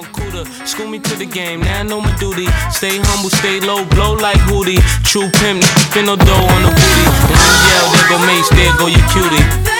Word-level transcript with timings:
sound 0.00 0.14
cooler. 0.14 0.44
School 0.66 0.88
me 0.88 0.98
to 0.98 1.16
the 1.16 1.26
game, 1.26 1.60
now 1.60 1.80
I 1.80 1.82
know 1.82 2.00
my 2.00 2.14
duty. 2.16 2.46
Stay 2.70 2.98
humble, 2.98 3.30
stay 3.30 3.60
low, 3.60 3.84
blow 3.86 4.14
like 4.14 4.38
Hootie. 4.48 4.80
True 5.04 5.30
pimp, 5.40 5.62
spin 5.62 6.06
no 6.06 6.16
dough 6.16 6.24
on 6.24 6.62
the 6.62 6.70
booty. 6.70 7.06
When 7.28 7.40
you 7.40 7.54
yell, 7.68 7.86
there 7.92 8.08
go 8.08 8.18
Mase, 8.26 8.50
there 8.50 8.76
go 8.78 8.86
your 8.86 9.06
cutie. 9.10 9.70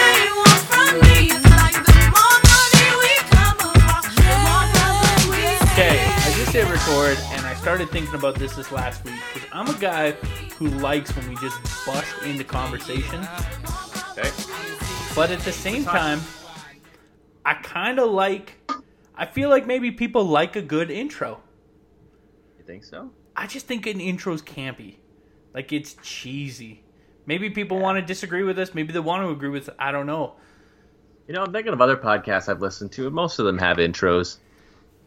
Just 6.51 6.53
hit 6.53 6.69
record 6.69 7.19
and 7.33 7.47
I 7.47 7.55
started 7.55 7.91
thinking 7.91 8.15
about 8.15 8.35
this 8.35 8.57
this 8.57 8.73
last 8.73 9.05
week 9.05 9.21
because 9.33 9.49
I'm 9.53 9.69
a 9.69 9.79
guy 9.79 10.13
who 10.59 10.69
likes 10.69 11.15
when 11.15 11.29
we 11.29 11.37
just 11.37 11.61
bust 11.87 12.13
into 12.25 12.43
conversation. 12.43 13.21
Okay. 14.19 14.31
But 15.15 15.31
at 15.31 15.41
the 15.41 15.53
same 15.53 15.85
time, 15.85 16.21
I 17.45 17.55
kind 17.55 18.01
of 18.01 18.11
like. 18.11 18.59
I 19.21 19.27
feel 19.27 19.51
like 19.51 19.66
maybe 19.66 19.91
people 19.91 20.25
like 20.25 20.57
a 20.57 20.62
good 20.62 20.91
intro. 20.91 21.42
You 22.59 22.65
think 22.65 22.84
so? 22.84 23.11
I 23.37 23.47
just 23.47 23.66
think 23.66 23.87
an 23.87 24.01
intro's 24.01 24.41
campy, 24.41 24.97
like 25.52 25.74
it's 25.74 25.95
cheesy. 26.02 26.83
Maybe 27.27 27.51
people 27.51 27.78
want 27.78 27.98
to 27.98 28.02
disagree 28.02 28.45
with 28.45 28.59
us. 28.59 28.75
Maybe 28.75 28.95
they 28.95 28.98
want 28.98 29.23
to 29.23 29.28
agree 29.28 29.51
with. 29.51 29.69
I 29.78 29.92
don't 29.92 30.06
know. 30.06 30.37
You 31.28 31.34
know, 31.34 31.42
I'm 31.42 31.52
thinking 31.52 31.75
of 31.75 31.83
other 31.83 31.98
podcasts 31.98 32.48
I've 32.48 32.62
listened 32.62 32.92
to, 32.92 33.06
and 33.06 33.14
most 33.14 33.38
of 33.38 33.45
them 33.45 33.59
have 33.59 33.77
intros. 33.77 34.38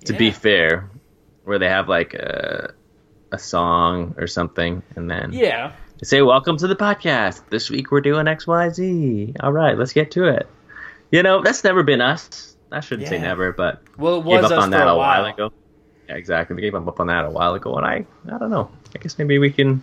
To 0.06 0.14
be 0.14 0.30
fair, 0.30 0.92
where 1.44 1.58
they 1.58 1.70
have 1.70 1.90
like 1.90 2.14
a 2.14 2.76
a 3.32 3.40
song 3.40 4.14
or 4.20 4.28
something, 4.28 4.84
and 4.96 5.10
then 5.10 5.34
Yeah, 5.34 5.72
they 6.00 6.06
say, 6.06 6.22
"Welcome 6.22 6.58
to 6.58 6.68
the 6.68 6.76
podcast. 6.76 7.50
This 7.50 7.68
week 7.72 7.90
we're 7.90 8.02
doing 8.02 8.28
X, 8.28 8.46
Y, 8.46 8.70
Z. 8.70 9.34
All 9.40 9.52
right, 9.52 9.76
let's 9.76 9.94
get 9.94 10.12
to 10.12 10.28
it." 10.28 10.48
You 11.10 11.24
know, 11.24 11.42
that's 11.42 11.64
never 11.64 11.82
been 11.82 12.00
us. 12.00 12.53
I 12.74 12.80
shouldn't 12.82 13.08
say 13.08 13.20
never, 13.20 13.52
but 13.54 13.82
well, 13.98 14.20
it 14.20 14.26
gave 14.28 14.44
up 14.46 14.52
us 14.52 14.64
on 14.64 14.70
that 14.72 14.88
a 14.88 14.92
a 14.92 14.98
while. 14.98 15.24
while 15.24 15.34
ago. 15.34 15.54
Yeah, 16.10 16.16
exactly. 16.16 16.56
We 16.56 16.62
gave 16.62 16.76
up 16.76 17.00
on 17.00 17.08
that 17.08 17.24
a 17.26 17.30
while 17.30 17.54
ago, 17.54 17.76
and 17.76 17.86
I, 17.86 18.06
I 18.34 18.38
don't 18.38 18.50
know. 18.50 18.70
I 18.94 19.00
guess 19.00 19.18
maybe 19.18 19.38
we 19.38 19.52
can, 19.52 19.82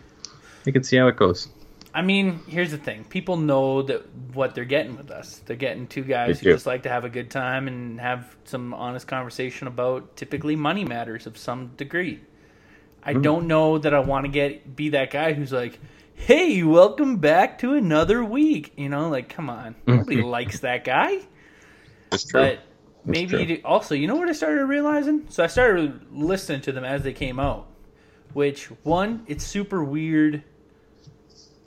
we 0.66 0.72
can 0.72 0.82
see 0.84 0.96
how 0.96 1.08
it 1.08 1.16
goes. 1.16 1.48
I 1.94 2.02
mean, 2.02 2.40
here's 2.46 2.70
the 2.70 2.78
thing: 2.78 3.04
people 3.04 3.36
know 3.36 3.82
that 3.82 4.06
what 4.34 4.54
they're 4.54 4.64
getting 4.64 4.96
with 4.96 5.10
us. 5.10 5.40
They're 5.46 5.56
getting 5.56 5.86
two 5.86 6.02
guys 6.04 6.40
who 6.40 6.50
just 6.52 6.66
like 6.66 6.82
to 6.82 6.88
have 6.88 7.04
a 7.04 7.08
good 7.08 7.30
time 7.30 7.68
and 7.68 8.00
have 8.00 8.36
some 8.44 8.74
honest 8.74 9.06
conversation 9.06 9.66
about 9.66 10.16
typically 10.16 10.56
money 10.56 10.84
matters 10.84 11.26
of 11.26 11.38
some 11.38 11.68
degree. 11.76 12.20
I 13.02 13.14
Hmm. 13.14 13.22
don't 13.22 13.46
know 13.46 13.78
that 13.78 13.94
I 13.94 14.00
want 14.00 14.26
to 14.26 14.30
get 14.30 14.76
be 14.76 14.90
that 14.90 15.10
guy 15.10 15.32
who's 15.32 15.52
like, 15.52 15.80
"Hey, 16.14 16.62
welcome 16.62 17.16
back 17.16 17.58
to 17.60 17.72
another 17.74 18.22
week." 18.22 18.72
You 18.76 18.88
know, 18.90 19.08
like, 19.08 19.28
come 19.28 19.48
on, 19.48 19.74
nobody 19.86 20.20
likes 20.22 20.60
that 20.60 20.84
guy. 20.84 21.18
That's 22.10 22.24
true. 22.26 22.40
But 22.42 22.58
maybe 23.04 23.42
you 23.42 23.60
also, 23.64 23.94
you 23.94 24.06
know 24.06 24.16
what 24.16 24.28
I 24.28 24.32
started 24.32 24.64
realizing? 24.66 25.26
So 25.28 25.44
I 25.44 25.46
started 25.46 26.00
listening 26.12 26.60
to 26.62 26.72
them 26.72 26.84
as 26.84 27.02
they 27.02 27.12
came 27.12 27.38
out. 27.38 27.66
Which 28.32 28.66
one? 28.84 29.24
It's 29.26 29.44
super 29.44 29.82
weird. 29.82 30.42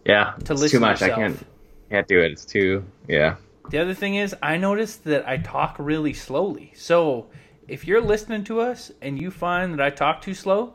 yeah, 0.05 0.33
to 0.45 0.53
listen 0.53 0.77
too 0.77 0.79
much. 0.79 1.01
I 1.01 1.09
can't, 1.09 1.45
can't 1.89 2.07
do 2.07 2.19
it. 2.19 2.31
It's 2.31 2.45
too, 2.45 2.85
yeah. 3.07 3.35
The 3.69 3.79
other 3.79 3.93
thing 3.93 4.15
is, 4.15 4.35
I 4.41 4.57
noticed 4.57 5.03
that 5.05 5.27
I 5.27 5.37
talk 5.37 5.75
really 5.79 6.13
slowly. 6.13 6.73
So 6.75 7.27
if 7.67 7.87
you're 7.87 8.01
listening 8.01 8.43
to 8.45 8.59
us 8.61 8.91
and 9.01 9.21
you 9.21 9.31
find 9.31 9.73
that 9.73 9.81
I 9.81 9.89
talk 9.89 10.21
too 10.21 10.33
slow, 10.33 10.73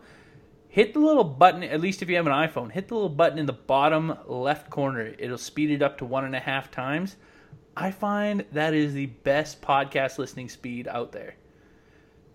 hit 0.68 0.94
the 0.94 1.00
little 1.00 1.24
button, 1.24 1.62
at 1.62 1.80
least 1.80 2.02
if 2.02 2.08
you 2.08 2.16
have 2.16 2.26
an 2.26 2.32
iPhone, 2.32 2.72
hit 2.72 2.88
the 2.88 2.94
little 2.94 3.08
button 3.08 3.38
in 3.38 3.46
the 3.46 3.52
bottom 3.52 4.16
left 4.26 4.70
corner. 4.70 5.14
It'll 5.18 5.38
speed 5.38 5.70
it 5.70 5.82
up 5.82 5.98
to 5.98 6.04
one 6.04 6.24
and 6.24 6.34
a 6.34 6.40
half 6.40 6.70
times. 6.70 7.16
I 7.80 7.92
find 7.92 8.44
that 8.50 8.74
is 8.74 8.92
the 8.92 9.06
best 9.06 9.62
podcast 9.62 10.18
listening 10.18 10.48
speed 10.48 10.88
out 10.88 11.12
there. 11.12 11.36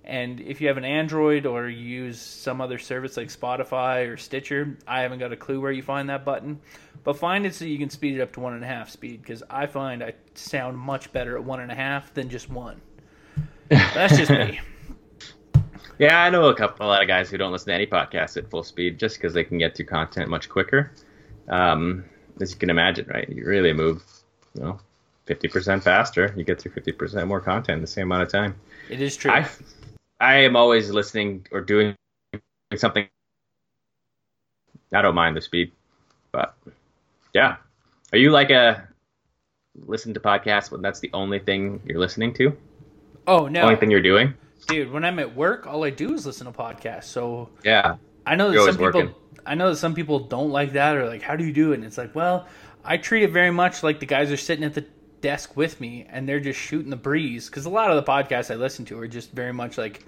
And 0.05 0.39
if 0.39 0.61
you 0.61 0.69
have 0.69 0.77
an 0.77 0.85
Android 0.85 1.45
or 1.45 1.67
you 1.67 1.83
use 1.83 2.17
some 2.21 2.61
other 2.61 2.79
service 2.79 3.17
like 3.17 3.27
Spotify 3.27 4.07
or 4.07 4.15
Stitcher, 4.15 4.77
I 4.87 5.01
haven't 5.01 5.19
got 5.19 5.33
a 5.33 5.35
clue 5.35 5.59
where 5.59 5.73
you 5.73 5.83
find 5.83 6.07
that 6.07 6.23
button. 6.23 6.61
But 7.03 7.17
find 7.17 7.45
it 7.45 7.53
so 7.53 7.65
you 7.65 7.77
can 7.77 7.89
speed 7.89 8.15
it 8.15 8.21
up 8.21 8.31
to 8.33 8.39
one 8.39 8.53
and 8.53 8.63
a 8.63 8.67
half 8.67 8.89
speed 8.89 9.21
because 9.21 9.43
I 9.49 9.65
find 9.65 10.01
I 10.01 10.13
sound 10.33 10.77
much 10.77 11.11
better 11.11 11.35
at 11.35 11.43
one 11.43 11.59
and 11.59 11.73
a 11.73 11.75
half 11.75 12.13
than 12.13 12.29
just 12.29 12.49
one. 12.49 12.79
That's 13.67 14.15
just 14.17 14.31
me. 14.31 14.61
Yeah, 15.99 16.23
I 16.23 16.31
know 16.31 16.49
a 16.49 16.55
couple, 16.55 16.87
a 16.87 16.87
lot 16.87 17.03
of 17.03 17.07
guys 17.07 17.29
who 17.29 17.37
don't 17.37 17.51
listen 17.51 17.67
to 17.67 17.75
any 17.75 17.85
podcasts 17.85 18.35
at 18.35 18.49
full 18.49 18.63
speed 18.63 18.97
just 18.97 19.15
because 19.17 19.31
they 19.35 19.43
can 19.43 19.59
get 19.59 19.77
through 19.77 19.85
content 19.85 20.27
much 20.27 20.49
quicker. 20.49 20.91
Um, 21.47 22.03
as 22.41 22.51
you 22.51 22.57
can 22.57 22.71
imagine, 22.71 23.05
right? 23.13 23.29
You 23.29 23.45
really 23.45 23.73
move, 23.73 24.03
you 24.55 24.63
know, 24.63 24.79
fifty 25.25 25.47
percent 25.47 25.83
faster. 25.83 26.33
You 26.35 26.43
get 26.43 26.59
through 26.61 26.71
fifty 26.73 26.91
percent 26.91 27.27
more 27.27 27.39
content 27.41 27.77
in 27.77 27.81
the 27.81 27.87
same 27.87 28.03
amount 28.07 28.23
of 28.23 28.29
time. 28.31 28.55
It 28.89 29.01
is 29.01 29.15
true. 29.17 29.31
I, 29.31 29.47
I 30.19 30.35
am 30.35 30.55
always 30.55 30.89
listening 30.89 31.45
or 31.51 31.61
doing 31.61 31.95
something. 32.75 33.07
I 34.93 35.01
don't 35.01 35.15
mind 35.15 35.35
the 35.35 35.41
speed, 35.41 35.71
but 36.31 36.55
yeah. 37.33 37.57
Are 38.11 38.17
you 38.17 38.29
like 38.31 38.51
a 38.51 38.87
listen 39.87 40.13
to 40.13 40.19
podcasts 40.19 40.71
when 40.71 40.81
that's 40.81 40.99
the 40.99 41.09
only 41.13 41.39
thing 41.39 41.81
you're 41.85 41.99
listening 41.99 42.33
to? 42.35 42.55
oh 43.25 43.47
no, 43.47 43.61
Only 43.63 43.75
thing 43.77 43.89
you're 43.89 44.01
doing? 44.01 44.33
dude! 44.67 44.91
When 44.91 45.03
I'm 45.03 45.17
at 45.19 45.35
work, 45.35 45.65
all 45.65 45.83
I 45.83 45.89
do 45.89 46.13
is 46.13 46.25
listen 46.25 46.45
to 46.45 46.51
podcasts. 46.53 47.05
So 47.05 47.49
Yeah. 47.63 47.95
I 48.25 48.35
know 48.35 48.51
that 48.51 48.59
some 48.59 48.75
people. 48.75 48.85
working. 48.85 49.15
I 49.45 49.55
know 49.55 49.69
that 49.71 49.77
some 49.77 49.93
people 49.93 50.19
don't 50.19 50.51
like 50.51 50.73
that 50.73 50.95
or 50.95 51.07
like, 51.07 51.21
how 51.21 51.35
do 51.35 51.43
you 51.43 51.51
do 51.51 51.71
it? 51.71 51.75
And 51.75 51.83
it's 51.83 51.97
like, 51.97 52.15
well, 52.15 52.47
I 52.85 52.95
treat 52.97 53.23
it 53.23 53.31
very 53.31 53.51
much 53.51 53.83
like 53.83 53.99
the 53.99 54.05
guys 54.05 54.31
are 54.31 54.37
sitting 54.37 54.63
at 54.63 54.73
the 54.73 54.85
desk 55.23 55.55
with 55.55 55.79
me 55.79 56.05
and 56.09 56.27
they're 56.27 56.41
just 56.41 56.59
shooting 56.59 56.91
the 56.91 56.97
breeze 56.97 57.47
because 57.47 57.65
a 57.65 57.69
lot 57.69 57.89
of 57.89 57.95
the 57.95 58.11
podcasts 58.11 58.51
I 58.51 58.55
listen 58.55 58.83
to 58.85 58.99
are 58.99 59.07
just 59.07 59.31
very 59.31 59.53
much 59.53 59.77
like 59.77 60.05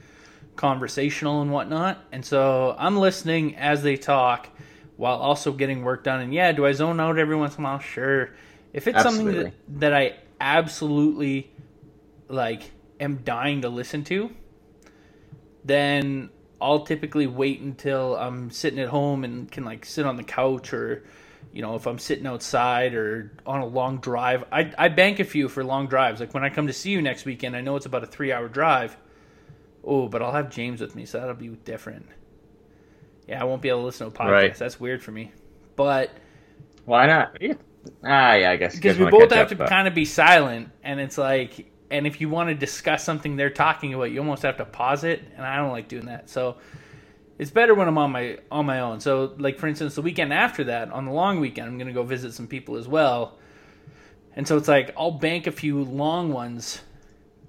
conversational 0.57 1.41
and 1.41 1.51
whatnot. 1.51 2.03
And 2.11 2.23
so 2.23 2.75
I'm 2.77 2.97
listening 2.97 3.55
as 3.55 3.81
they 3.81 3.95
talk 3.95 4.49
while 4.97 5.17
also 5.17 5.53
getting 5.53 5.83
work 5.83 6.03
done. 6.03 6.19
And 6.19 6.33
yeah, 6.33 6.51
do 6.51 6.65
I 6.65 6.73
zone 6.73 6.99
out 6.99 7.17
every 7.17 7.35
once 7.35 7.57
in 7.57 7.63
a 7.63 7.67
while? 7.67 7.79
Sure. 7.79 8.29
If 8.73 8.87
it's 8.87 9.01
something 9.01 9.31
that, 9.31 9.53
that 9.79 9.93
I 9.93 10.17
absolutely 10.41 11.49
like 12.27 12.69
am 12.99 13.21
dying 13.23 13.61
to 13.61 13.69
listen 13.69 14.03
to, 14.05 14.29
then 15.63 16.29
I'll 16.59 16.83
typically 16.83 17.25
wait 17.25 17.61
until 17.61 18.17
I'm 18.17 18.51
sitting 18.51 18.79
at 18.79 18.89
home 18.89 19.23
and 19.23 19.49
can 19.49 19.63
like 19.63 19.85
sit 19.85 20.05
on 20.05 20.17
the 20.17 20.23
couch 20.23 20.73
or 20.73 21.05
you 21.53 21.61
know 21.61 21.75
if 21.75 21.85
I'm 21.87 21.99
sitting 21.99 22.25
outside 22.27 22.93
or 22.93 23.31
on 23.45 23.61
a 23.61 23.65
long 23.65 23.99
drive. 23.99 24.43
I 24.51 24.73
I 24.77 24.89
bank 24.89 25.19
a 25.19 25.23
few 25.23 25.47
for 25.49 25.63
long 25.63 25.87
drives. 25.87 26.19
Like 26.19 26.33
when 26.33 26.43
I 26.43 26.49
come 26.49 26.67
to 26.67 26.73
see 26.73 26.91
you 26.91 27.01
next 27.01 27.25
weekend, 27.25 27.55
I 27.55 27.61
know 27.61 27.75
it's 27.75 27.85
about 27.85 28.03
a 28.03 28.07
3-hour 28.07 28.49
drive. 28.49 28.97
Oh, 29.83 30.07
but 30.07 30.21
I'll 30.21 30.31
have 30.31 30.49
James 30.49 30.81
with 30.81 30.95
me, 30.95 31.05
so 31.05 31.19
that'll 31.19 31.35
be 31.35 31.47
different. 31.49 32.07
Yeah, 33.27 33.41
I 33.41 33.45
won't 33.45 33.61
be 33.61 33.69
able 33.69 33.81
to 33.81 33.85
listen 33.85 34.11
to 34.11 34.15
a 34.15 34.25
podcast. 34.25 34.31
Right. 34.31 34.55
That's 34.55 34.79
weird 34.79 35.01
for 35.03 35.11
me. 35.11 35.31
But 35.75 36.11
Why 36.85 37.05
not? 37.07 37.37
Yeah. 37.41 37.53
Ah, 38.03 38.33
yeah, 38.33 38.51
I 38.51 38.55
guess. 38.57 38.75
because 38.75 38.97
we 38.97 39.09
both 39.09 39.31
have 39.31 39.43
up, 39.43 39.49
to 39.49 39.55
but- 39.55 39.69
kind 39.69 39.87
of 39.87 39.93
be 39.93 40.05
silent 40.05 40.69
and 40.83 40.99
it's 40.99 41.17
like 41.19 41.71
and 41.91 42.07
if 42.07 42.19
you 42.19 42.29
want 42.29 42.49
to 42.49 42.55
discuss 42.55 43.03
something 43.03 43.35
they're 43.35 43.51
talking 43.51 43.93
about 43.93 44.05
you 44.11 44.17
almost 44.17 44.41
have 44.41 44.57
to 44.57 44.65
pause 44.65 45.03
it 45.03 45.21
and 45.35 45.45
i 45.45 45.57
don't 45.57 45.69
like 45.69 45.87
doing 45.87 46.07
that 46.07 46.27
so 46.27 46.57
it's 47.37 47.51
better 47.51 47.75
when 47.75 47.87
i'm 47.87 47.97
on 47.97 48.11
my 48.11 48.37
on 48.51 48.65
my 48.65 48.79
own. 48.79 48.99
So 48.99 49.33
like 49.37 49.57
for 49.59 49.67
instance 49.67 49.95
the 49.95 50.01
weekend 50.01 50.33
after 50.33 50.63
that 50.65 50.91
on 50.91 51.05
the 51.05 51.11
long 51.11 51.39
weekend 51.39 51.67
i'm 51.67 51.77
going 51.77 51.87
to 51.87 51.93
go 51.93 52.03
visit 52.03 52.33
some 52.33 52.47
people 52.47 52.75
as 52.77 52.87
well. 52.87 53.37
And 54.35 54.47
so 54.47 54.57
it's 54.57 54.67
like 54.67 54.93
i'll 54.97 55.11
bank 55.11 55.47
a 55.47 55.51
few 55.51 55.83
long 55.83 56.31
ones 56.31 56.81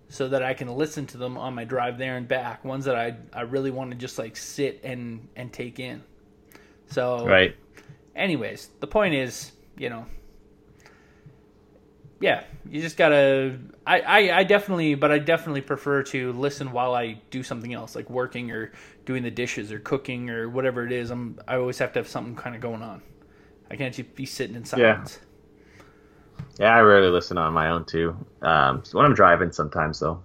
so 0.08 0.28
that 0.28 0.42
i 0.42 0.54
can 0.54 0.68
listen 0.68 1.04
to 1.06 1.18
them 1.18 1.36
on 1.36 1.54
my 1.54 1.64
drive 1.64 1.98
there 1.98 2.16
and 2.16 2.26
back. 2.28 2.64
Ones 2.64 2.84
that 2.84 2.96
i 2.96 3.16
i 3.32 3.42
really 3.42 3.70
want 3.70 3.90
to 3.90 3.96
just 3.96 4.18
like 4.18 4.36
sit 4.36 4.80
and 4.84 5.28
and 5.36 5.52
take 5.52 5.78
in. 5.78 6.02
So 6.88 7.26
Right. 7.26 7.56
anyways, 8.14 8.68
the 8.80 8.86
point 8.86 9.14
is, 9.14 9.52
you 9.76 9.90
know, 9.90 10.06
yeah, 12.20 12.44
you 12.68 12.80
just 12.80 12.96
gotta. 12.96 13.58
I, 13.86 14.00
I, 14.00 14.38
I 14.38 14.44
definitely, 14.44 14.94
but 14.94 15.10
I 15.12 15.18
definitely 15.18 15.60
prefer 15.60 16.02
to 16.04 16.32
listen 16.32 16.72
while 16.72 16.94
I 16.94 17.20
do 17.30 17.42
something 17.42 17.72
else, 17.72 17.94
like 17.94 18.08
working 18.08 18.50
or 18.50 18.72
doing 19.04 19.22
the 19.22 19.30
dishes 19.30 19.70
or 19.70 19.78
cooking 19.78 20.30
or 20.30 20.48
whatever 20.48 20.86
it 20.86 20.92
is. 20.92 21.10
I'm. 21.10 21.38
I 21.46 21.56
always 21.56 21.78
have 21.78 21.92
to 21.92 21.98
have 21.98 22.08
something 22.08 22.34
kind 22.34 22.54
of 22.56 22.62
going 22.62 22.82
on. 22.82 23.02
I 23.70 23.76
can't 23.76 23.94
just 23.94 24.14
be 24.14 24.26
sitting 24.26 24.56
in 24.56 24.64
silence. 24.64 25.20
Yeah, 26.58 26.74
I 26.74 26.80
rarely 26.80 27.08
listen 27.08 27.36
on 27.38 27.52
my 27.52 27.70
own 27.70 27.84
too. 27.84 28.16
Um, 28.40 28.82
when 28.92 29.04
I'm 29.04 29.14
driving, 29.14 29.52
sometimes 29.52 30.00
though. 30.00 30.22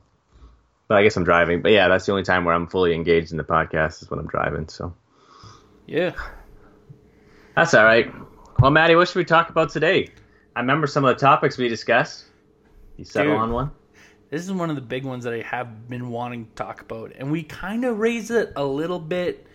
But 0.87 0.97
I 0.97 1.03
guess 1.03 1.17
I'm 1.17 1.23
driving. 1.23 1.61
But 1.61 1.71
yeah, 1.71 1.87
that's 1.87 2.05
the 2.05 2.11
only 2.11 2.23
time 2.23 2.45
where 2.45 2.55
I'm 2.55 2.67
fully 2.67 2.93
engaged 2.93 3.31
in 3.31 3.37
the 3.37 3.43
podcast 3.43 4.01
is 4.01 4.09
when 4.09 4.19
I'm 4.19 4.27
driving. 4.27 4.67
So 4.67 4.93
Yeah. 5.87 6.13
that's 7.55 7.73
all 7.73 7.83
right. 7.85 8.13
Well, 8.59 8.71
Maddie, 8.71 8.95
what 8.95 9.07
should 9.07 9.17
we 9.17 9.25
talk 9.25 9.49
about 9.49 9.71
today? 9.71 10.09
I 10.55 10.59
remember 10.59 10.87
some 10.87 11.05
of 11.05 11.15
the 11.15 11.19
topics 11.19 11.57
we 11.57 11.69
discussed. 11.69 12.25
You 12.97 13.05
settle 13.05 13.33
Dude. 13.33 13.41
on 13.41 13.51
one. 13.53 13.71
This 14.29 14.43
is 14.43 14.51
one 14.51 14.69
of 14.69 14.75
the 14.75 14.81
big 14.81 15.03
ones 15.03 15.25
that 15.25 15.33
I 15.33 15.41
have 15.41 15.89
been 15.89 16.09
wanting 16.09 16.45
to 16.45 16.51
talk 16.53 16.81
about, 16.81 17.13
and 17.17 17.31
we 17.31 17.43
kind 17.43 17.83
of 17.83 17.99
raised 17.99 18.31
it 18.31 18.53
a 18.55 18.63
little 18.63 18.99
bit, 18.99 19.45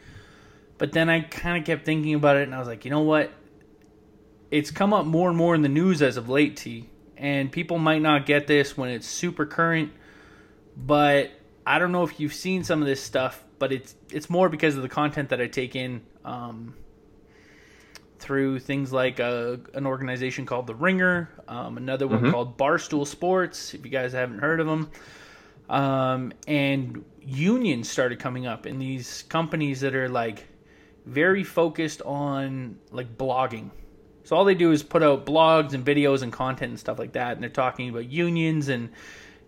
but 0.76 0.92
then 0.92 1.08
I 1.08 1.20
kind 1.20 1.58
of 1.58 1.64
kept 1.64 1.86
thinking 1.86 2.14
about 2.14 2.36
it, 2.36 2.42
and 2.42 2.54
I 2.54 2.58
was 2.58 2.68
like, 2.68 2.84
you 2.84 2.90
know 2.90 3.00
what? 3.00 3.32
It's 4.50 4.70
come 4.70 4.92
up 4.92 5.06
more 5.06 5.30
and 5.30 5.38
more 5.38 5.54
in 5.54 5.62
the 5.62 5.70
news 5.70 6.02
as 6.02 6.18
of 6.18 6.28
late, 6.28 6.58
T, 6.58 6.90
and 7.16 7.50
people 7.50 7.78
might 7.78 8.02
not 8.02 8.26
get 8.26 8.46
this 8.46 8.76
when 8.76 8.90
it's 8.90 9.06
super 9.06 9.46
current, 9.46 9.92
but 10.76 11.30
I 11.66 11.78
don't 11.78 11.90
know 11.90 12.04
if 12.04 12.20
you've 12.20 12.34
seen 12.34 12.62
some 12.62 12.82
of 12.82 12.86
this 12.86 13.02
stuff, 13.02 13.42
but 13.58 13.72
it's 13.72 13.94
it's 14.12 14.28
more 14.28 14.50
because 14.50 14.76
of 14.76 14.82
the 14.82 14.90
content 14.90 15.30
that 15.30 15.40
I 15.40 15.46
take 15.46 15.74
in 15.74 16.02
um, 16.22 16.74
through 18.18 18.58
things 18.60 18.92
like 18.92 19.18
a, 19.18 19.60
an 19.74 19.86
organization 19.86 20.46
called 20.46 20.66
The 20.66 20.74
Ringer, 20.74 21.30
um, 21.48 21.76
another 21.76 22.06
one 22.08 22.30
called 22.30 22.56
Barstool 22.56 23.06
Sports. 23.06 23.74
If 23.74 23.84
you 23.84 23.90
guys 23.90 24.12
haven't 24.12 24.38
heard 24.38 24.60
of 24.60 24.66
them, 24.66 24.90
um, 25.68 26.32
and 26.46 27.04
unions 27.22 27.90
started 27.90 28.18
coming 28.18 28.46
up, 28.46 28.66
and 28.66 28.80
these 28.80 29.24
companies 29.28 29.80
that 29.80 29.94
are 29.94 30.08
like 30.08 30.46
very 31.04 31.44
focused 31.44 32.02
on 32.02 32.78
like 32.90 33.16
blogging. 33.16 33.70
So 34.24 34.34
all 34.34 34.44
they 34.44 34.54
do 34.54 34.72
is 34.72 34.82
put 34.82 35.02
out 35.02 35.24
blogs 35.24 35.72
and 35.72 35.84
videos 35.84 36.22
and 36.22 36.32
content 36.32 36.70
and 36.70 36.78
stuff 36.78 36.98
like 36.98 37.12
that, 37.12 37.32
and 37.32 37.42
they're 37.42 37.50
talking 37.50 37.88
about 37.88 38.10
unions 38.10 38.68
and 38.68 38.90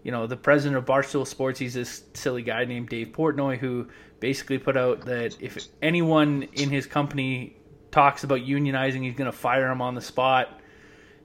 you 0.03 0.13
know 0.13 0.27
the 0.27 0.37
president 0.37 0.77
of 0.77 0.85
Barstool 0.85 1.27
Sports. 1.27 1.59
He's 1.59 1.75
this 1.75 2.05
silly 2.15 2.43
guy 2.43 2.65
named 2.65 2.89
Dave 2.89 3.09
Portnoy 3.09 3.59
who 3.59 3.89
basically 4.21 4.59
put 4.59 4.77
out 4.77 5.05
that 5.07 5.37
if 5.41 5.69
anyone 5.83 6.49
in 6.55 6.71
his 6.71 6.87
company 6.87 7.57
talks 7.91 8.25
about 8.25 8.41
unionizing, 8.41 9.03
he's 9.03 9.15
going 9.15 9.31
to 9.31 9.37
fire 9.37 9.71
him 9.71 9.81
on 9.81 9.95
the 9.95 10.01
spot. 10.01 10.61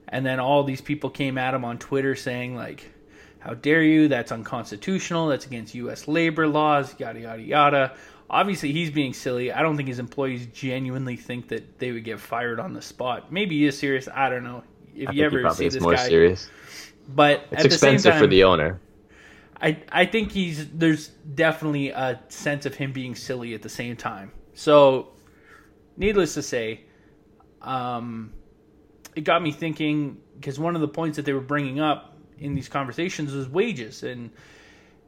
And 0.08 0.24
then 0.24 0.38
all 0.40 0.64
these 0.64 0.80
people 0.80 1.10
came 1.10 1.38
at 1.38 1.54
him 1.54 1.64
on 1.64 1.78
Twitter 1.78 2.14
saying 2.14 2.54
like, 2.54 2.92
"How 3.38 3.54
dare 3.54 3.82
you? 3.82 4.08
That's 4.08 4.32
unconstitutional. 4.32 5.28
That's 5.28 5.46
against 5.46 5.74
U.S. 5.74 6.06
labor 6.06 6.46
laws. 6.46 6.94
Yada 6.98 7.20
yada 7.20 7.42
yada." 7.42 7.96
Obviously, 8.30 8.72
he's 8.72 8.90
being 8.90 9.12
silly. 9.12 9.52
I 9.52 9.62
don't 9.62 9.76
think 9.76 9.88
his 9.88 9.98
employees 9.98 10.46
genuinely 10.46 11.16
think 11.16 11.48
that 11.48 11.78
they 11.78 11.92
would 11.92 12.04
get 12.04 12.20
fired 12.20 12.58
on 12.60 12.72
the 12.72 12.82
spot. 12.82 13.32
Maybe 13.32 13.58
he 13.58 13.66
is 13.66 13.78
serious. 13.78 14.08
I 14.12 14.28
don't 14.28 14.44
know. 14.44 14.62
If 14.94 15.08
I 15.08 15.12
you 15.12 15.24
ever 15.24 15.40
probably 15.40 15.56
see 15.56 15.66
is 15.66 15.74
this 15.74 15.82
more 15.82 15.94
guy, 15.94 16.08
serious. 16.08 16.50
but 17.08 17.46
It's 17.50 17.64
at 17.64 17.70
the 17.70 17.78
same 17.78 17.94
expensive 17.94 18.12
time, 18.12 18.20
for 18.20 18.26
the 18.26 18.44
owner. 18.44 18.80
I 19.60 19.78
I 19.90 20.06
think 20.06 20.32
he's 20.32 20.68
there's 20.68 21.08
definitely 21.34 21.90
a 21.90 22.20
sense 22.28 22.66
of 22.66 22.74
him 22.74 22.92
being 22.92 23.14
silly 23.14 23.54
at 23.54 23.62
the 23.62 23.68
same 23.68 23.96
time. 23.96 24.32
So, 24.54 25.08
needless 25.96 26.34
to 26.34 26.42
say, 26.42 26.82
um, 27.62 28.32
it 29.14 29.22
got 29.22 29.42
me 29.42 29.52
thinking 29.52 30.18
because 30.36 30.58
one 30.58 30.74
of 30.74 30.80
the 30.80 30.88
points 30.88 31.16
that 31.16 31.24
they 31.24 31.32
were 31.32 31.40
bringing 31.40 31.80
up 31.80 32.16
in 32.38 32.54
these 32.54 32.68
conversations 32.68 33.32
was 33.32 33.48
wages 33.48 34.02
and 34.02 34.30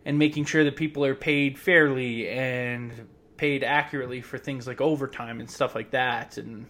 and 0.04 0.18
making 0.18 0.44
sure 0.44 0.64
that 0.64 0.76
people 0.76 1.04
are 1.04 1.16
paid 1.16 1.58
fairly 1.58 2.28
and 2.28 2.92
paid 3.36 3.64
accurately 3.64 4.20
for 4.20 4.38
things 4.38 4.66
like 4.66 4.80
overtime 4.80 5.40
and 5.40 5.50
stuff 5.50 5.74
like 5.74 5.90
that 5.90 6.38
and 6.38 6.66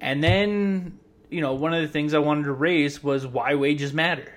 and 0.00 0.22
then 0.22 0.98
you 1.30 1.40
know 1.40 1.54
one 1.54 1.72
of 1.72 1.82
the 1.82 1.88
things 1.88 2.12
I 2.12 2.18
wanted 2.18 2.44
to 2.44 2.52
raise 2.52 3.02
was 3.02 3.26
why 3.26 3.54
wages 3.54 3.92
matter. 3.92 4.32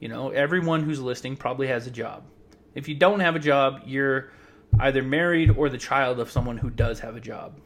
You 0.00 0.08
know, 0.08 0.30
everyone 0.30 0.82
who's 0.82 1.00
listening 1.00 1.36
probably 1.36 1.68
has 1.68 1.86
a 1.86 1.90
job. 1.90 2.24
If 2.74 2.88
you 2.88 2.96
don't 2.96 3.20
have 3.20 3.36
a 3.36 3.38
job, 3.38 3.82
you're 3.86 4.32
either 4.80 5.00
married 5.02 5.50
or 5.50 5.68
the 5.68 5.78
child 5.78 6.18
of 6.18 6.30
someone 6.30 6.56
who 6.56 6.70
does 6.70 6.98
have 7.00 7.14
a 7.14 7.20
job. 7.20 7.60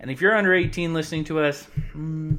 And 0.00 0.10
if 0.10 0.20
you're 0.20 0.34
under 0.36 0.54
18 0.54 0.92
listening 0.94 1.24
to 1.24 1.40
us, 1.40 1.66
mm, 1.94 2.38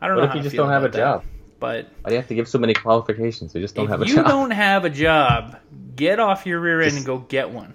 I 0.00 0.06
don't 0.06 0.16
What 0.16 0.24
know 0.24 0.30
if 0.30 0.36
you 0.36 0.42
just 0.42 0.56
don't 0.56 0.70
have 0.70 0.84
a 0.84 0.88
that. 0.88 0.96
job? 0.96 1.24
But 1.60 1.88
Why 2.02 2.10
do 2.10 2.14
you 2.14 2.20
have 2.20 2.28
to 2.28 2.34
give 2.34 2.48
so 2.48 2.58
many 2.58 2.74
qualifications? 2.74 3.54
You 3.54 3.60
just 3.60 3.74
don't 3.74 3.88
have 3.88 4.02
a 4.02 4.06
you 4.06 4.14
job. 4.16 4.26
You 4.26 4.32
don't 4.32 4.50
have 4.50 4.84
a 4.84 4.90
job, 4.90 5.56
get 5.96 6.18
off 6.20 6.46
your 6.46 6.60
rear 6.60 6.80
end 6.80 6.90
Just- 6.92 6.96
and 6.98 7.06
go 7.06 7.18
get 7.18 7.50
one. 7.50 7.74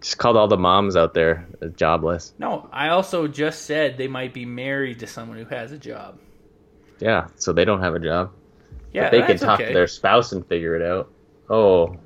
Just 0.00 0.18
called 0.18 0.36
all 0.36 0.48
the 0.48 0.58
moms 0.58 0.96
out 0.96 1.14
there 1.14 1.46
uh, 1.62 1.68
jobless. 1.68 2.34
No, 2.38 2.68
I 2.70 2.88
also 2.90 3.26
just 3.26 3.62
said 3.62 3.96
they 3.96 4.06
might 4.08 4.34
be 4.34 4.44
married 4.44 4.98
to 5.00 5.06
someone 5.06 5.38
who 5.38 5.46
has 5.46 5.72
a 5.72 5.78
job. 5.78 6.18
Yeah, 7.00 7.28
so 7.36 7.52
they 7.54 7.64
don't 7.64 7.80
have 7.80 7.94
a 7.94 7.98
job. 7.98 8.30
Yeah, 8.92 9.08
they 9.08 9.22
can 9.22 9.38
talk 9.38 9.58
okay. 9.60 9.68
to 9.68 9.74
their 9.74 9.86
spouse 9.86 10.32
and 10.32 10.46
figure 10.46 10.76
it 10.76 10.82
out. 10.82 11.10
Oh, 11.50 11.96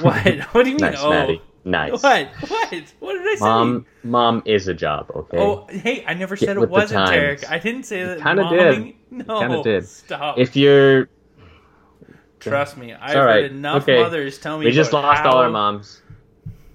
What? 0.00 0.38
What 0.52 0.62
do 0.62 0.70
you 0.70 0.76
mean? 0.76 0.92
nice, 0.92 0.98
oh, 1.00 1.10
Maddie. 1.10 1.42
Nice. 1.66 2.00
what? 2.00 2.28
What? 2.48 2.94
What 3.00 3.12
did 3.14 3.26
I 3.26 3.34
say? 3.34 3.40
Mom, 3.40 3.86
mom 4.04 4.42
is 4.46 4.68
a 4.68 4.74
job. 4.74 5.10
Okay. 5.12 5.36
Oh, 5.36 5.66
hey, 5.68 6.04
I 6.06 6.14
never 6.14 6.36
Get 6.36 6.46
said 6.46 6.56
it 6.58 6.70
wasn't. 6.70 7.08
Derek. 7.08 7.50
I 7.50 7.58
didn't 7.58 7.82
say 7.82 8.04
that. 8.04 8.22
kinda 8.22 8.48
did. 8.48 8.94
No, 9.10 9.40
kinda 9.40 9.62
did. 9.62 9.88
Stop. 9.88 10.38
if 10.38 10.56
you're, 10.56 11.08
Trust 12.40 12.76
me, 12.76 12.92
I've 12.92 13.16
right. 13.16 13.42
heard 13.42 13.50
enough 13.52 13.82
Okay. 13.82 14.00
mothers 14.00 14.38
tell 14.38 14.58
me. 14.58 14.66
we 14.66 14.72
just 14.72 14.92
lost 14.92 15.22
how... 15.22 15.30
all 15.30 15.38
our 15.38 15.50
moms. 15.50 16.02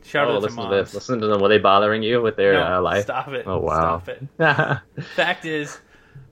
Shout 0.04 0.28
oh, 0.28 0.32
out 0.32 0.34
to 0.34 0.40
listen 0.40 0.58
to, 0.58 0.64
moms. 0.64 0.88
this. 0.88 0.94
Listen 0.94 1.22
to 1.22 1.28
them. 1.28 1.42
Were 1.42 1.48
they 1.48 1.58
bothering 1.58 2.04
you 2.04 2.22
with 2.22 2.36
their 2.36 2.54
no, 2.54 2.78
uh, 2.78 2.82
life? 2.82 3.04
Stop 3.04 3.30
it. 3.30 3.46
Oh 3.48 3.60
wow. 3.60 4.02
Stop 4.04 4.82
it. 4.90 5.04
Fact 5.16 5.46
is, 5.46 5.80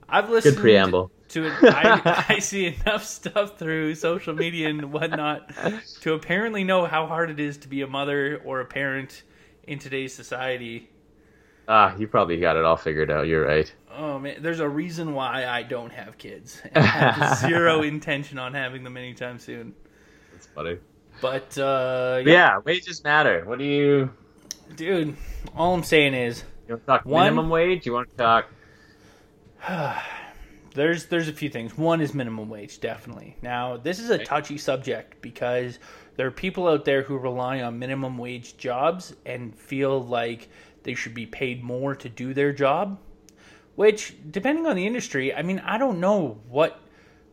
I've 0.08 0.28
listened. 0.28 0.56
Good 0.56 0.60
preamble. 0.60 1.10
To 1.30 1.46
it. 1.46 1.52
I, 1.62 2.24
I 2.28 2.38
see 2.40 2.66
enough 2.66 3.04
stuff 3.04 3.56
through 3.56 3.94
social 3.94 4.34
media 4.34 4.68
and 4.68 4.92
whatnot 4.92 5.52
to 6.00 6.14
apparently 6.14 6.64
know 6.64 6.86
how 6.86 7.06
hard 7.06 7.30
it 7.30 7.38
is 7.38 7.56
to 7.58 7.68
be 7.68 7.82
a 7.82 7.86
mother 7.86 8.40
or 8.44 8.60
a 8.60 8.64
parent 8.64 9.22
in 9.62 9.78
today's 9.78 10.12
society. 10.12 10.90
Ah, 11.68 11.96
you 11.96 12.08
probably 12.08 12.38
got 12.38 12.56
it 12.56 12.64
all 12.64 12.76
figured 12.76 13.12
out. 13.12 13.28
You're 13.28 13.46
right. 13.46 13.72
Oh 13.96 14.18
man, 14.18 14.42
there's 14.42 14.58
a 14.58 14.68
reason 14.68 15.14
why 15.14 15.46
I 15.46 15.62
don't 15.62 15.92
have 15.92 16.18
kids. 16.18 16.60
I 16.74 16.80
have 16.80 17.38
zero 17.38 17.82
intention 17.84 18.36
on 18.38 18.52
having 18.52 18.82
them 18.82 18.96
anytime 18.96 19.38
soon. 19.38 19.72
That's 20.32 20.46
funny. 20.48 20.78
But 21.20 21.56
uh, 21.58 22.22
But 22.24 22.26
yeah, 22.26 22.58
wages 22.58 23.04
matter. 23.04 23.44
What 23.44 23.60
do 23.60 23.64
you? 23.64 24.10
dude, 24.74 25.16
all 25.56 25.74
I'm 25.74 25.84
saying 25.84 26.14
is 26.14 26.42
You 26.66 26.74
want 26.74 26.82
to 26.82 26.86
talk 26.86 27.04
One- 27.04 27.22
minimum 27.24 27.50
wage? 27.50 27.86
You 27.86 27.92
want 27.92 28.10
to 28.10 28.16
talk? 28.16 28.46
there's 30.74 31.06
there's 31.06 31.28
a 31.28 31.32
few 31.32 31.48
things. 31.48 31.76
One 31.76 32.00
is 32.00 32.14
minimum 32.14 32.48
wage, 32.48 32.80
definitely. 32.80 33.36
Now, 33.42 33.76
this 33.76 33.98
is 33.98 34.10
a 34.10 34.18
touchy 34.18 34.58
subject 34.58 35.20
because 35.20 35.78
there 36.16 36.26
are 36.26 36.32
people 36.32 36.68
out 36.68 36.84
there 36.84 37.02
who 37.02 37.16
rely 37.18 37.62
on 37.62 37.78
minimum 37.78 38.18
wage 38.18 38.56
jobs 38.56 39.14
and 39.26 39.54
feel 39.54 40.02
like 40.02 40.48
they 40.82 40.94
should 40.94 41.14
be 41.14 41.26
paid 41.26 41.62
more 41.62 41.94
to 41.96 42.08
do 42.08 42.34
their 42.34 42.52
job. 42.52 42.98
Which, 43.76 44.14
depending 44.30 44.66
on 44.66 44.76
the 44.76 44.86
industry, 44.86 45.34
I 45.34 45.42
mean, 45.42 45.60
I 45.60 45.78
don't 45.78 46.00
know 46.00 46.40
what 46.48 46.80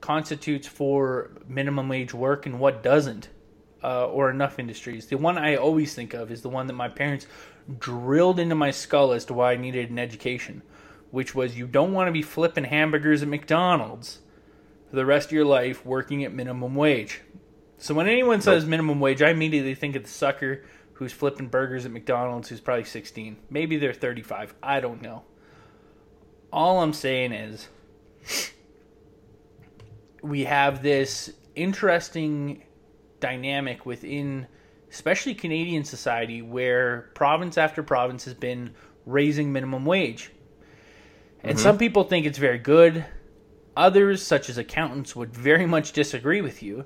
constitutes 0.01 0.68
for 0.68 1.31
minimum 1.48 1.89
wage 1.89 2.13
work 2.13 2.45
and 2.45 2.60
what 2.60 2.84
doesn't, 2.84 3.30
uh, 3.84 4.07
or 4.07 4.30
enough 4.30 4.60
industries. 4.60 5.07
The 5.07 5.18
one 5.18 5.38
I 5.38 5.56
always 5.56 5.94
think 5.94 6.13
of 6.13 6.31
is 6.31 6.42
the 6.42 6.50
one 6.50 6.68
that 6.68 6.74
my 6.74 6.88
parents 6.88 7.28
drilled 7.80 8.39
into 8.39 8.56
my 8.56 8.72
skull 8.72 9.12
as 9.12 9.25
to 9.25 9.34
why 9.34 9.54
I 9.54 9.57
needed 9.57 9.89
an 9.89 10.00
education, 10.00 10.62
which 11.12 11.33
was 11.33 11.57
you 11.57 11.68
don't 11.68 11.94
want 11.94 12.07
to 12.07 12.12
be 12.12 12.21
flipping 12.21 12.65
hamburgers 12.65 13.21
at 13.21 13.27
McDonald's 13.27 14.19
for 14.89 14.95
the 14.95 15.06
rest 15.06 15.27
of 15.27 15.33
your 15.33 15.45
life 15.45 15.86
working 15.86 16.24
at 16.24 16.33
minimum 16.33 16.75
wage. 16.75 17.21
So 17.77 17.94
when 17.94 18.07
anyone 18.07 18.42
says 18.42 18.65
minimum 18.65 19.00
wage, 19.00 19.21
I 19.21 19.30
immediately 19.30 19.75
think 19.75 19.96
of 19.96 20.03
the 20.03 20.10
sucker 20.10 20.63
who's 20.93 21.13
flipping 21.13 21.48
burgers 21.48 21.86
at 21.86 21.91
McDonald's 21.91 22.50
who's 22.50 22.60
probably 22.60 22.86
16. 22.86 23.38
Maybe 23.50 23.77
they're 23.77 23.93
35. 23.93 24.55
I 24.63 24.79
don't 24.79 25.01
know. 25.01 25.24
All 26.51 26.81
I'm 26.81 26.93
saying 26.93 27.34
is 27.34 27.67
we 30.24 30.46
have 30.46 30.81
this 30.81 31.31
interesting 31.55 32.63
dynamic 33.20 33.86
within 33.86 34.48
especially 34.91 35.36
Canadian 35.36 35.84
society 35.84 36.41
where 36.41 37.12
province 37.13 37.58
after 37.58 37.84
province 37.84 38.25
has 38.25 38.34
been 38.34 38.74
raising 39.05 39.51
minimum 39.51 39.86
wage. 39.86 40.31
And 41.44 41.53
mm-hmm. 41.53 41.63
some 41.63 41.77
people 41.77 42.03
think 42.03 42.25
it's 42.25 42.38
very 42.38 42.58
good. 42.58 43.06
Others, 43.75 44.24
such 44.24 44.50
as 44.50 44.58
accountants, 44.58 45.15
would 45.15 45.34
very 45.34 45.65
much 45.65 45.91
disagree 45.91 46.41
with 46.41 46.63
you 46.63 46.86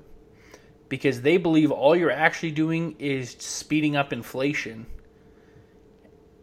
because 0.88 1.22
they 1.22 1.38
believe 1.38 1.70
all 1.70 1.96
you're 1.96 2.10
actually 2.10 2.50
doing 2.50 2.94
is 2.98 3.30
speeding 3.38 3.96
up 3.96 4.12
inflation. 4.12 4.86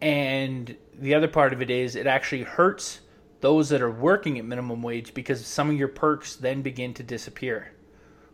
And 0.01 0.75
the 0.98 1.13
other 1.13 1.28
part 1.28 1.54
of 1.54 1.62
it 1.62 1.70
is 1.70 1.96
it 1.96 2.08
actually 2.08 2.44
hurts 2.44 3.01
those 3.42 3.70
that 3.70 3.82
are 3.82 3.92
working 3.92 4.39
at 4.39 4.46
minimum 4.46 4.82
wage 4.82 5.13
because 5.13 5.46
some 5.46 5.70
of 5.70 5.75
your 5.75 5.88
perks 5.88 6.36
then 6.36 6.62
begin 6.62 6.94
to 6.96 7.04
disappear. 7.04 7.72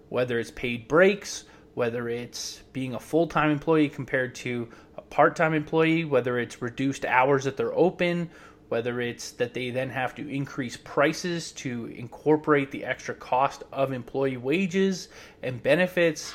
Whether 0.10 0.39
it's 0.39 0.51
paid 0.51 0.88
breaks, 0.88 1.44
whether 1.74 2.08
it's 2.08 2.62
being 2.72 2.96
a 2.96 3.00
full 3.00 3.27
time 3.27 3.51
employee 3.51 3.89
compared 3.89 4.34
to 4.36 4.70
a 4.98 5.01
part 5.01 5.36
time 5.36 5.53
employee, 5.53 6.05
whether 6.05 6.39
it's 6.39 6.62
reduced 6.62 7.05
hours 7.05 7.44
that 7.44 7.58
they're 7.58 7.75
open, 7.75 8.29
whether 8.69 9.00
it's 9.00 9.31
that 9.31 9.53
they 9.53 9.69
then 9.69 9.89
have 9.89 10.15
to 10.15 10.27
increase 10.27 10.75
prices 10.77 11.51
to 11.51 11.86
incorporate 11.88 12.72
the 12.72 12.84
extra 12.84 13.13
cost 13.13 13.63
of 13.72 13.91
employee 13.91 14.38
wages 14.38 15.10
and 15.43 15.62
benefits. 15.62 16.34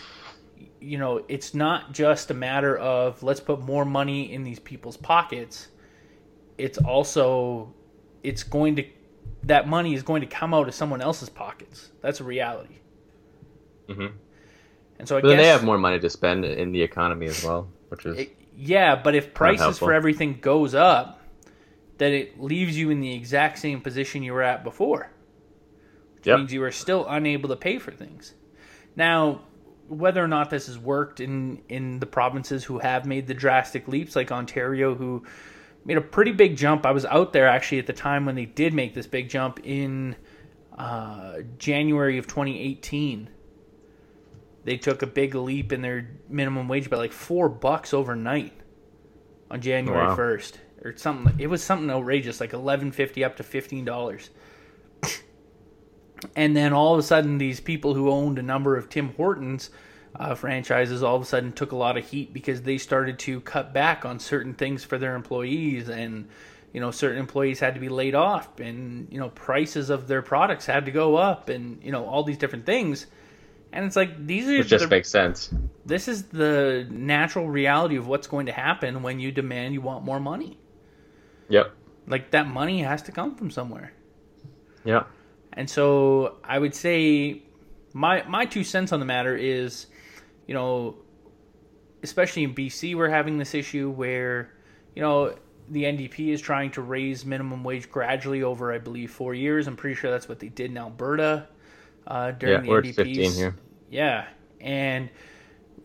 You 0.80 0.98
know, 0.98 1.24
it's 1.28 1.54
not 1.54 1.92
just 1.92 2.30
a 2.30 2.34
matter 2.34 2.76
of 2.78 3.22
let's 3.22 3.40
put 3.40 3.60
more 3.60 3.84
money 3.84 4.32
in 4.32 4.44
these 4.44 4.58
people's 4.60 4.96
pockets. 4.96 5.68
It's 6.56 6.78
also 6.78 7.74
it's 8.22 8.42
going 8.42 8.76
to 8.76 8.84
that 9.44 9.66
money 9.66 9.94
is 9.94 10.02
going 10.02 10.20
to 10.20 10.26
come 10.26 10.52
out 10.52 10.68
of 10.68 10.74
someone 10.74 11.00
else's 11.00 11.30
pockets. 11.30 11.90
That's 12.02 12.20
a 12.20 12.24
reality. 12.24 12.76
Mhm. 13.88 14.12
And 14.98 15.08
so 15.08 15.16
I 15.16 15.20
But 15.22 15.28
then 15.28 15.38
they 15.38 15.46
have 15.48 15.64
more 15.64 15.78
money 15.78 15.98
to 15.98 16.10
spend 16.10 16.44
in 16.44 16.72
the 16.72 16.82
economy 16.82 17.26
as 17.26 17.42
well, 17.42 17.68
which 17.88 18.04
is 18.04 18.18
it- 18.18 18.36
yeah, 18.56 18.94
but 18.94 19.14
if 19.14 19.32
prices 19.32 19.78
for 19.78 19.92
everything 19.92 20.38
goes 20.40 20.74
up, 20.74 21.19
then 22.00 22.12
it 22.12 22.40
leaves 22.40 22.76
you 22.76 22.90
in 22.90 23.00
the 23.00 23.14
exact 23.14 23.58
same 23.60 23.80
position 23.80 24.22
you 24.24 24.32
were 24.32 24.42
at 24.42 24.64
before. 24.64 25.10
Which 26.16 26.26
Yep. 26.26 26.38
means 26.38 26.52
you 26.52 26.64
are 26.64 26.72
still 26.72 27.06
unable 27.08 27.48
to 27.50 27.56
pay 27.56 27.78
for 27.78 27.90
things. 27.92 28.34
Now, 28.96 29.42
whether 29.88 30.22
or 30.22 30.28
not 30.28 30.50
this 30.50 30.66
has 30.66 30.78
worked 30.78 31.20
in 31.20 31.62
in 31.68 32.00
the 32.00 32.06
provinces 32.06 32.64
who 32.64 32.78
have 32.78 33.06
made 33.06 33.26
the 33.26 33.34
drastic 33.34 33.86
leaps, 33.88 34.16
like 34.16 34.32
Ontario, 34.32 34.94
who 34.94 35.24
made 35.84 35.96
a 35.96 36.00
pretty 36.00 36.32
big 36.32 36.56
jump. 36.56 36.86
I 36.86 36.90
was 36.92 37.04
out 37.04 37.32
there 37.32 37.46
actually 37.46 37.78
at 37.80 37.86
the 37.86 37.92
time 37.92 38.24
when 38.26 38.34
they 38.34 38.44
did 38.46 38.72
make 38.74 38.94
this 38.94 39.06
big 39.06 39.28
jump 39.28 39.60
in 39.62 40.16
uh, 40.78 41.38
January 41.58 42.18
of 42.18 42.26
2018. 42.26 43.28
They 44.64 44.76
took 44.76 45.02
a 45.02 45.06
big 45.06 45.34
leap 45.34 45.72
in 45.72 45.80
their 45.82 46.08
minimum 46.28 46.68
wage 46.68 46.88
by 46.90 46.96
like 46.98 47.12
four 47.12 47.48
bucks 47.48 47.92
overnight 47.94 48.52
on 49.50 49.60
January 49.60 50.06
Wow. 50.06 50.16
1st 50.16 50.54
or 50.84 50.96
something. 50.96 51.34
It 51.38 51.48
was 51.48 51.62
something 51.62 51.90
outrageous, 51.90 52.40
like 52.40 52.52
11.50 52.52 53.24
up 53.24 53.36
to 53.36 53.42
fifteen 53.42 53.84
dollars. 53.84 54.30
And 56.36 56.54
then 56.56 56.72
all 56.74 56.92
of 56.92 56.98
a 57.00 57.02
sudden, 57.02 57.38
these 57.38 57.60
people 57.60 57.94
who 57.94 58.10
owned 58.10 58.38
a 58.38 58.42
number 58.42 58.76
of 58.76 58.90
Tim 58.90 59.14
Hortons 59.14 59.70
uh, 60.16 60.34
franchises 60.34 61.02
all 61.02 61.16
of 61.16 61.22
a 61.22 61.24
sudden 61.24 61.52
took 61.52 61.72
a 61.72 61.76
lot 61.76 61.96
of 61.96 62.06
heat 62.06 62.32
because 62.34 62.62
they 62.62 62.78
started 62.78 63.18
to 63.20 63.40
cut 63.40 63.72
back 63.72 64.04
on 64.04 64.18
certain 64.18 64.54
things 64.54 64.84
for 64.84 64.98
their 64.98 65.16
employees, 65.16 65.88
and 65.88 66.28
you 66.74 66.80
know 66.80 66.90
certain 66.90 67.18
employees 67.18 67.60
had 67.60 67.74
to 67.74 67.80
be 67.80 67.88
laid 67.88 68.14
off, 68.14 68.60
and 68.60 69.08
you 69.10 69.18
know 69.18 69.30
prices 69.30 69.88
of 69.90 70.08
their 70.08 70.22
products 70.22 70.66
had 70.66 70.84
to 70.86 70.90
go 70.92 71.16
up, 71.16 71.48
and 71.48 71.82
you 71.82 71.92
know 71.92 72.04
all 72.06 72.22
these 72.22 72.38
different 72.38 72.66
things. 72.66 73.06
And 73.72 73.86
it's 73.86 73.96
like 73.96 74.26
these 74.26 74.48
are 74.48 74.58
Which 74.58 74.68
just 74.68 74.84
the, 74.84 74.88
makes 74.90 75.10
sense. 75.10 75.54
this 75.86 76.08
is 76.08 76.24
the 76.24 76.86
natural 76.90 77.48
reality 77.48 77.96
of 77.96 78.06
what's 78.06 78.28
going 78.28 78.46
to 78.46 78.52
happen 78.52 79.02
when 79.02 79.20
you 79.20 79.32
demand 79.32 79.74
you 79.74 79.80
want 79.80 80.04
more 80.04 80.20
money. 80.20 80.59
Yep. 81.50 81.74
Like 82.06 82.30
that 82.30 82.46
money 82.46 82.82
has 82.82 83.02
to 83.02 83.12
come 83.12 83.34
from 83.34 83.50
somewhere. 83.50 83.92
Yeah. 84.84 85.04
And 85.52 85.68
so 85.68 86.36
I 86.42 86.58
would 86.58 86.74
say 86.74 87.42
my 87.92 88.22
my 88.22 88.46
two 88.46 88.64
cents 88.64 88.92
on 88.92 89.00
the 89.00 89.06
matter 89.06 89.36
is, 89.36 89.86
you 90.46 90.54
know, 90.54 90.96
especially 92.02 92.44
in 92.44 92.54
BC 92.54 92.96
we're 92.96 93.10
having 93.10 93.36
this 93.36 93.54
issue 93.54 93.90
where, 93.90 94.54
you 94.94 95.02
know, 95.02 95.36
the 95.68 95.84
NDP 95.84 96.28
is 96.28 96.40
trying 96.40 96.70
to 96.72 96.82
raise 96.82 97.24
minimum 97.24 97.62
wage 97.62 97.90
gradually 97.90 98.42
over 98.42 98.72
I 98.72 98.78
believe 98.78 99.10
4 99.10 99.34
years. 99.34 99.66
I'm 99.66 99.76
pretty 99.76 99.94
sure 99.94 100.10
that's 100.10 100.28
what 100.28 100.38
they 100.38 100.48
did 100.48 100.70
in 100.70 100.78
Alberta 100.78 101.48
uh, 102.06 102.30
during 102.32 102.64
Yeah, 102.64 102.80
the 102.80 102.88
NDP's 102.88 102.96
15 102.96 103.32
here. 103.32 103.56
Yeah. 103.90 104.26
And 104.60 105.10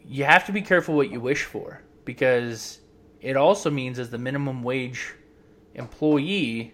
you 0.03 0.23
have 0.25 0.45
to 0.45 0.51
be 0.51 0.61
careful 0.61 0.95
what 0.95 1.11
you 1.11 1.19
wish 1.19 1.43
for 1.43 1.81
because 2.03 2.79
it 3.21 3.35
also 3.35 3.71
means 3.71 3.97
as 3.99 4.09
the 4.09 4.17
minimum 4.17 4.61
wage 4.63 5.13
employee 5.75 6.73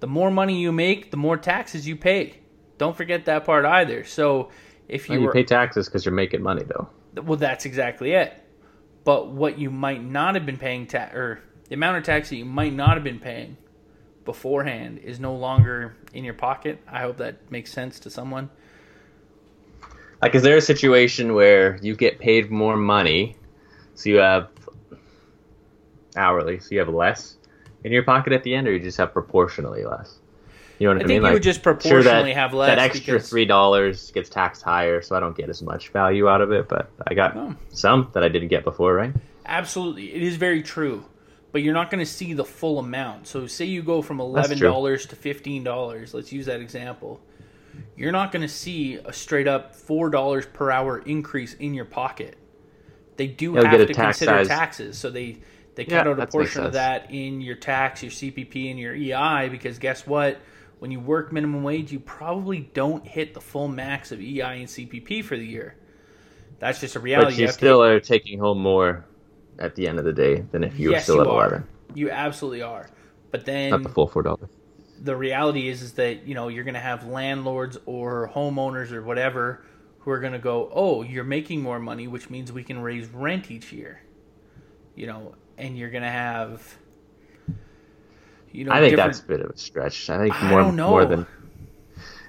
the 0.00 0.06
more 0.06 0.30
money 0.30 0.60
you 0.60 0.72
make, 0.72 1.10
the 1.10 1.16
more 1.16 1.36
taxes 1.36 1.88
you 1.88 1.96
pay. 1.96 2.40
Don't 2.78 2.96
forget 2.96 3.24
that 3.24 3.44
part 3.44 3.64
either. 3.64 4.04
So 4.04 4.50
if 4.88 5.08
you, 5.08 5.14
You, 5.14 5.20
you 5.20 5.26
were, 5.26 5.32
pay 5.32 5.44
taxes 5.44 5.86
because 5.88 6.04
you're 6.04 6.14
making 6.14 6.42
money, 6.42 6.64
though. 6.64 6.88
well, 7.22 7.38
that's 7.38 7.64
exactly 7.64 8.12
it. 8.12 8.42
But 9.04 9.28
what 9.28 9.58
you 9.58 9.70
might 9.70 10.02
not 10.02 10.34
have 10.34 10.44
been 10.44 10.58
paying 10.58 10.86
tax, 10.86 11.14
or 11.14 11.40
the 11.68 11.74
amount 11.74 11.96
of 11.98 12.04
tax 12.04 12.28
that 12.28 12.36
you 12.36 12.44
might 12.44 12.74
not 12.74 12.94
have 12.94 13.04
been 13.04 13.20
paying 13.20 13.56
beforehand, 14.24 14.98
is 14.98 15.18
no 15.18 15.34
longer 15.34 15.96
in 16.12 16.24
your 16.24 16.34
pocket. 16.34 16.82
I 16.86 17.00
hope 17.00 17.16
that 17.18 17.50
makes 17.50 17.72
sense 17.72 18.00
to 18.00 18.10
someone. 18.10 18.50
Like, 20.20 20.34
is 20.34 20.42
there 20.42 20.56
a 20.56 20.62
situation 20.62 21.34
where 21.34 21.78
you 21.82 21.94
get 21.94 22.18
paid 22.18 22.50
more 22.50 22.76
money, 22.76 23.36
so 23.94 24.10
you 24.10 24.16
have 24.16 24.50
hourly, 26.16 26.58
so 26.58 26.68
you 26.70 26.78
have 26.80 26.88
less 26.88 27.35
in 27.86 27.92
your 27.92 28.02
pocket 28.02 28.32
at 28.32 28.42
the 28.42 28.54
end, 28.54 28.66
or 28.66 28.72
you 28.72 28.80
just 28.80 28.98
have 28.98 29.12
proportionally 29.12 29.84
less? 29.84 30.18
You 30.78 30.88
know 30.88 30.94
what 30.94 31.02
I, 31.02 31.04
I 31.04 31.06
mean? 31.06 31.20
think 31.22 31.28
you 31.28 31.32
would 31.34 31.42
just 31.42 31.62
sure 31.62 31.72
proportionally 31.74 32.34
that, 32.34 32.38
have 32.40 32.52
less 32.52 32.68
That 32.68 32.78
extra 32.80 33.14
because- 33.14 33.30
three 33.30 33.44
dollars 33.46 34.10
gets 34.10 34.28
taxed 34.28 34.62
higher, 34.62 35.00
so 35.00 35.16
I 35.16 35.20
don't 35.20 35.36
get 35.36 35.48
as 35.48 35.62
much 35.62 35.88
value 35.90 36.28
out 36.28 36.40
of 36.42 36.50
it. 36.52 36.68
But 36.68 36.90
I 37.06 37.14
got 37.14 37.36
Oh. 37.36 37.54
some 37.70 38.10
that 38.12 38.22
I 38.24 38.28
didn't 38.28 38.48
get 38.48 38.64
before, 38.64 38.92
right? 38.94 39.14
Absolutely, 39.46 40.12
it 40.12 40.22
is 40.22 40.36
very 40.36 40.62
true. 40.62 41.04
But 41.52 41.62
you're 41.62 41.72
not 41.74 41.90
going 41.90 42.04
to 42.04 42.10
see 42.10 42.34
the 42.34 42.44
full 42.44 42.78
amount. 42.80 43.28
So, 43.28 43.46
say 43.46 43.64
you 43.64 43.82
go 43.82 44.02
from 44.02 44.20
eleven 44.20 44.58
dollars 44.58 45.06
to 45.06 45.16
fifteen 45.16 45.62
dollars. 45.64 46.12
Let's 46.12 46.32
use 46.32 46.44
that 46.46 46.60
example. 46.60 47.20
You're 47.96 48.12
not 48.12 48.32
going 48.32 48.42
to 48.42 48.48
see 48.48 48.96
a 48.96 49.12
straight 49.12 49.46
up 49.48 49.74
four 49.74 50.10
dollars 50.10 50.44
per 50.44 50.70
hour 50.70 50.98
increase 50.98 51.54
in 51.54 51.72
your 51.72 51.84
pocket. 51.86 52.36
They 53.16 53.28
do 53.28 53.52
You'll 53.54 53.64
have 53.64 53.86
to 53.86 53.94
consider 53.94 54.44
taxes, 54.44 54.98
so 54.98 55.08
they 55.08 55.38
they 55.76 55.84
Yeah, 55.84 55.98
cut 55.98 56.08
out 56.08 56.18
a 56.20 56.26
portion 56.26 56.64
of 56.64 56.72
that 56.72 57.10
in 57.12 57.40
your 57.40 57.54
tax, 57.54 58.02
your 58.02 58.10
CPP, 58.10 58.70
and 58.70 58.78
your 58.80 58.94
EI. 58.94 59.48
Because 59.48 59.78
guess 59.78 60.06
what? 60.06 60.38
When 60.78 60.90
you 60.90 61.00
work 61.00 61.32
minimum 61.32 61.62
wage, 61.62 61.92
you 61.92 62.00
probably 62.00 62.68
don't 62.74 63.06
hit 63.06 63.32
the 63.34 63.40
full 63.40 63.68
max 63.68 64.10
of 64.12 64.20
EI 64.20 64.40
and 64.60 64.68
CPP 64.68 65.22
for 65.24 65.36
the 65.36 65.46
year. 65.46 65.76
That's 66.58 66.80
just 66.80 66.96
a 66.96 67.00
reality. 67.00 67.32
But 67.32 67.38
you 67.40 67.46
to- 67.46 67.52
still 67.52 67.82
are 67.82 68.00
taking 68.00 68.38
home 68.38 68.58
more 68.58 69.04
at 69.58 69.74
the 69.74 69.86
end 69.88 69.98
of 69.98 70.04
the 70.04 70.12
day 70.12 70.40
than 70.50 70.64
if 70.64 70.78
you 70.78 70.90
were 70.92 70.98
still 71.00 71.16
you 71.16 71.20
at 71.22 71.26
are. 71.28 71.38
eleven. 71.46 71.66
You 71.94 72.10
absolutely 72.10 72.62
are. 72.62 72.88
But 73.30 73.44
then 73.46 73.70
Not 73.70 73.82
the 73.82 73.88
full 73.88 74.06
four 74.06 74.22
dollars. 74.22 74.48
the 75.02 75.16
reality 75.16 75.68
is 75.68 75.82
is 75.82 75.92
that 75.94 76.26
you 76.26 76.34
know 76.34 76.48
you're 76.48 76.64
going 76.64 76.74
to 76.74 76.80
have 76.80 77.06
landlords 77.06 77.78
or 77.86 78.30
homeowners 78.34 78.92
or 78.92 79.02
whatever 79.02 79.62
who 80.00 80.10
are 80.10 80.20
going 80.20 80.32
to 80.34 80.38
go, 80.38 80.70
"Oh, 80.74 81.02
you're 81.02 81.24
making 81.24 81.62
more 81.62 81.78
money, 81.78 82.06
which 82.06 82.28
means 82.30 82.52
we 82.52 82.62
can 82.64 82.80
raise 82.80 83.06
rent 83.08 83.50
each 83.50 83.72
year." 83.72 84.00
You 84.94 85.06
know, 85.06 85.34
and 85.58 85.76
you're 85.76 85.90
going 85.90 86.02
to 86.02 86.10
have 86.10 86.76
you 88.52 88.64
know 88.64 88.72
I 88.72 88.80
think 88.80 88.92
different- 88.96 89.12
that's 89.12 89.24
a 89.24 89.26
bit 89.28 89.40
of 89.40 89.50
a 89.50 89.56
stretch. 89.56 90.08
I 90.10 90.18
think 90.18 90.42
I 90.42 90.50
more 90.50 90.72
more 90.72 91.04
than 91.04 91.26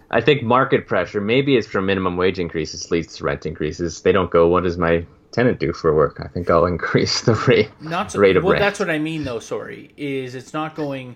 I 0.10 0.22
think 0.22 0.41
market 0.43 0.88
pressure. 0.88 1.19
Maybe 1.19 1.57
it's 1.57 1.67
from 1.67 1.86
minimum 1.86 2.15
wage 2.17 2.39
increases 2.39 2.89
leads 2.91 3.15
to 3.17 3.25
rent 3.25 3.46
increases. 3.46 4.01
They 4.01 4.13
don't 4.13 4.31
go. 4.31 4.48
What 4.48 4.63
does 4.63 4.77
my 4.77 5.05
tenant 5.31 5.60
do 5.60 5.74
for 5.74 5.93
work? 5.93 6.22
I 6.24 6.27
think 6.29 6.50
I'll 6.50 6.65
increase 6.77 7.22
the 7.22 7.34
rate 7.48 7.69
not 7.81 8.12
so, 8.12 8.19
rate 8.19 8.38
of 8.38 8.43
well 8.43 8.53
rent. 8.53 8.62
that's 8.62 8.79
what 8.79 8.89
i 8.89 8.98
mean 8.98 9.24
though 9.25 9.39
sorry 9.39 9.91
is 9.98 10.34
it's 10.36 10.53
not 10.53 10.74
going 10.75 11.15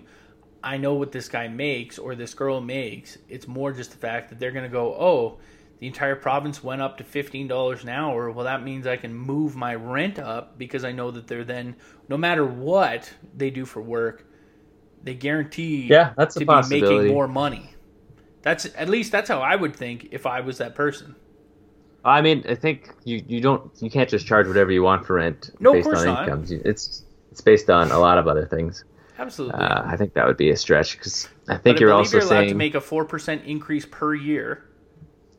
i 0.62 0.76
know 0.76 0.94
what 0.94 1.10
this 1.12 1.28
guy 1.28 1.48
makes 1.48 1.98
or 1.98 2.14
this 2.14 2.34
girl 2.34 2.60
makes 2.60 3.16
it's 3.28 3.48
more 3.48 3.72
just 3.72 3.90
the 3.90 3.96
fact 3.96 4.28
that 4.28 4.38
they're 4.38 4.52
going 4.52 4.64
to 4.64 4.68
go 4.68 4.94
oh 4.94 5.38
the 5.82 5.88
entire 5.88 6.16
province 6.16 6.64
went 6.64 6.82
up 6.82 6.98
to 6.98 7.04
$15 7.04 7.84
an 7.84 7.90
hour 7.90 8.30
well 8.30 8.46
that 8.46 8.64
means 8.64 8.86
i 8.86 8.96
can 8.96 9.14
move 9.14 9.56
my 9.56 9.74
rent 9.74 10.18
up 10.18 10.58
because 10.58 10.84
i 10.84 10.92
know 10.92 11.10
that 11.12 11.28
they're 11.28 11.44
then 11.44 11.76
no 12.08 12.16
matter 12.16 12.46
what 12.46 13.12
they 13.36 13.50
do 13.50 13.66
for 13.66 13.82
work 13.82 14.26
they 15.02 15.14
guarantee 15.14 15.98
Yeah, 15.98 16.14
that's 16.16 16.36
a 16.36 16.40
to 16.40 16.46
be 16.46 16.62
making 16.62 17.04
more 17.04 17.28
money 17.28 17.74
that's 18.42 18.66
at 18.76 18.88
least 18.88 19.12
that's 19.12 19.28
how 19.28 19.40
i 19.42 19.56
would 19.56 19.76
think 19.76 20.08
if 20.12 20.26
i 20.26 20.40
was 20.40 20.58
that 20.58 20.74
person 20.74 21.16
I 22.04 22.20
mean, 22.20 22.44
I 22.48 22.54
think 22.56 22.90
you, 23.04 23.22
you 23.28 23.40
don't 23.40 23.70
you 23.80 23.90
can't 23.90 24.10
just 24.10 24.26
charge 24.26 24.48
whatever 24.48 24.72
you 24.72 24.82
want 24.82 25.06
for 25.06 25.16
rent 25.16 25.50
No, 25.60 25.74
based 25.74 25.94
on 25.94 26.04
not. 26.04 26.08
incomes. 26.08 26.50
It's 26.50 27.04
it's 27.30 27.40
based 27.40 27.70
on 27.70 27.92
a 27.92 27.98
lot 27.98 28.18
of 28.18 28.26
other 28.26 28.46
things. 28.46 28.84
absolutely 29.18 29.72
Uh, 29.72 29.82
I 29.86 29.96
think 29.96 30.14
that 30.14 30.26
would 30.26 30.36
be 30.36 30.50
a 30.50 30.56
stretch 30.56 30.96
because 30.98 31.28
I 31.48 31.58
think 31.58 31.78
I 31.78 31.80
you're 31.80 31.92
believe 31.92 32.12
also 32.12 32.12
you're 32.12 32.22
allowed 32.22 32.46
saying 32.46 32.48
to 32.48 32.54
make 32.54 32.74
a 32.74 32.80
4% 32.80 33.44
increase 33.44 33.86
per 33.86 34.14
year 34.14 34.64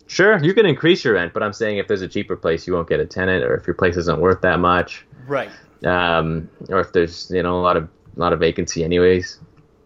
sure 0.08 0.44
you 0.44 0.54
can 0.54 0.66
increase 0.66 1.04
your 1.04 1.16
rent, 1.16 1.34
but 1.34 1.44
I'm 1.44 1.54
saying 1.54 1.78
if 1.78 1.88
there's 1.88 2.02
a 2.02 2.08
cheaper 2.08 2.36
place, 2.36 2.68
you 2.68 2.74
won't 2.74 2.90
get 2.90 3.00
a 3.00 3.06
tenant, 3.06 3.44
or 3.44 3.56
if 3.56 3.68
your 3.68 3.74
place 3.74 3.98
isn't 3.98 4.20
worth 4.20 4.42
that 4.42 4.60
much, 4.60 5.06
right 5.28 5.50
um, 5.86 6.50
or 6.70 6.80
if 6.80 6.94
there's 6.94 7.30
you 7.32 7.44
know 7.44 7.60
a 7.60 7.62
lot 7.62 7.78
of 7.78 7.90
a 8.16 8.20
lot 8.20 8.34
of 8.34 8.40
vacancy 8.40 8.84
anyways. 8.84 9.40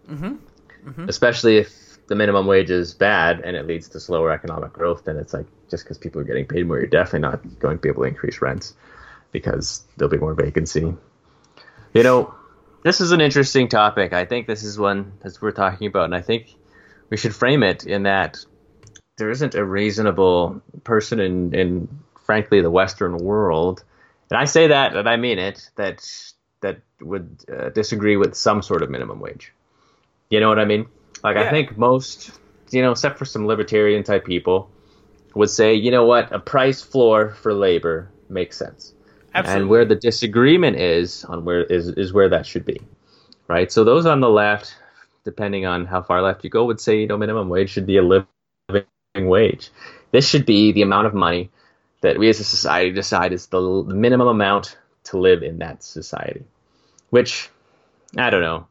Mm-hmm. 0.09 1.09
Especially 1.09 1.57
if 1.57 1.97
the 2.07 2.15
minimum 2.15 2.47
wage 2.47 2.69
is 2.69 2.93
bad 2.93 3.41
and 3.41 3.57
it 3.57 3.67
leads 3.67 3.89
to 3.89 3.99
slower 3.99 4.31
economic 4.31 4.71
growth, 4.71 5.03
then 5.03 5.17
it's 5.17 5.33
like 5.33 5.45
just 5.69 5.83
because 5.83 5.97
people 5.97 6.21
are 6.21 6.23
getting 6.23 6.45
paid 6.45 6.65
more, 6.65 6.77
you're 6.77 6.87
definitely 6.87 7.19
not 7.19 7.59
going 7.59 7.77
to 7.77 7.81
be 7.81 7.89
able 7.89 8.03
to 8.03 8.07
increase 8.07 8.41
rents 8.41 8.73
because 9.31 9.83
there'll 9.97 10.09
be 10.09 10.17
more 10.17 10.33
vacancy. 10.33 10.95
You 11.93 12.03
know, 12.03 12.33
this 12.83 13.01
is 13.01 13.11
an 13.11 13.19
interesting 13.19 13.67
topic. 13.67 14.13
I 14.13 14.23
think 14.23 14.47
this 14.47 14.63
is 14.63 14.79
one 14.79 15.11
that 15.19 15.41
we're 15.41 15.51
talking 15.51 15.87
about, 15.87 16.05
and 16.05 16.15
I 16.15 16.21
think 16.21 16.55
we 17.09 17.17
should 17.17 17.35
frame 17.35 17.63
it 17.63 17.85
in 17.85 18.03
that 18.03 18.37
there 19.17 19.29
isn't 19.29 19.55
a 19.55 19.65
reasonable 19.65 20.61
person 20.83 21.19
in, 21.19 21.53
in 21.53 21.89
frankly, 22.25 22.61
the 22.61 22.71
Western 22.71 23.17
world, 23.17 23.83
and 24.29 24.37
I 24.37 24.45
say 24.45 24.67
that 24.67 24.95
and 24.95 25.09
I 25.09 25.17
mean 25.17 25.39
it, 25.39 25.69
that 25.75 26.05
that 26.61 26.79
would 27.01 27.43
uh, 27.51 27.69
disagree 27.69 28.17
with 28.17 28.35
some 28.35 28.61
sort 28.61 28.81
of 28.83 28.89
minimum 28.89 29.19
wage. 29.19 29.53
You 30.29 30.39
know 30.39 30.49
what 30.49 30.59
I 30.59 30.65
mean? 30.65 30.87
Like 31.23 31.35
Yeah. 31.35 31.43
I 31.43 31.49
think 31.49 31.77
most, 31.77 32.31
you 32.71 32.81
know, 32.81 32.91
except 32.91 33.17
for 33.17 33.25
some 33.25 33.45
libertarian 33.47 34.03
type 34.03 34.25
people, 34.25 34.69
would 35.35 35.49
say, 35.49 35.73
you 35.73 35.91
know 35.91 36.05
what, 36.05 36.31
a 36.31 36.39
price 36.39 36.81
floor 36.81 37.31
for 37.41 37.53
labor 37.53 38.09
makes 38.29 38.57
sense. 38.57 38.93
Absolutely. 39.33 39.61
And 39.61 39.69
where 39.69 39.85
the 39.85 39.95
disagreement 39.95 40.77
is 40.77 41.23
on 41.25 41.45
where 41.45 41.63
is 41.63 41.89
is 41.89 42.13
where 42.13 42.29
that 42.29 42.45
should 42.45 42.65
be, 42.65 42.81
right? 43.47 43.71
So 43.71 43.83
those 43.83 44.05
on 44.05 44.19
the 44.19 44.29
left, 44.29 44.75
depending 45.23 45.65
on 45.65 45.85
how 45.85 46.01
far 46.01 46.21
left 46.21 46.43
you 46.43 46.49
go, 46.49 46.65
would 46.65 46.81
say 46.81 46.99
you 46.99 47.07
know 47.07 47.17
minimum 47.17 47.49
wage 47.49 47.69
should 47.69 47.85
be 47.85 47.97
a 47.97 48.03
living 48.03 48.27
wage. 49.25 49.71
This 50.11 50.27
should 50.29 50.45
be 50.45 50.71
the 50.71 50.83
amount 50.83 51.07
of 51.07 51.13
money 51.13 51.49
that 52.01 52.19
we 52.19 52.29
as 52.29 52.39
a 52.39 52.43
society 52.43 52.91
decide 52.91 53.33
is 53.33 53.47
the, 53.47 53.59
the 53.59 53.95
minimum 53.95 54.27
amount 54.27 54.77
to 55.05 55.17
live 55.17 55.41
in 55.41 55.57
that 55.59 55.81
society. 55.83 56.43
Which 57.09 57.49
I 58.17 58.29
don't 58.29 58.41
know. 58.41 58.67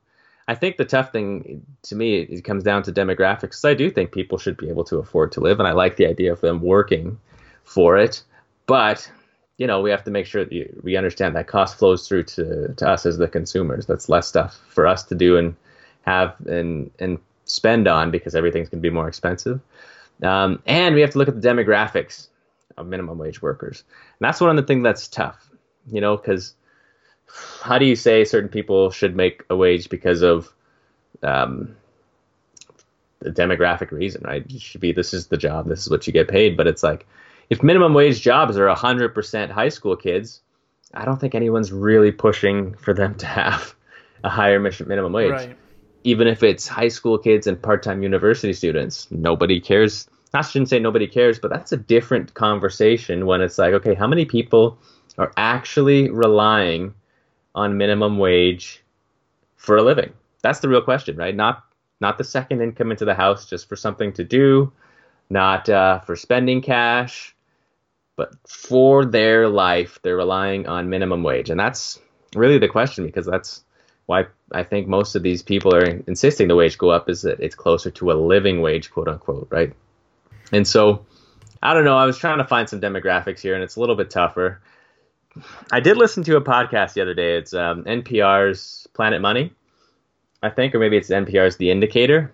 I 0.48 0.54
think 0.54 0.76
the 0.76 0.84
tough 0.84 1.10
thing 1.10 1.62
to 1.84 1.96
me 1.96 2.16
it 2.20 2.44
comes 2.44 2.62
down 2.62 2.82
to 2.84 2.92
demographics. 2.92 3.50
'cause 3.50 3.64
I 3.64 3.74
do 3.74 3.90
think 3.90 4.12
people 4.12 4.38
should 4.38 4.56
be 4.56 4.68
able 4.68 4.84
to 4.84 4.98
afford 4.98 5.32
to 5.32 5.40
live, 5.40 5.58
and 5.58 5.66
I 5.66 5.72
like 5.72 5.96
the 5.96 6.06
idea 6.06 6.32
of 6.32 6.40
them 6.40 6.60
working 6.62 7.18
for 7.64 7.96
it. 7.96 8.22
but 8.66 9.10
you 9.58 9.66
know 9.66 9.80
we 9.80 9.90
have 9.90 10.04
to 10.04 10.10
make 10.10 10.26
sure 10.26 10.44
that 10.44 10.84
we 10.84 10.96
understand 10.96 11.34
that 11.34 11.46
cost 11.46 11.78
flows 11.78 12.06
through 12.06 12.22
to, 12.24 12.74
to 12.74 12.88
us 12.88 13.06
as 13.06 13.16
the 13.18 13.28
consumers. 13.28 13.86
That's 13.86 14.08
less 14.08 14.26
stuff 14.28 14.58
for 14.68 14.86
us 14.86 15.04
to 15.04 15.14
do 15.14 15.36
and 15.36 15.54
have 16.02 16.34
and 16.46 16.90
and 16.98 17.18
spend 17.46 17.86
on 17.88 18.10
because 18.10 18.34
everything's 18.34 18.68
going 18.68 18.80
to 18.82 18.88
be 18.88 18.94
more 18.94 19.08
expensive. 19.08 19.60
Um, 20.22 20.62
and 20.66 20.94
we 20.94 21.02
have 21.02 21.10
to 21.10 21.18
look 21.18 21.28
at 21.28 21.40
the 21.40 21.48
demographics 21.48 22.28
of 22.76 22.86
minimum 22.86 23.18
wage 23.18 23.42
workers. 23.42 23.84
And 24.18 24.26
that's 24.26 24.40
one 24.40 24.50
of 24.50 24.56
the 24.56 24.62
things 24.62 24.82
that's 24.82 25.08
tough, 25.08 25.50
you 25.90 26.00
know, 26.00 26.16
because 26.16 26.54
how 27.60 27.78
do 27.78 27.84
you 27.84 27.96
say 27.96 28.24
certain 28.24 28.48
people 28.48 28.90
should 28.90 29.16
make 29.16 29.44
a 29.50 29.56
wage 29.56 29.88
because 29.88 30.22
of 30.22 30.52
um, 31.22 31.76
the 33.20 33.30
demographic 33.30 33.90
reason, 33.90 34.22
right? 34.24 34.44
It 34.48 34.60
should 34.60 34.80
be 34.80 34.92
this 34.92 35.12
is 35.14 35.26
the 35.26 35.36
job, 35.36 35.68
this 35.68 35.80
is 35.80 35.90
what 35.90 36.06
you 36.06 36.12
get 36.12 36.28
paid. 36.28 36.56
But 36.56 36.66
it's 36.66 36.82
like 36.82 37.06
if 37.50 37.62
minimum 37.62 37.94
wage 37.94 38.20
jobs 38.20 38.56
are 38.56 38.68
100% 38.68 39.50
high 39.50 39.68
school 39.68 39.96
kids, 39.96 40.40
I 40.94 41.04
don't 41.04 41.20
think 41.20 41.34
anyone's 41.34 41.72
really 41.72 42.12
pushing 42.12 42.74
for 42.74 42.94
them 42.94 43.14
to 43.16 43.26
have 43.26 43.74
a 44.24 44.30
higher 44.30 44.58
minimum 44.58 45.12
wage. 45.12 45.30
Right. 45.30 45.56
Even 46.06 46.28
if 46.28 46.44
it's 46.44 46.68
high 46.68 46.86
school 46.86 47.18
kids 47.18 47.48
and 47.48 47.60
part 47.60 47.82
time 47.82 48.00
university 48.00 48.52
students, 48.52 49.08
nobody 49.10 49.60
cares. 49.60 50.08
I 50.32 50.42
shouldn't 50.42 50.68
say 50.68 50.78
nobody 50.78 51.08
cares, 51.08 51.40
but 51.40 51.50
that's 51.50 51.72
a 51.72 51.76
different 51.76 52.34
conversation 52.34 53.26
when 53.26 53.40
it's 53.40 53.58
like, 53.58 53.74
okay, 53.74 53.94
how 53.94 54.06
many 54.06 54.24
people 54.24 54.78
are 55.18 55.32
actually 55.36 56.08
relying 56.10 56.94
on 57.56 57.76
minimum 57.76 58.18
wage 58.18 58.84
for 59.56 59.76
a 59.76 59.82
living? 59.82 60.12
That's 60.42 60.60
the 60.60 60.68
real 60.68 60.80
question, 60.80 61.16
right? 61.16 61.34
Not 61.34 61.64
not 62.00 62.18
the 62.18 62.24
second 62.24 62.62
income 62.62 62.92
into 62.92 63.04
the 63.04 63.14
house 63.14 63.50
just 63.50 63.68
for 63.68 63.74
something 63.74 64.12
to 64.12 64.22
do, 64.22 64.72
not 65.28 65.68
uh, 65.68 65.98
for 66.00 66.14
spending 66.14 66.62
cash, 66.62 67.34
but 68.14 68.32
for 68.46 69.04
their 69.04 69.48
life, 69.48 69.98
they're 70.02 70.16
relying 70.16 70.68
on 70.68 70.88
minimum 70.88 71.24
wage, 71.24 71.50
and 71.50 71.58
that's 71.58 71.98
really 72.36 72.58
the 72.58 72.68
question 72.68 73.04
because 73.04 73.26
that's 73.26 73.64
why 74.06 74.26
I 74.52 74.62
think 74.62 74.86
most 74.88 75.14
of 75.14 75.22
these 75.22 75.42
people 75.42 75.74
are 75.74 75.84
insisting 75.84 76.48
the 76.48 76.56
wage 76.56 76.78
go 76.78 76.90
up 76.90 77.08
is 77.08 77.22
that 77.22 77.40
it's 77.40 77.54
closer 77.54 77.90
to 77.90 78.12
a 78.12 78.14
living 78.14 78.62
wage, 78.62 78.90
quote 78.90 79.08
unquote, 79.08 79.48
right? 79.50 79.72
And 80.52 80.66
so, 80.66 81.04
I 81.62 81.74
don't 81.74 81.84
know. 81.84 81.96
I 81.96 82.06
was 82.06 82.16
trying 82.16 82.38
to 82.38 82.44
find 82.44 82.68
some 82.68 82.80
demographics 82.80 83.40
here, 83.40 83.54
and 83.54 83.64
it's 83.64 83.76
a 83.76 83.80
little 83.80 83.96
bit 83.96 84.10
tougher. 84.10 84.60
I 85.72 85.80
did 85.80 85.96
listen 85.96 86.22
to 86.24 86.36
a 86.36 86.40
podcast 86.40 86.94
the 86.94 87.02
other 87.02 87.14
day. 87.14 87.36
It's 87.36 87.52
um, 87.52 87.84
NPR's 87.84 88.86
Planet 88.94 89.20
Money, 89.20 89.52
I 90.42 90.50
think, 90.50 90.74
or 90.74 90.78
maybe 90.78 90.96
it's 90.96 91.10
NPR's 91.10 91.56
The 91.56 91.70
Indicator. 91.70 92.32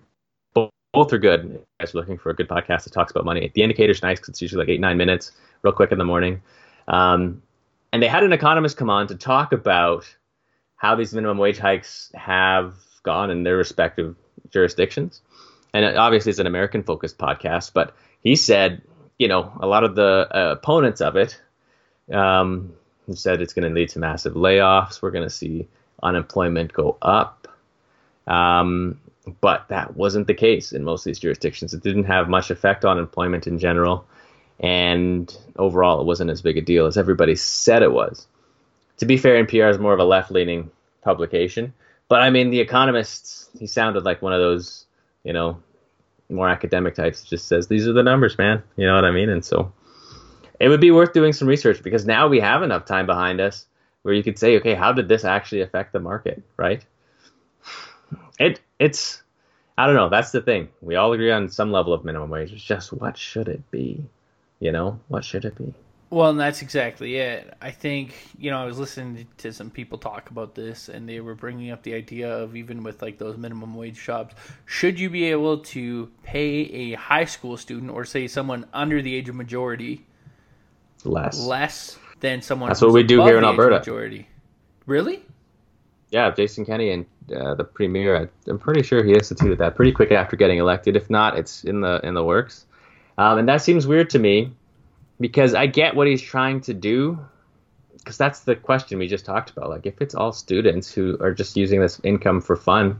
Both, 0.53 1.11
are 1.11 1.17
good. 1.17 1.45
If 1.45 1.51
You 1.51 1.65
guys 1.79 1.95
are 1.95 1.97
looking 1.97 2.19
for 2.19 2.29
a 2.29 2.35
good 2.35 2.47
podcast 2.47 2.83
that 2.83 2.93
talks 2.93 3.09
about 3.09 3.25
money. 3.25 3.51
The 3.55 3.63
Indicator's 3.63 4.03
nice 4.03 4.19
because 4.19 4.29
it's 4.29 4.41
usually 4.43 4.59
like 4.59 4.69
eight 4.69 4.79
nine 4.79 4.97
minutes, 4.97 5.31
real 5.63 5.73
quick 5.73 5.91
in 5.91 5.97
the 5.97 6.05
morning. 6.05 6.43
Um, 6.87 7.41
and 7.91 8.03
they 8.03 8.07
had 8.07 8.23
an 8.23 8.31
economist 8.31 8.77
come 8.77 8.91
on 8.91 9.07
to 9.07 9.15
talk 9.15 9.53
about 9.53 10.05
how 10.75 10.95
these 10.95 11.13
minimum 11.13 11.37
wage 11.37 11.57
hikes 11.57 12.11
have 12.13 12.75
gone 13.03 13.29
in 13.29 13.43
their 13.43 13.57
respective 13.57 14.15
jurisdictions. 14.49 15.21
And 15.73 15.97
obviously, 15.97 16.29
it's 16.29 16.39
an 16.39 16.47
American 16.47 16.83
focused 16.83 17.17
podcast, 17.17 17.71
but 17.73 17.95
he 18.21 18.35
said, 18.35 18.81
you 19.17 19.27
know, 19.27 19.51
a 19.59 19.67
lot 19.67 19.83
of 19.83 19.95
the 19.95 20.27
uh, 20.31 20.51
opponents 20.51 21.01
of 21.01 21.15
it 21.15 21.39
um, 22.11 22.73
said 23.13 23.41
it's 23.41 23.53
going 23.53 23.67
to 23.67 23.73
lead 23.73 23.89
to 23.89 23.99
massive 23.99 24.33
layoffs. 24.33 25.01
We're 25.01 25.11
going 25.11 25.27
to 25.27 25.33
see 25.33 25.67
unemployment 26.01 26.73
go 26.73 26.97
up. 27.01 27.47
Um, 28.27 28.99
but 29.41 29.67
that 29.69 29.95
wasn't 29.95 30.27
the 30.27 30.33
case 30.33 30.73
in 30.73 30.83
most 30.83 31.01
of 31.01 31.05
these 31.05 31.19
jurisdictions. 31.19 31.73
It 31.73 31.81
didn't 31.81 32.05
have 32.05 32.29
much 32.29 32.51
effect 32.51 32.85
on 32.85 32.99
employment 32.99 33.47
in 33.47 33.57
general. 33.57 34.05
And 34.59 35.35
overall, 35.57 36.01
it 36.01 36.05
wasn't 36.05 36.29
as 36.29 36.41
big 36.41 36.57
a 36.57 36.61
deal 36.61 36.85
as 36.85 36.97
everybody 36.97 37.35
said 37.35 37.83
it 37.83 37.91
was. 37.91 38.27
To 38.97 39.05
be 39.05 39.17
fair, 39.17 39.43
NPR 39.43 39.71
is 39.71 39.79
more 39.79 39.93
of 39.93 39.99
a 39.99 40.05
left 40.05 40.31
leaning 40.31 40.69
publication. 41.01 41.73
But 42.07 42.21
I 42.21 42.29
mean, 42.29 42.49
The 42.49 42.59
Economist, 42.59 43.49
he 43.57 43.67
sounded 43.67 44.03
like 44.03 44.21
one 44.21 44.33
of 44.33 44.39
those, 44.39 44.85
you 45.23 45.33
know, 45.33 45.61
more 46.29 46.49
academic 46.49 46.95
types. 46.95 47.23
Just 47.23 47.47
says, 47.47 47.67
these 47.67 47.87
are 47.87 47.93
the 47.93 48.03
numbers, 48.03 48.37
man. 48.37 48.61
You 48.75 48.85
know 48.85 48.95
what 48.95 49.05
I 49.05 49.11
mean? 49.11 49.29
And 49.29 49.43
so 49.43 49.71
it 50.59 50.69
would 50.69 50.81
be 50.81 50.91
worth 50.91 51.13
doing 51.13 51.33
some 51.33 51.47
research 51.47 51.83
because 51.83 52.05
now 52.05 52.27
we 52.27 52.39
have 52.39 52.63
enough 52.63 52.85
time 52.85 53.05
behind 53.05 53.41
us 53.41 53.65
where 54.03 54.13
you 54.13 54.23
could 54.23 54.37
say, 54.37 54.57
okay, 54.57 54.73
how 54.73 54.93
did 54.93 55.07
this 55.07 55.23
actually 55.23 55.61
affect 55.61 55.93
the 55.93 55.99
market, 55.99 56.43
right? 56.57 56.85
It 58.39 58.59
it's 58.79 59.21
I 59.77 59.87
don't 59.87 59.95
know. 59.95 60.09
That's 60.09 60.31
the 60.31 60.41
thing. 60.41 60.69
We 60.81 60.95
all 60.95 61.13
agree 61.13 61.31
on 61.31 61.49
some 61.49 61.71
level 61.71 61.93
of 61.93 62.05
minimum 62.05 62.29
wage. 62.29 62.51
It's 62.51 62.63
just 62.63 62.93
what 62.93 63.17
should 63.17 63.47
it 63.47 63.69
be? 63.71 64.05
You 64.59 64.71
know, 64.71 64.99
what 65.07 65.25
should 65.25 65.45
it 65.45 65.55
be? 65.55 65.73
Well, 66.13 66.29
and 66.29 66.39
that's 66.39 66.61
exactly 66.61 67.15
it. 67.15 67.55
I 67.59 67.71
think 67.71 68.13
you 68.37 68.51
know 68.51 68.61
I 68.61 68.65
was 68.65 68.77
listening 68.77 69.25
to 69.39 69.51
some 69.51 69.71
people 69.71 69.97
talk 69.97 70.29
about 70.29 70.53
this, 70.53 70.87
and 70.87 71.09
they 71.09 71.19
were 71.21 71.33
bringing 71.33 71.71
up 71.71 71.81
the 71.81 71.95
idea 71.95 72.31
of 72.31 72.55
even 72.55 72.83
with 72.83 73.01
like 73.01 73.17
those 73.17 73.35
minimum 73.35 73.73
wage 73.73 73.99
jobs, 73.99 74.35
should 74.67 74.99
you 74.99 75.09
be 75.09 75.23
able 75.23 75.57
to 75.73 76.11
pay 76.21 76.49
a 76.69 76.93
high 76.93 77.25
school 77.25 77.57
student 77.57 77.89
or 77.89 78.05
say 78.05 78.27
someone 78.27 78.67
under 78.73 79.01
the 79.01 79.15
age 79.15 79.27
of 79.27 79.33
majority 79.33 80.05
less 81.03 81.39
less 81.47 81.97
than 82.19 82.43
someone? 82.43 82.69
That's 82.69 82.81
what 82.81 82.93
we 82.93 83.01
do 83.01 83.23
here 83.23 83.39
in 83.39 83.43
Alberta. 83.43 83.79
Majority, 83.79 84.27
really? 84.85 85.23
Yeah, 86.11 86.29
Jason 86.29 86.63
Kenney 86.63 86.91
and 86.91 87.07
uh, 87.35 87.55
the 87.55 87.63
premier. 87.63 88.15
I, 88.15 88.51
am 88.51 88.59
pretty 88.59 88.83
sure 88.83 89.03
he 89.03 89.13
instituted 89.13 89.57
that 89.57 89.75
pretty 89.75 89.91
quick 89.91 90.11
after 90.11 90.35
getting 90.35 90.59
elected. 90.59 90.95
If 90.95 91.09
not, 91.09 91.39
it's 91.39 91.63
in 91.63 91.81
the 91.81 91.99
in 92.05 92.13
the 92.13 92.23
works, 92.23 92.67
um, 93.17 93.39
and 93.39 93.49
that 93.49 93.63
seems 93.63 93.87
weird 93.87 94.11
to 94.11 94.19
me 94.19 94.51
because 95.23 95.53
I 95.53 95.67
get 95.67 95.95
what 95.95 96.05
he's 96.05 96.21
trying 96.21 96.59
to 96.61 96.73
do. 96.73 97.17
Because 97.93 98.17
that's 98.17 98.41
the 98.41 98.57
question 98.57 98.99
we 98.99 99.07
just 99.07 99.23
talked 99.23 99.51
about. 99.51 99.69
Like, 99.69 99.85
if 99.85 100.01
it's 100.01 100.13
all 100.13 100.33
students 100.33 100.91
who 100.91 101.17
are 101.21 101.33
just 101.33 101.55
using 101.55 101.79
this 101.79 102.01
income 102.03 102.41
for 102.41 102.57
fun, 102.57 102.99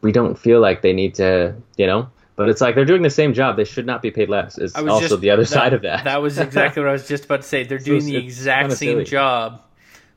we 0.00 0.12
don't 0.12 0.38
feel 0.38 0.60
like 0.60 0.80
they 0.80 0.94
need 0.94 1.16
to, 1.16 1.54
you 1.76 1.86
know. 1.86 2.08
But 2.36 2.48
it's 2.48 2.62
like 2.62 2.74
they're 2.74 2.86
doing 2.86 3.02
the 3.02 3.10
same 3.10 3.34
job; 3.34 3.58
they 3.58 3.66
should 3.66 3.84
not 3.84 4.00
be 4.00 4.10
paid 4.10 4.30
less. 4.30 4.56
Is 4.56 4.74
also 4.74 5.08
just, 5.08 5.20
the 5.20 5.28
other 5.28 5.42
that, 5.42 5.48
side 5.48 5.74
of 5.74 5.82
that. 5.82 6.04
That 6.04 6.22
was 6.22 6.38
exactly 6.48 6.80
what 6.82 6.88
I 6.88 6.92
was 6.92 7.06
just 7.06 7.26
about 7.26 7.42
to 7.42 7.46
say. 7.46 7.64
They're 7.64 7.76
doing 7.76 8.00
so 8.00 8.06
the 8.06 8.16
exact 8.16 8.72
same 8.72 8.92
silly. 8.92 9.04
job, 9.04 9.60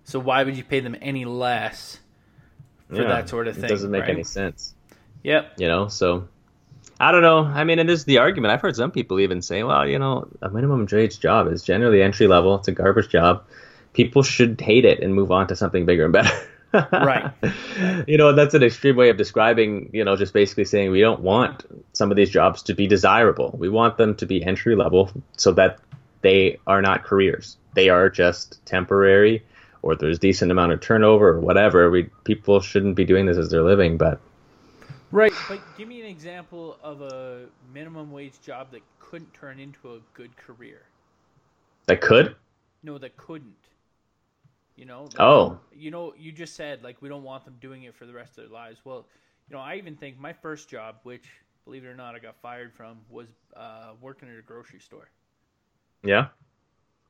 so 0.05 0.19
why 0.19 0.45
would 0.45 0.55
you 0.55 0.63
pay 0.63 0.79
them 0.79 0.95
any 1.01 1.25
less 1.25 1.99
for 2.87 3.01
yeah, 3.01 3.09
that 3.09 3.27
sort 3.27 3.49
of 3.49 3.55
thing? 3.55 3.65
It 3.65 3.67
doesn't 3.67 3.91
make 3.91 4.03
right? 4.03 4.11
any 4.11 4.23
sense. 4.23 4.73
Yep. 5.23 5.55
You 5.57 5.67
know, 5.67 5.89
so 5.89 6.29
I 7.03 7.11
don't 7.11 7.21
know. 7.21 7.43
I 7.43 7.65
mean, 7.65 7.79
and 7.79 7.89
this 7.89 7.99
is 7.99 8.05
the 8.05 8.19
argument. 8.19 8.53
I've 8.53 8.61
heard 8.61 8.77
some 8.77 8.89
people 8.89 9.19
even 9.19 9.41
say, 9.41 9.61
well, 9.63 9.85
you 9.85 9.99
know, 9.99 10.25
a 10.41 10.49
minimum 10.49 10.87
wage 10.89 11.19
job 11.19 11.51
is 11.51 11.61
generally 11.61 12.01
entry 12.01 12.27
level. 12.27 12.55
It's 12.55 12.69
a 12.69 12.71
garbage 12.71 13.09
job. 13.09 13.43
People 13.91 14.23
should 14.23 14.61
hate 14.61 14.85
it 14.85 15.01
and 15.01 15.13
move 15.13 15.29
on 15.29 15.47
to 15.47 15.55
something 15.57 15.85
bigger 15.85 16.05
and 16.05 16.13
better. 16.13 16.31
right. 16.93 17.33
You 18.07 18.17
know, 18.17 18.31
that's 18.31 18.53
an 18.53 18.63
extreme 18.63 18.95
way 18.95 19.09
of 19.09 19.17
describing, 19.17 19.89
you 19.91 20.05
know, 20.05 20.15
just 20.15 20.33
basically 20.33 20.63
saying 20.63 20.91
we 20.91 21.01
don't 21.01 21.19
want 21.19 21.65
some 21.91 22.09
of 22.09 22.15
these 22.15 22.29
jobs 22.29 22.63
to 22.63 22.73
be 22.73 22.87
desirable. 22.87 23.53
We 23.59 23.67
want 23.67 23.97
them 23.97 24.15
to 24.15 24.25
be 24.25 24.41
entry 24.41 24.77
level 24.77 25.11
so 25.35 25.51
that 25.51 25.79
they 26.21 26.57
are 26.65 26.81
not 26.81 27.03
careers. 27.03 27.57
They 27.73 27.89
are 27.89 28.09
just 28.09 28.65
temporary 28.65 29.43
or 29.81 29.97
there's 29.97 30.19
decent 30.19 30.51
amount 30.51 30.71
of 30.71 30.79
turnover 30.79 31.27
or 31.27 31.41
whatever. 31.41 31.91
We 31.91 32.03
people 32.23 32.61
shouldn't 32.61 32.95
be 32.95 33.03
doing 33.03 33.25
this 33.25 33.37
as 33.37 33.49
their 33.49 33.61
living, 33.61 33.97
but 33.97 34.21
Right, 35.13 35.31
but 35.47 35.59
give 35.77 35.87
me 35.87 36.01
an 36.01 36.07
example 36.07 36.79
of 36.81 37.01
a 37.01 37.45
minimum 37.71 38.11
wage 38.11 38.41
job 38.41 38.71
that 38.71 38.81
couldn't 38.99 39.31
turn 39.31 39.59
into 39.59 39.93
a 39.93 39.99
good 40.15 40.35
career. 40.35 40.81
That 41.85 42.01
could? 42.01 42.35
No, 42.81 42.97
that 42.97 43.15
couldn't. 43.15 43.53
You 44.75 44.85
know? 44.85 45.03
Like, 45.03 45.19
oh. 45.19 45.59
You 45.71 45.91
know, 45.91 46.15
you 46.17 46.31
just 46.31 46.55
said 46.55 46.83
like 46.83 46.99
we 46.99 47.09
don't 47.09 47.21
want 47.21 47.45
them 47.45 47.55
doing 47.61 47.83
it 47.83 47.93
for 47.93 48.07
the 48.07 48.13
rest 48.13 48.39
of 48.39 48.45
their 48.45 48.51
lives. 48.51 48.79
Well, 48.83 49.05
you 49.47 49.55
know, 49.55 49.61
I 49.61 49.75
even 49.75 49.95
think 49.95 50.19
my 50.19 50.33
first 50.33 50.67
job, 50.67 50.95
which 51.03 51.29
believe 51.63 51.85
it 51.85 51.89
or 51.89 51.95
not, 51.95 52.15
I 52.15 52.19
got 52.19 52.35
fired 52.41 52.73
from, 52.73 52.97
was 53.07 53.27
uh, 53.55 53.91
working 54.01 54.29
at 54.29 54.39
a 54.39 54.41
grocery 54.41 54.79
store. 54.79 55.11
Yeah. 56.03 56.29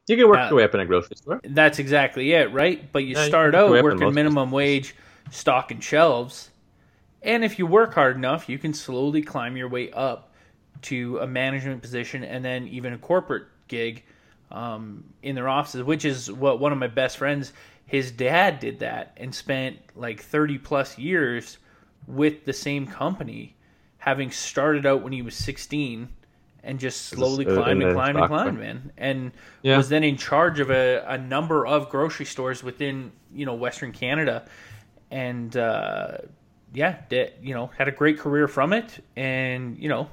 You 0.08 0.18
can 0.18 0.28
work 0.28 0.40
uh, 0.40 0.48
your 0.50 0.56
way 0.58 0.64
up 0.66 0.74
in 0.74 0.82
a 0.82 0.86
grocery 0.86 1.16
store. 1.16 1.40
That's 1.46 1.80
exactly 1.80 2.34
it, 2.34 2.52
right? 2.52 2.92
But 2.92 3.06
you 3.06 3.16
yeah, 3.16 3.28
start 3.28 3.54
you 3.54 3.62
out 3.62 3.82
working 3.82 4.14
minimum 4.14 4.52
wage, 4.52 4.94
stocking 5.32 5.80
shelves 5.80 6.50
and 7.24 7.44
if 7.44 7.58
you 7.58 7.66
work 7.66 7.94
hard 7.94 8.18
enough, 8.18 8.50
you 8.50 8.58
can 8.58 8.74
slowly 8.74 9.22
climb 9.22 9.56
your 9.56 9.70
way 9.70 9.92
up 9.92 10.34
to 10.84 11.18
a 11.20 11.28
management 11.28 11.82
position 11.82 12.24
and 12.24 12.44
then 12.44 12.68
even 12.68 12.94
a 12.94 12.98
corporate 12.98 13.46
gig 13.68 14.04
um, 14.52 15.04
in 15.24 15.36
their 15.36 15.48
offices, 15.48 15.84
which 15.84 16.06
is 16.06 16.32
what 16.32 16.60
one 16.60 16.72
of 16.72 16.78
my 16.78 16.88
best 16.88 17.18
friends, 17.18 17.54
his 17.86 18.12
dad 18.12 18.60
did 18.60 18.80
that 18.80 19.14
and 19.18 19.34
spent 19.34 19.78
like 19.96 20.22
30 20.22 20.58
plus 20.60 20.98
years 20.98 21.58
with 22.08 22.44
the 22.46 22.54
same 22.54 22.86
company, 22.86 23.56
having 23.98 24.30
started 24.30 24.86
out 24.86 25.02
when 25.02 25.14
he 25.14 25.22
was 25.22 25.36
16 25.36 26.10
and 26.66 26.80
just 26.80 27.08
slowly 27.08 27.46
uh, 27.46 27.56
climbed 27.56 27.84
and 27.84 27.94
climbed 27.94 28.18
and 28.18 28.28
climbed, 28.28 28.60
man. 28.60 28.92
And 28.98 29.32
yeah. 29.62 29.78
was 29.78 29.90
then 29.90 30.04
in 30.04 30.18
charge 30.18 30.60
of 30.60 30.70
a, 30.70 31.04
a 31.08 31.18
number 31.18 31.66
of 31.66 31.90
grocery 31.90 32.26
stores 32.26 32.64
within, 32.64 33.12
you 33.34 33.46
know, 33.46 33.54
Western 33.54 33.92
Canada. 33.92 34.46
And, 35.12 35.56
uh, 35.56 36.18
yeah, 36.74 36.98
did, 37.10 37.34
you 37.42 37.54
know, 37.54 37.68
had 37.78 37.88
a 37.88 37.92
great 37.92 38.20
career 38.20 38.48
from 38.48 38.74
it, 38.74 39.04
and 39.16 39.78
you 39.78 39.90
know, 39.90 40.10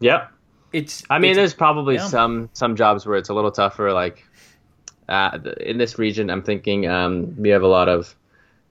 yeah, 0.00 0.28
it's. 0.72 1.02
I 1.10 1.18
mean, 1.18 1.32
it's- 1.32 1.36
there's 1.36 1.54
probably 1.54 1.96
yeah. 1.96 2.06
some 2.06 2.50
some 2.52 2.76
jobs 2.76 3.06
where 3.06 3.16
it's 3.16 3.28
a 3.28 3.34
little 3.34 3.50
tougher. 3.50 3.92
Like 3.92 4.24
uh, 5.08 5.38
in 5.60 5.78
this 5.78 5.98
region, 5.98 6.30
I'm 6.30 6.42
thinking 6.42 6.86
um, 6.86 7.34
we 7.36 7.48
have 7.50 7.62
a 7.62 7.68
lot 7.68 7.88
of 7.88 8.14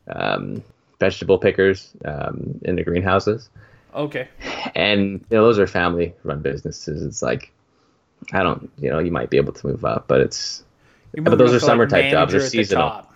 um, 0.08 0.64
vegetable 1.00 1.38
pickers 1.38 1.92
um, 2.06 2.60
in 2.64 2.76
the 2.76 2.84
greenhouses, 2.84 3.50
okay. 3.94 4.30
and 4.76 5.26
you 5.30 5.38
know 5.38 5.44
those 5.44 5.60
are 5.60 5.68
family 5.68 6.14
run 6.24 6.42
businesses. 6.42 7.04
It's 7.04 7.22
like 7.22 7.52
I 8.32 8.44
don't, 8.44 8.72
you 8.78 8.90
know, 8.90 9.00
you 9.00 9.12
might 9.12 9.30
be 9.30 9.38
able 9.38 9.54
to 9.54 9.68
move 9.68 9.86
up, 9.86 10.08
but 10.08 10.22
it's 10.22 10.64
but 11.14 11.38
those 11.38 11.54
are 11.54 11.60
summer 11.60 11.84
like, 11.84 11.90
type 11.90 12.12
jobs, 12.12 12.32
they're 12.32 12.42
seasonal. 12.42 13.07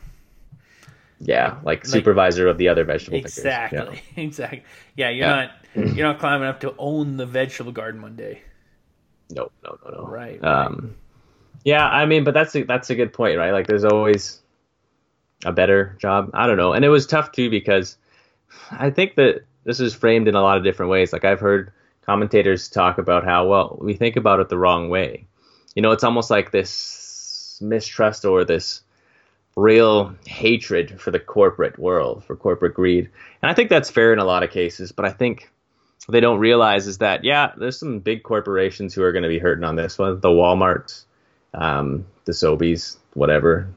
Yeah, 1.22 1.60
like 1.64 1.86
supervisor 1.86 2.48
of 2.48 2.58
the 2.58 2.68
other 2.70 2.84
vegetable 2.84 3.18
Exactly. 3.18 3.80
pickers. 3.80 4.00
Exactly. 4.18 4.64
Yeah, 4.96 5.10
you're 5.10 5.28
Yeah. 5.28 5.36
not 5.76 5.96
you're 5.96 6.08
not 6.08 6.20
climbing 6.20 6.48
up 6.48 6.60
to 6.62 6.76
own 6.78 7.18
the 7.18 7.26
vegetable 7.26 7.72
garden 7.72 8.02
one 8.02 8.16
day. 8.16 8.42
Yeah. 9.30 9.44
No, 9.44 9.52
no, 9.64 9.78
no, 9.86 9.92
no. 10.02 10.08
Right, 10.08 10.44
Um, 10.44 10.96
yeah, 11.64 11.86
I 11.88 12.06
mean, 12.06 12.24
but 12.26 12.34
that's 12.34 12.54
a, 12.56 12.64
that's 12.64 12.90
a 12.90 12.96
good 12.96 13.14
point, 13.14 13.38
right? 13.38 13.52
Like, 13.52 13.68
there's 13.68 13.86
always 13.86 14.42
a 15.46 15.52
better 15.54 15.96
job. 16.00 16.32
I 16.34 16.48
don't 16.48 16.58
know, 16.58 16.74
and 16.74 16.84
it 16.84 16.90
was 16.90 17.08
tough 17.08 17.32
too 17.32 17.50
because 17.50 17.98
I 18.72 18.90
think 18.90 19.16
that 19.16 19.46
this 19.64 19.80
is 19.80 19.94
framed 19.94 20.28
in 20.28 20.36
a 20.36 20.42
lot 20.42 20.58
of 20.58 20.64
different 20.64 20.92
ways. 20.92 21.14
Like 21.14 21.24
I've 21.24 21.40
heard 21.40 21.72
commentators 22.06 22.68
talk 22.68 22.98
about 22.98 23.24
how 23.24 23.48
well 23.48 23.78
we 23.82 23.94
think 23.94 24.16
about 24.18 24.40
it 24.40 24.50
the 24.50 24.58
wrong 24.58 24.90
way. 24.90 25.26
You 25.76 25.82
know, 25.82 25.92
it's 25.92 26.04
almost 26.04 26.30
like 26.30 26.52
this 26.52 27.60
mistrust 27.62 28.26
or 28.26 28.44
this 28.44 28.82
real 29.56 30.16
hatred 30.26 31.00
for 31.00 31.12
the 31.12 31.20
corporate 31.20 31.78
world, 31.78 32.24
for 32.24 32.36
corporate 32.36 32.74
greed. 32.74 33.10
And 33.42 33.52
I 33.52 33.54
think 33.54 33.70
that's 33.70 33.90
fair 33.90 34.14
in 34.14 34.20
a 34.20 34.26
lot 34.26 34.44
of 34.44 34.52
cases, 34.52 34.92
but 34.92 35.06
I 35.06 35.12
think 35.12 35.50
they 36.10 36.20
don't 36.20 36.40
realize 36.40 36.88
is 36.88 37.00
that 37.00 37.24
yeah, 37.24 37.52
there's 37.58 37.78
some 37.78 38.00
big 38.00 38.24
corporations 38.24 38.94
who 38.94 39.04
are 39.04 39.12
going 39.12 39.24
to 39.24 39.30
be 39.30 39.40
hurting 39.40 39.64
on 39.64 39.76
this 39.76 39.98
one, 39.98 40.20
the 40.20 40.30
WalMarts, 40.30 41.06
um, 41.54 42.06
the 42.26 42.32
Sobeys, 42.32 42.98
whatever. 43.14 43.70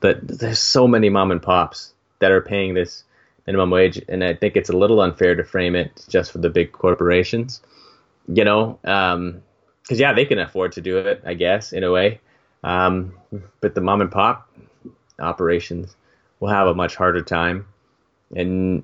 That 0.00 0.26
there's 0.26 0.60
so 0.60 0.86
many 0.86 1.08
mom 1.08 1.30
and 1.32 1.42
pops 1.42 1.92
that 2.20 2.30
are 2.30 2.40
paying 2.40 2.74
this 2.74 3.04
minimum 3.46 3.70
wage, 3.70 4.00
and 4.08 4.22
I 4.22 4.34
think 4.34 4.56
it's 4.56 4.70
a 4.70 4.76
little 4.76 5.00
unfair 5.00 5.34
to 5.34 5.44
frame 5.44 5.74
it 5.74 6.04
just 6.08 6.30
for 6.30 6.38
the 6.38 6.50
big 6.50 6.72
corporations. 6.72 7.60
You 8.28 8.44
know, 8.44 8.78
because 8.82 9.98
yeah, 9.98 10.12
they 10.12 10.26
can 10.26 10.38
afford 10.38 10.72
to 10.72 10.80
do 10.80 10.98
it, 10.98 11.22
I 11.24 11.34
guess, 11.34 11.72
in 11.72 11.82
a 11.82 11.90
way. 11.90 12.20
Um, 12.62 13.14
but 13.60 13.74
the 13.74 13.80
mom 13.80 14.00
and 14.02 14.10
pop 14.10 14.48
operations 15.18 15.96
will 16.40 16.48
have 16.48 16.68
a 16.68 16.74
much 16.74 16.96
harder 16.96 17.22
time, 17.22 17.66
and 18.34 18.82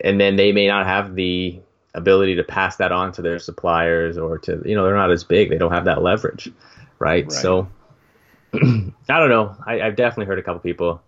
and 0.00 0.20
then 0.20 0.36
they 0.36 0.52
may 0.52 0.66
not 0.66 0.86
have 0.86 1.14
the 1.14 1.60
ability 1.94 2.36
to 2.36 2.44
pass 2.44 2.76
that 2.76 2.90
on 2.90 3.12
to 3.12 3.22
their 3.22 3.38
suppliers 3.38 4.16
or 4.16 4.38
to 4.38 4.62
you 4.64 4.74
know 4.74 4.84
they're 4.84 4.96
not 4.96 5.10
as 5.10 5.24
big, 5.24 5.50
they 5.50 5.58
don't 5.58 5.72
have 5.72 5.84
that 5.84 6.02
leverage, 6.02 6.50
right? 6.98 7.24
Right. 7.24 7.32
So 7.32 7.68
I 8.54 8.58
don't 9.06 9.28
know. 9.28 9.56
I, 9.66 9.80
I've 9.80 9.96
definitely 9.96 10.26
heard 10.26 10.38
a 10.38 10.42
couple 10.42 10.60
people 10.60 11.02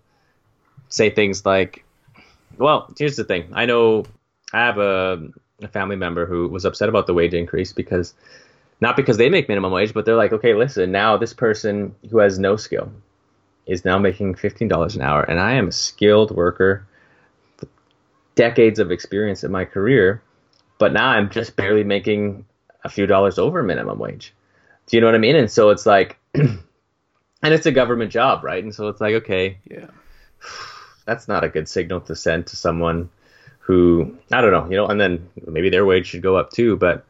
say 0.88 1.10
things 1.10 1.44
like, 1.44 1.84
"Well, 2.58 2.92
here's 2.98 3.16
the 3.16 3.24
thing. 3.24 3.50
I 3.52 3.66
know 3.66 4.04
I 4.52 4.60
have 4.60 4.78
a, 4.78 5.28
a 5.62 5.68
family 5.68 5.96
member 5.96 6.26
who 6.26 6.48
was 6.48 6.64
upset 6.64 6.88
about 6.88 7.06
the 7.06 7.14
wage 7.14 7.34
increase 7.34 7.72
because." 7.72 8.14
Not 8.80 8.96
because 8.96 9.16
they 9.16 9.30
make 9.30 9.48
minimum 9.48 9.72
wage, 9.72 9.94
but 9.94 10.04
they're 10.04 10.16
like, 10.16 10.32
okay, 10.32 10.52
listen, 10.52 10.90
now 10.90 11.16
this 11.16 11.32
person 11.32 11.94
who 12.10 12.18
has 12.18 12.40
no 12.40 12.56
skill 12.56 12.92
is 13.66 13.85
now 13.85 13.98
making 13.98 14.35
fifteen 14.35 14.68
dollars 14.68 14.94
an 14.96 15.03
hour, 15.03 15.22
and 15.22 15.40
I 15.40 15.55
am 15.55 15.68
a 15.68 15.72
skilled 15.72 16.31
worker, 16.31 16.87
decades 18.35 18.79
of 18.79 18.90
experience 18.90 19.44
in 19.44 19.53
my 19.53 19.64
career, 19.64 20.22
but 20.79 20.92
now 20.92 21.09
I'm 21.09 21.31
just 21.31 21.57
barely 21.57 21.85
making 21.85 22.44
a 22.85 22.88
few 22.88 23.07
dollars 23.07 23.38
over 23.38 23.62
minimum 23.62 23.98
wage. 23.98 24.35
Do 24.87 24.96
you 24.96 25.00
know 25.00 25.07
what 25.07 25.14
I 25.14 25.18
mean? 25.18 25.37
And 25.37 25.50
so 25.50 25.70
it's 25.70 25.87
like, 25.87 26.18
and 26.35 26.59
it's 27.42 27.66
a 27.66 27.72
government 27.72 28.11
job, 28.12 28.44
right? 28.44 28.62
And 28.62 28.74
so 28.74 28.88
it's 28.88 29.00
like, 29.00 29.14
okay, 29.14 29.59
Yeah. 29.70 29.87
that's 31.07 31.27
not 31.29 31.44
a 31.44 31.48
good 31.48 31.68
signal 31.68 32.00
to 32.03 32.14
send 32.14 32.46
to 32.48 32.57
someone 32.57 33.09
who 33.61 34.14
I 34.31 34.42
don't 34.42 34.50
know, 34.53 34.68
you 34.68 34.77
know, 34.77 34.87
and 34.87 35.00
then 35.00 35.27
maybe 35.46 35.70
their 35.70 35.87
wage 35.87 36.09
should 36.09 36.20
go 36.22 36.37
up 36.37 36.50
too, 36.50 36.77
but 36.77 37.07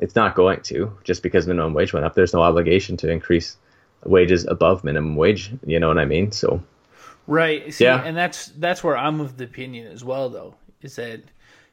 it's 0.00 0.14
not 0.14 0.36
going 0.36 0.60
to 0.62 0.96
just 1.02 1.22
because 1.24 1.48
minimum 1.48 1.74
wage 1.74 1.92
went 1.92 2.06
up. 2.06 2.14
There's 2.14 2.32
no 2.32 2.42
obligation 2.42 2.96
to 2.98 3.10
increase 3.10 3.56
wages 4.04 4.46
above 4.46 4.84
minimum 4.84 5.16
wage. 5.16 5.50
You 5.66 5.78
know 5.80 5.88
what 5.88 5.98
I 5.98 6.04
mean? 6.04 6.32
So 6.32 6.62
Right. 7.26 7.72
See, 7.72 7.84
Yeah. 7.84 8.02
and 8.02 8.16
that's 8.16 8.46
that's 8.46 8.82
where 8.82 8.96
I'm 8.96 9.20
of 9.20 9.36
the 9.36 9.44
opinion 9.44 9.86
as 9.86 10.02
well 10.04 10.28
though, 10.28 10.54
is 10.82 10.96
that 10.96 11.22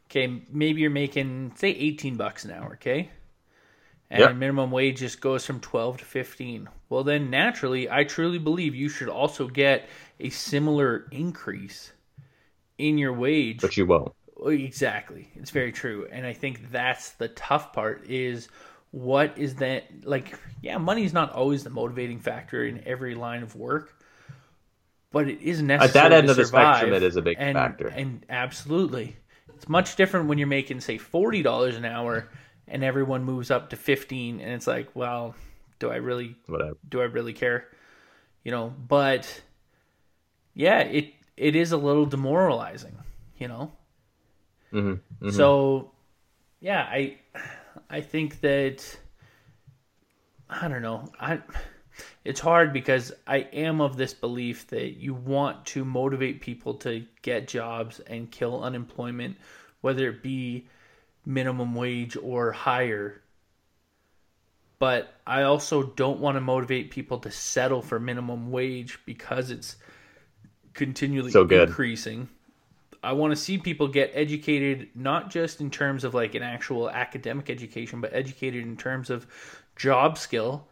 okay, 0.09 0.41
maybe 0.51 0.81
you're 0.81 0.89
making 0.89 1.53
say 1.55 1.69
18 1.69 2.15
bucks 2.15 2.45
an 2.45 2.51
hour, 2.51 2.73
okay? 2.73 3.09
And 4.09 4.19
Yeah. 4.21 4.33
minimum 4.33 4.71
wage 4.71 4.99
just 4.99 5.19
goes 5.19 5.45
from 5.45 5.59
12 5.59 5.97
to 5.97 6.05
15. 6.05 6.69
Well, 6.89 7.03
then 7.03 7.29
naturally, 7.29 7.89
I 7.89 8.03
truly 8.05 8.39
believe 8.39 8.73
you 8.75 8.87
should 8.89 9.09
also 9.09 9.47
get 9.47 9.89
a 10.19 10.29
similar 10.29 11.07
increase 11.11 11.91
in 12.77 12.97
your 12.97 13.13
wage 13.13 13.61
but 13.61 13.75
you 13.77 13.85
won't. 13.85 14.13
Exactly. 14.45 15.29
It's 15.35 15.49
very 15.51 15.71
true. 15.71 16.07
And 16.11 16.25
I 16.25 16.33
think 16.33 16.71
that's 16.71 17.11
the 17.11 17.29
tough 17.29 17.73
part 17.73 18.05
is 18.07 18.49
what 18.91 19.37
is 19.37 19.55
that 19.55 19.85
like 20.03 20.37
yeah, 20.61 20.77
money's 20.77 21.13
not 21.13 21.31
always 21.33 21.63
the 21.63 21.69
motivating 21.69 22.19
factor 22.19 22.65
in 22.65 22.83
every 22.85 23.15
line 23.15 23.43
of 23.43 23.55
work, 23.55 23.95
but 25.11 25.27
it 25.27 25.41
is 25.41 25.61
necessary 25.61 26.15
end 26.15 26.25
to 26.25 26.31
of 26.31 26.37
the 26.37 26.45
spectrum, 26.45 26.93
it 26.93 27.03
is 27.03 27.15
a 27.15 27.21
big 27.21 27.37
and, 27.39 27.55
factor. 27.55 27.87
And 27.87 28.25
absolutely. 28.29 29.15
It's 29.55 29.67
much 29.67 29.95
different 29.95 30.27
when 30.27 30.37
you're 30.37 30.47
making 30.47 30.81
say 30.81 30.97
$40 30.97 31.75
an 31.75 31.85
hour 31.85 32.29
and 32.67 32.83
everyone 32.83 33.23
moves 33.23 33.49
up 33.49 33.71
to 33.71 33.75
15 33.75 34.39
and 34.39 34.51
it's 34.51 34.67
like, 34.67 34.95
well, 34.95 35.35
do 35.79 35.89
I 35.89 35.95
really 35.95 36.35
Whatever. 36.47 36.77
do 36.87 37.01
I 37.01 37.05
really 37.05 37.33
care? 37.33 37.67
You 38.43 38.51
know, 38.51 38.73
but 38.87 39.41
yeah, 40.53 40.79
it 40.79 41.13
it 41.35 41.55
is 41.55 41.71
a 41.71 41.77
little 41.77 42.05
demoralizing, 42.05 42.97
you 43.37 43.47
know. 43.47 43.71
Mm-hmm. 44.73 45.29
So, 45.29 45.91
yeah, 46.59 46.81
I 46.81 47.17
I 47.89 48.01
think 48.01 48.41
that 48.41 48.97
I 50.49 50.67
don't 50.67 50.81
know. 50.81 51.09
I 51.19 51.41
it's 52.23 52.39
hard 52.39 52.73
because 52.73 53.11
I 53.25 53.37
am 53.37 53.81
of 53.81 53.97
this 53.97 54.13
belief 54.13 54.67
that 54.67 54.97
you 54.99 55.13
want 55.13 55.65
to 55.67 55.83
motivate 55.85 56.41
people 56.41 56.75
to 56.75 57.05
get 57.21 57.47
jobs 57.47 57.99
and 58.01 58.29
kill 58.29 58.63
unemployment, 58.63 59.37
whether 59.81 60.09
it 60.09 60.21
be 60.21 60.67
minimum 61.25 61.73
wage 61.75 62.17
or 62.21 62.51
higher. 62.51 63.21
But 64.79 65.13
I 65.25 65.43
also 65.43 65.83
don't 65.83 66.19
want 66.19 66.35
to 66.35 66.41
motivate 66.41 66.91
people 66.91 67.17
to 67.19 67.31
settle 67.31 67.81
for 67.81 67.99
minimum 67.99 68.51
wage 68.51 68.99
because 69.05 69.49
it's 69.49 69.77
continually 70.73 71.31
So 71.31 71.45
good. 71.45 71.69
increasing. 71.69 72.29
I 73.07 73.13
want 73.13 73.31
to 73.31 73.37
see 73.37 73.57
people 73.57 73.87
get 73.87 74.11
educated 74.13 74.89
not 74.93 75.29
just 75.29 75.61
in 75.61 75.71
terms 75.71 76.03
of 76.03 76.13
like 76.13 76.35
an 76.35 76.43
actual 76.43 76.89
academic 76.89 77.49
education, 77.49 78.01
but 78.01 78.13
educated 78.13 78.63
in 78.65 78.75
terms 78.75 79.09
of 79.09 79.25
job 79.77 80.17
skill 80.17 80.67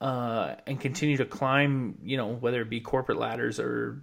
uh, 0.00 0.56
and 0.66 0.80
continue 0.80 1.16
to 1.18 1.24
climb, 1.24 1.96
you 2.02 2.16
know, 2.16 2.34
whether 2.34 2.62
it 2.62 2.68
be 2.68 2.80
corporate 2.80 3.16
ladders 3.16 3.60
or 3.60 4.02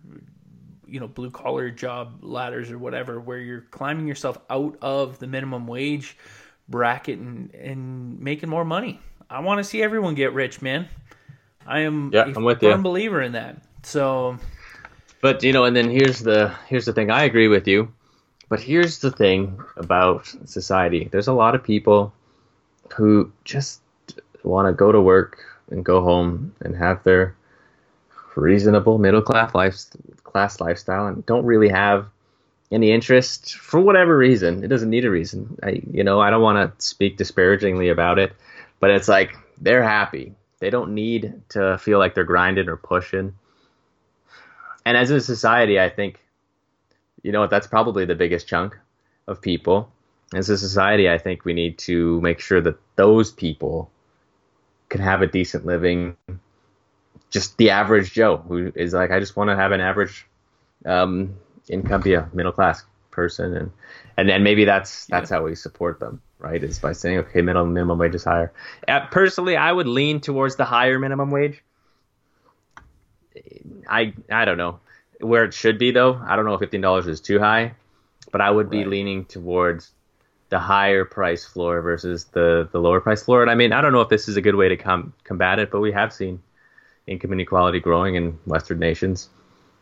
you 0.88 1.02
know 1.02 1.08
blue 1.10 1.30
collar 1.30 1.70
job 1.70 2.20
ladders 2.24 2.72
or 2.72 2.78
whatever, 2.78 3.20
where 3.20 3.40
you're 3.40 3.66
climbing 3.72 4.08
yourself 4.08 4.38
out 4.50 4.78
of 4.82 5.20
the 5.20 5.28
minimum 5.28 5.68
wage 5.68 6.18
bracket 6.70 7.20
and 7.20 7.54
and 7.54 8.22
making 8.22 8.48
more 8.48 8.64
money. 8.64 9.02
I 9.30 9.42
want 9.42 9.58
to 9.58 9.66
see 9.66 9.84
everyone 9.84 10.16
get 10.16 10.32
rich, 10.32 10.62
man. 10.62 10.88
I 11.68 11.82
am 11.82 12.12
Yeah, 12.14 12.30
a 12.30 12.34
I'm 12.34 12.44
with 12.46 12.62
firm 12.62 12.78
you. 12.78 12.84
believer 12.84 13.22
in 13.22 13.34
that. 13.34 13.58
So 13.84 14.38
But 15.26 15.42
you 15.42 15.54
know, 15.54 15.64
and 15.64 15.76
then 15.76 15.90
here's 15.90 16.20
the 16.20 16.54
here's 16.68 16.86
the 16.86 16.94
thing. 16.94 17.10
I 17.10 17.24
agree 17.24 17.48
with 17.48 17.68
you, 17.68 17.92
but 18.48 18.60
here's 18.60 19.00
the 19.00 19.10
thing 19.10 19.60
about 19.76 20.28
society. 20.46 21.10
There's 21.12 21.28
a 21.28 21.34
lot 21.34 21.56
of 21.56 21.64
people 21.64 22.14
who 22.96 23.32
just 23.44 23.82
want 24.44 24.68
to 24.68 24.74
go 24.74 24.92
to 24.92 25.02
work 25.02 25.44
and 25.72 25.84
go 25.84 26.04
home 26.04 26.54
and 26.62 26.76
have 26.76 27.02
their 27.04 27.36
reasonable 28.36 29.00
middle 29.00 29.24
class 29.24 29.56
life 29.56 29.78
class 30.24 30.62
lifestyle 30.62 31.08
and 31.08 31.26
don't 31.26 31.44
really 31.44 31.70
have 31.70 32.06
any 32.72 32.92
interest 32.92 33.56
for 33.56 33.80
whatever 33.80 34.16
reason. 34.16 34.64
It 34.64 34.68
doesn't 34.68 34.92
need 34.92 35.06
a 35.06 35.10
reason. 35.10 35.58
I 35.64 35.82
you 35.90 36.04
know, 36.04 36.22
I 36.22 36.30
don't 36.30 36.44
want 36.44 36.60
to 36.60 36.86
speak 36.86 37.18
disparagingly 37.18 37.90
about 37.90 38.20
it, 38.20 38.32
but 38.80 38.92
it's 38.92 39.08
like 39.08 39.36
they're 39.60 39.82
happy. 39.82 40.36
They 40.60 40.70
don't 40.70 40.94
need 40.94 41.42
to 41.50 41.80
feel 41.80 41.98
like 41.98 42.14
they're 42.14 42.26
grinding 42.26 42.70
or 42.70 42.78
pushing 42.78 43.34
and 44.86 44.96
as 44.96 45.10
a 45.10 45.20
society, 45.20 45.80
I 45.80 45.90
think, 45.90 46.20
you 47.24 47.32
know, 47.32 47.42
what, 47.42 47.50
that's 47.50 47.68
probably 47.68 48.06
the 48.06 48.16
biggest 48.16 48.48
chunk 48.48 48.78
of 49.28 49.42
people. 49.42 49.92
As 50.34 50.50
a 50.50 50.58
society, 50.58 51.10
I 51.10 51.18
think 51.18 51.46
we 51.46 51.54
need 51.54 51.78
to 51.80 52.22
make 52.22 52.40
sure 52.40 52.62
that 52.62 52.78
those 52.96 53.32
people 53.32 53.92
can 54.90 55.02
have 55.02 55.22
a 55.22 55.28
decent 55.28 55.66
living. 55.66 56.16
Just 57.30 57.58
the 57.58 57.72
average 57.72 58.14
Joe 58.14 58.38
who 58.38 58.72
is 58.76 58.94
like, 58.94 59.12
I 59.12 59.20
just 59.20 59.36
want 59.36 59.50
to 59.50 59.56
have 59.56 59.72
an 59.72 59.82
average 59.82 60.26
um, 60.86 61.36
income, 61.70 62.02
be 62.02 62.14
a 62.14 62.30
middle 62.34 62.52
class 62.52 62.84
person, 63.12 63.56
and 63.56 63.72
and 64.18 64.30
then 64.30 64.44
maybe 64.44 64.66
that's 64.66 65.06
that's 65.08 65.30
how 65.30 65.44
we 65.44 65.56
support 65.56 66.00
them. 66.00 66.22
right? 66.40 66.64
Is 66.64 66.80
by 66.80 66.92
saying, 66.92 67.20
okay, 67.20 67.42
minimum 67.42 67.74
minimum 67.74 67.98
wage 67.98 68.16
is 68.16 68.24
higher. 68.24 68.54
Uh, 68.88 69.06
personally, 69.08 69.58
I 69.58 69.72
would 69.72 69.88
lean 69.88 70.22
towards 70.22 70.56
the 70.56 70.66
higher 70.66 71.00
minimum 71.00 71.32
wage. 71.32 71.64
I 73.90 74.14
I 74.30 74.46
don't 74.46 74.58
know 74.58 74.80
where 75.20 75.44
it 75.44 75.54
should 75.54 75.78
be 75.78 75.92
though. 75.92 76.16
I 76.26 76.36
don't 76.36 76.46
know 76.46 76.54
if 76.54 76.60
fifteen 76.60 76.82
dollars 76.82 77.08
is 77.08 77.22
too 77.22 77.40
high, 77.40 77.74
but 78.32 78.42
I 78.42 78.50
would 78.52 78.70
be 78.70 78.80
Right. 78.80 78.88
leaning 78.88 79.26
towards 79.26 79.92
the 80.50 80.60
higher 80.60 81.06
price 81.06 81.46
floor 81.46 81.82
versus 81.82 82.26
the 82.26 82.68
the 82.72 82.80
lower 82.80 83.02
price 83.02 83.24
floor. 83.24 83.42
And 83.42 83.50
I 83.52 83.56
mean, 83.56 83.74
I 83.74 83.82
don't 83.82 83.94
know 83.94 84.02
if 84.02 84.10
this 84.10 84.28
is 84.28 84.38
a 84.38 84.42
good 84.42 84.56
way 84.56 84.70
to 84.70 84.78
com- 84.78 85.14
combat 85.24 85.60
it, 85.60 85.72
but 85.72 85.80
we 85.80 85.92
have 85.92 86.14
seen 86.14 86.42
income 87.08 87.34
inequality 87.34 87.80
growing 87.80 88.16
in 88.16 88.38
Western 88.46 88.80
nations, 88.80 89.30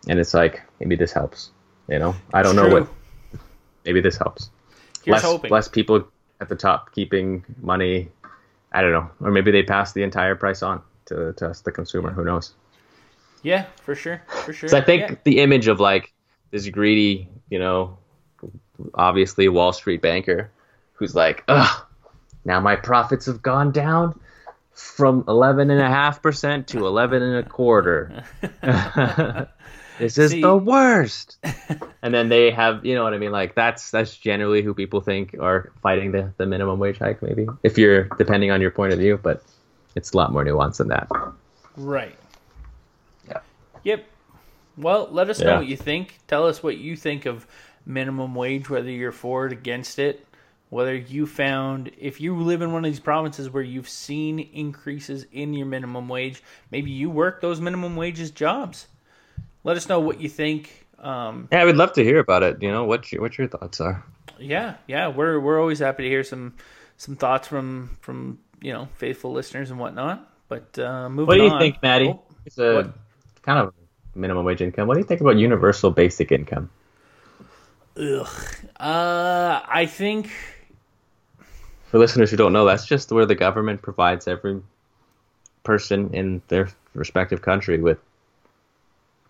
and 0.08 0.20
it's 0.20 0.34
like 0.34 0.62
maybe 0.80 0.96
this 0.96 1.12
helps. 1.12 1.52
You 1.89 2.00
know, 2.00 2.16
I 2.34 2.44
don't 2.44 2.56
know 2.56 2.70
True. 2.70 2.80
what. 2.82 2.88
Maybe 3.86 4.00
this 4.00 4.16
helps. 4.18 4.50
Here's 5.04 5.16
less 5.16 5.24
hoping. 5.24 5.52
less 5.52 5.68
people 5.68 6.08
at 6.39 6.48
the 6.48 6.56
top 6.56 6.94
keeping 6.94 7.44
money. 7.62 8.10
I 8.72 8.82
don't 8.82 8.92
know, 8.94 9.10
or 9.20 9.32
maybe 9.32 9.52
they 9.52 9.63
pass 9.63 9.92
the 9.92 10.02
entire 10.04 10.36
price 10.36 10.63
on 10.63 10.82
to, 11.06 11.34
to 11.34 11.50
us, 11.50 11.62
the 11.62 11.72
consumer. 11.72 12.10
Who 12.12 12.24
knows? 12.24 12.54
Yeah, 13.43 13.65
for 13.84 13.93
sure, 13.95 14.21
for 14.45 14.53
sure. 14.53 14.69
So 14.69 14.77
I 14.77 14.82
think 14.82 15.01
Yeah. 15.10 15.15
the 15.23 15.39
image 15.39 15.67
of 15.67 15.79
like 15.79 16.13
this 16.51 16.67
greedy, 16.69 17.27
you 17.49 17.60
know, 17.60 17.97
obviously 18.95 19.47
Wall 19.49 19.73
Street 19.73 20.01
banker 20.01 20.49
who's 20.93 21.13
like, 21.15 21.43
ugh, 21.47 21.86
now 22.45 22.60
my 22.60 22.75
profits 22.75 23.25
have 23.25 23.41
gone 23.41 23.71
down 23.71 24.19
from 24.71 25.23
eleven 25.27 25.69
and 25.69 25.82
a 25.82 25.88
half 25.89 26.21
percent 26.21 26.67
to 26.69 26.88
eleven 26.88 27.21
and 27.21 27.45
a 27.45 27.47
quarter. 27.49 28.23
this 29.99 30.17
is 30.17 30.32
See- 30.32 30.41
the 30.41 30.56
worst. 30.56 31.38
and 32.01 32.13
then 32.13 32.29
they 32.29 32.49
have, 32.51 32.86
you 32.86 32.95
know 32.95 33.03
what 33.03 33.13
I 33.13 33.17
mean? 33.17 33.32
Like 33.32 33.56
that's 33.56 33.91
that's 33.91 34.15
generally 34.17 34.62
who 34.62 34.73
people 34.73 35.01
think 35.01 35.36
are 35.39 35.71
fighting 35.82 36.12
the, 36.12 36.32
the 36.38 36.45
minimum 36.45 36.79
wage 36.79 36.97
hike. 36.97 37.21
Maybe 37.21 37.47
if 37.63 37.77
you're 37.77 38.03
depending 38.17 38.51
on 38.51 38.62
your 38.62 38.71
point 38.71 38.93
of 38.93 38.99
view, 38.99 39.19
but 39.21 39.43
it's 39.95 40.12
a 40.13 40.17
lot 40.17 40.32
more 40.32 40.43
nuanced 40.43 40.77
than 40.77 40.88
that. 40.89 41.08
Right. 41.77 42.15
Yeah. 43.84 43.96
Yep. 43.96 44.06
Well, 44.78 45.08
let 45.12 45.30
us 45.30 45.39
know 45.39 45.58
what 45.58 45.67
you 45.67 45.78
think. 45.78 46.17
Tell 46.28 46.48
us 46.48 46.63
what 46.63 46.78
you 46.78 46.96
think 46.96 47.26
of 47.26 47.46
minimum 47.86 48.34
wage, 48.34 48.69
whether 48.69 48.89
you're 48.89 49.12
for 49.12 49.46
it, 49.46 49.52
against 49.52 50.00
it, 50.00 50.26
whether 50.69 50.96
you 50.96 51.28
found, 51.28 51.91
if 52.00 52.19
you 52.19 52.36
live 52.36 52.62
in 52.63 52.72
one 52.72 52.84
of 52.84 52.89
these 52.91 53.00
provinces 53.00 53.50
where 53.52 53.62
you've 53.62 53.88
seen 53.89 54.39
increases 54.39 55.28
in 55.32 55.54
your 55.54 55.67
minimum 55.67 56.08
wage, 56.10 56.41
maybe 56.72 56.89
you 56.89 57.10
work 57.12 57.39
those 57.39 57.62
minimum 57.62 57.96
wages 57.96 58.32
jobs. 58.32 58.88
Let 59.63 59.78
us 59.78 59.88
know 59.88 60.00
what 60.00 60.19
you 60.19 60.28
think. 60.30 60.88
Um, 60.98 61.48
Yeah, 61.52 61.62
I 61.62 61.65
would 61.65 61.78
love 61.78 61.93
to 61.93 62.04
hear 62.04 62.17
about 62.17 62.41
it. 62.41 62.62
You 62.63 62.72
know 62.72 62.86
what 62.86 63.12
your 63.12 63.22
what 63.22 63.38
your 63.38 63.48
thoughts 63.48 63.80
are. 63.80 64.04
yeah, 64.39 64.76
yeah, 64.88 65.10
we're 65.10 65.39
we're 65.39 65.60
always 65.60 65.80
happy 65.80 66.04
to 66.04 66.10
hear 66.10 66.24
some 66.24 66.56
some 66.98 67.15
thoughts 67.15 67.48
from 67.48 67.96
from 68.02 68.39
you 68.62 68.74
know 68.74 68.88
faithful 68.96 69.32
listeners 69.34 69.69
and 69.69 69.80
whatnot. 69.80 70.28
But 70.48 70.80
uh, 70.80 71.10
moving 71.10 71.19
on. 71.22 71.28
What 71.28 71.36
do 71.36 71.43
you 71.43 71.50
on- 71.52 71.60
think, 71.60 71.82
Maddie? 71.84 72.08
Oh, 72.10 72.24
It's 72.46 72.58
a 72.58 72.74
what? 72.76 72.93
Kind 73.43 73.60
of 73.60 73.73
minimum 74.15 74.45
wage 74.45 74.62
income. 74.62 74.88
What 74.88 74.95
do 74.95 74.99
you 74.99 75.06
think 75.06 75.21
about 75.21 75.38
universal 75.38 75.91
basic 75.91 76.32
income? 76.32 76.69
ugh. 77.97 78.27
Uh, 78.79 79.62
I 79.67 79.86
think 79.86 80.32
For 81.86 81.99
listeners 81.99 82.32
who 82.32 82.38
don't 82.38 82.53
know, 82.53 82.65
that's 82.65 82.86
just 82.86 83.12
where 83.12 83.25
the 83.27 83.36
government 83.36 83.82
provides 83.84 84.27
every 84.27 84.62
person 85.63 86.13
in 86.13 86.41
their 86.47 86.69
respective 86.95 87.41
country 87.41 87.79
with 87.79 87.99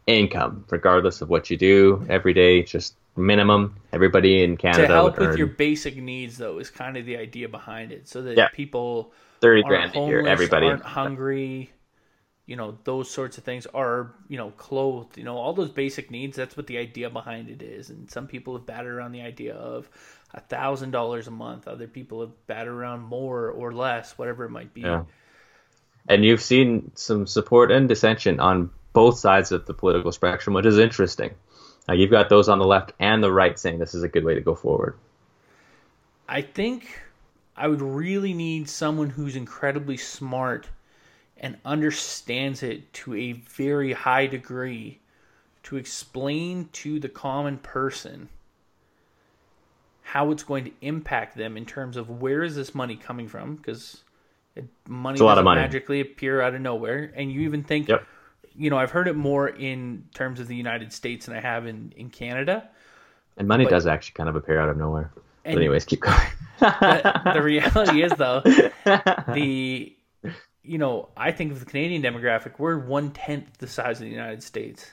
income, 0.08 0.66
regardless 0.70 1.22
of 1.22 1.30
what 1.30 1.50
you 1.50 1.58
do 1.58 2.06
every 2.10 2.34
day. 2.34 2.64
Just 2.64 2.96
minimum. 3.16 3.76
Everybody 3.92 4.44
in 4.44 4.58
Canada 4.58 4.88
to 4.88 4.94
help 4.94 5.18
with 5.20 5.38
your 5.38 5.48
basic 5.48 5.98
needs 5.98 6.38
though 6.38 6.58
is 6.60 6.70
kind 6.70 6.98
of 6.98 7.06
the 7.06 7.18
idea 7.18 7.48
behind 7.48 7.92
it 7.92 8.08
so 8.08 8.22
that 8.24 8.38
Yeah. 8.38 8.48
people 8.54 9.12
thirty 9.40 9.62
aren't 9.64 9.94
grand 9.94 9.96
a 9.96 10.10
year. 10.10 10.28
Everybody. 10.28 10.68
aren't 10.68 10.84
hungry 10.84 11.72
you 12.46 12.56
know 12.56 12.78
those 12.84 13.10
sorts 13.10 13.38
of 13.38 13.44
things 13.44 13.66
are 13.68 14.14
you 14.28 14.38
know 14.38 14.52
clothed 14.52 15.18
you 15.18 15.24
know 15.24 15.38
all 15.38 15.54
those 15.54 15.70
basic 15.70 16.12
needs 16.12 16.36
that's 16.36 16.58
what 16.58 16.68
the 16.68 16.78
idea 16.78 17.10
behind 17.10 17.50
it 17.50 17.62
is 17.62 17.90
and 17.90 18.10
some 18.12 18.28
people 18.28 18.56
have 18.56 18.66
batted 18.66 18.92
around 18.92 19.12
the 19.14 19.22
idea 19.22 19.56
of 19.56 19.90
a 20.34 20.42
thousand 20.42 20.92
dollars 20.92 21.28
a 21.28 21.32
month 21.32 21.68
other 21.68 21.88
people 21.88 22.22
have 22.22 22.48
batted 22.48 22.68
around 22.68 23.02
more 23.02 23.50
or 23.50 23.72
less 23.72 24.18
whatever 24.18 24.46
it 24.46 24.50
might 24.50 24.74
be 24.74 24.82
Yeah. 24.82 25.04
And 26.08 26.26
you've 26.26 26.42
seen 26.42 26.92
some 26.96 27.28
support 27.28 27.72
and 27.72 27.88
dissension 27.88 28.40
on 28.40 28.70
both 28.92 29.18
sides 29.18 29.52
of 29.52 29.66
the 29.66 29.74
political 29.74 30.12
spectrum, 30.12 30.54
which 30.54 30.66
is 30.66 30.78
interesting. 30.78 31.32
Uh, 31.88 31.94
you've 31.94 32.12
got 32.12 32.30
those 32.30 32.50
on 32.50 32.60
the 32.60 32.66
left 32.66 32.94
and 33.00 33.24
the 33.24 33.32
right 33.32 33.58
saying 33.58 33.80
this 33.80 33.94
is 33.94 34.04
a 34.04 34.08
good 34.08 34.24
way 34.24 34.36
to 34.36 34.42
go 34.42 34.56
forward. 34.56 34.98
I 36.28 36.42
think 36.42 37.00
I 37.56 37.68
would 37.68 37.82
really 37.82 38.34
need 38.34 38.70
someone 38.70 39.10
who's 39.10 39.36
incredibly 39.36 39.98
smart 39.98 40.68
and 41.44 41.58
understands 41.66 42.64
it 42.64 42.92
to 42.94 43.14
a 43.14 43.34
very 43.34 43.92
high 43.94 44.26
degree 44.26 45.00
to 45.64 45.76
explain 45.78 46.68
to 46.72 47.00
the 47.00 47.10
common 47.10 47.58
person 47.60 48.30
how 50.02 50.32
it's 50.32 50.44
going 50.44 50.66
to 50.66 50.72
impact 50.82 51.38
them 51.38 51.56
in 51.58 51.66
terms 51.66 51.98
of 51.98 52.10
where 52.10 52.44
is 52.44 52.56
this 52.56 52.74
money 52.74 52.96
coming 52.96 53.28
from 53.28 53.56
because 53.56 54.02
money 54.88 55.18
doesn't 55.18 55.44
money. 55.44 55.62
magically 55.62 56.02
appear 56.02 56.42
out 56.42 56.54
of 56.54 56.62
nowhere 56.62 57.12
and 57.16 57.32
you 57.32 57.42
even 57.42 57.64
think 57.64 57.88
Yep. 57.88 58.06
you 58.56 58.70
know 58.70 58.78
i've 58.78 58.92
heard 58.92 59.08
it 59.08 59.16
more 59.16 59.48
in 59.50 60.06
terms 60.14 60.40
of 60.40 60.48
the 60.48 60.56
united 60.56 60.94
states 60.94 61.26
than 61.26 61.36
i 61.36 61.40
have 61.40 61.66
in, 61.66 61.94
in 61.98 62.10
canada 62.10 62.70
And 63.38 63.48
money 63.48 63.64
But- 63.64 63.72
does 63.72 63.88
actually 63.88 64.14
kind 64.14 64.30
of 64.30 64.36
appear 64.36 64.60
out 64.60 64.70
of 64.70 64.78
nowhere. 64.78 65.12
But 65.44 65.56
anyways, 65.58 65.84
keep 65.84 66.00
going. 66.02 66.16
the, 66.60 67.32
the 67.34 67.42
reality 67.42 68.02
is 68.04 68.14
though 68.14 68.40
the 69.34 69.94
you 70.64 70.78
know 70.78 71.10
i 71.18 71.32
think 71.32 71.52
of 71.52 71.60
the 71.60 71.66
canadian 71.66 72.02
demographic 72.02 72.54
we're 72.58 72.78
one 72.78 73.12
tenth 73.12 73.58
the 73.58 73.68
size 73.68 74.00
of 74.00 74.06
the 74.06 74.12
united 74.12 74.42
states 74.42 74.92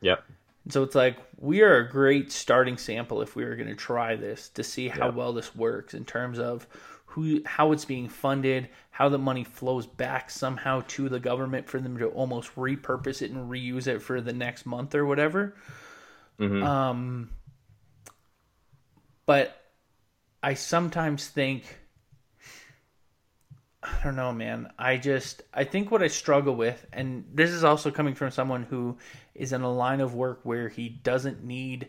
yep. 0.00 0.22
and 0.64 0.72
so 0.72 0.82
it's 0.82 0.94
like 0.94 1.16
we 1.38 1.60
are 1.62 1.76
a 1.78 1.88
great 1.90 2.30
starting 2.30 2.76
sample 2.76 3.20
if 3.20 3.34
we 3.34 3.44
were 3.44 3.56
going 3.56 3.68
to 3.68 3.74
try 3.74 4.14
this 4.16 4.48
to 4.50 4.62
see 4.62 4.88
how 4.88 5.06
Yep. 5.06 5.14
well 5.14 5.32
this 5.32 5.54
works 5.56 5.94
in 5.94 6.04
terms 6.04 6.38
of 6.38 6.66
who 7.06 7.42
how 7.44 7.72
it's 7.72 7.84
being 7.84 8.08
funded 8.08 8.68
how 8.90 9.08
the 9.08 9.18
money 9.18 9.44
flows 9.44 9.86
back 9.86 10.30
somehow 10.30 10.82
to 10.88 11.08
the 11.08 11.20
government 11.20 11.68
for 11.68 11.80
them 11.80 11.98
to 11.98 12.06
almost 12.06 12.54
repurpose 12.54 13.22
it 13.22 13.30
and 13.30 13.50
reuse 13.50 13.86
it 13.86 14.00
for 14.00 14.20
the 14.20 14.32
next 14.32 14.64
month 14.66 14.94
or 14.94 15.04
whatever 15.04 15.54
Mhm. 16.38 16.64
um 16.64 17.30
but 19.26 19.58
I 20.42 20.54
sometimes 20.54 21.28
think 21.28 21.78
I 23.82 23.98
don't 24.04 24.14
know, 24.16 24.32
man. 24.32 24.72
I 24.78 24.96
just 24.96 25.42
I 25.52 25.64
think 25.64 25.90
what 25.90 26.02
I 26.02 26.06
struggle 26.06 26.54
with, 26.54 26.86
and 26.92 27.24
this 27.34 27.50
is 27.50 27.64
also 27.64 27.90
coming 27.90 28.14
from 28.14 28.30
someone 28.30 28.62
who 28.64 28.96
is 29.34 29.52
in 29.52 29.62
a 29.62 29.72
line 29.72 30.00
of 30.00 30.14
work 30.14 30.40
where 30.44 30.68
he 30.68 30.88
doesn't 30.88 31.42
need 31.42 31.88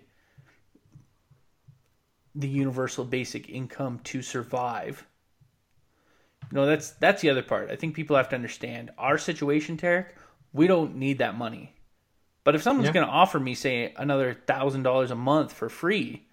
the 2.36 2.48
universal 2.48 3.06
basic 3.06 3.48
income 3.50 4.00
to 4.06 4.22
survive. 4.24 5.06
You 6.52 6.56
know, 6.58 6.66
that's 6.66 6.92
that's 6.92 7.22
the 7.22 7.30
other 7.30 7.44
part. 7.44 7.70
I 7.70 7.76
think 7.76 7.96
people 7.96 8.16
have 8.16 8.30
to 8.30 8.36
understand 8.36 8.92
our 8.98 9.18
situation, 9.20 9.78
Tarek. 9.78 10.08
We 10.52 10.66
don't 10.68 10.96
need 10.96 11.20
that 11.20 11.38
money. 11.38 11.74
But 12.44 12.56
if 12.56 12.64
someone's 12.64 12.88
Yeah. 12.88 12.94
going 12.94 13.08
to 13.08 13.14
offer 13.14 13.40
me, 13.40 13.54
say, 13.56 13.94
another 13.98 14.34
thousand 14.34 14.84
dollars 14.84 15.12
a 15.12 15.16
month 15.16 15.54
for 15.54 15.70
free, 15.70 16.26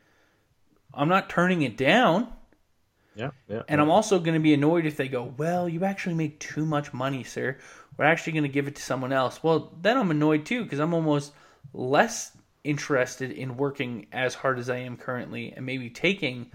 I'm 0.94 1.08
not 1.08 1.28
turning 1.28 1.62
it 1.62 1.76
down. 1.76 2.32
Yeah. 3.20 3.30
Yeah. 3.48 3.62
And 3.68 3.80
I'm 3.80 3.90
also 3.90 4.18
going 4.18 4.34
to 4.34 4.40
be 4.40 4.54
annoyed 4.54 4.86
if 4.86 4.96
they 4.96 5.08
go, 5.08 5.34
Well, 5.36 5.68
you 5.68 5.84
actually 5.84 6.14
make 6.14 6.40
too 6.40 6.64
much 6.64 6.92
money, 6.92 7.22
sir. 7.22 7.58
We're 7.96 8.06
actually 8.06 8.32
going 8.32 8.44
to 8.44 8.48
give 8.48 8.66
it 8.66 8.76
to 8.76 8.82
someone 8.82 9.12
else. 9.12 9.42
Well, 9.42 9.72
then 9.82 9.98
I'm 9.98 10.10
annoyed 10.10 10.46
too 10.46 10.64
because 10.64 10.80
I'm 10.80 10.94
almost 10.94 11.32
less 11.74 12.32
interested 12.64 13.30
in 13.30 13.56
working 13.56 14.06
as 14.12 14.34
hard 14.34 14.58
as 14.58 14.70
I 14.70 14.78
am 14.78 14.96
currently 14.96 15.52
and 15.52 15.66
maybe 15.66 15.90
taking 15.90 16.50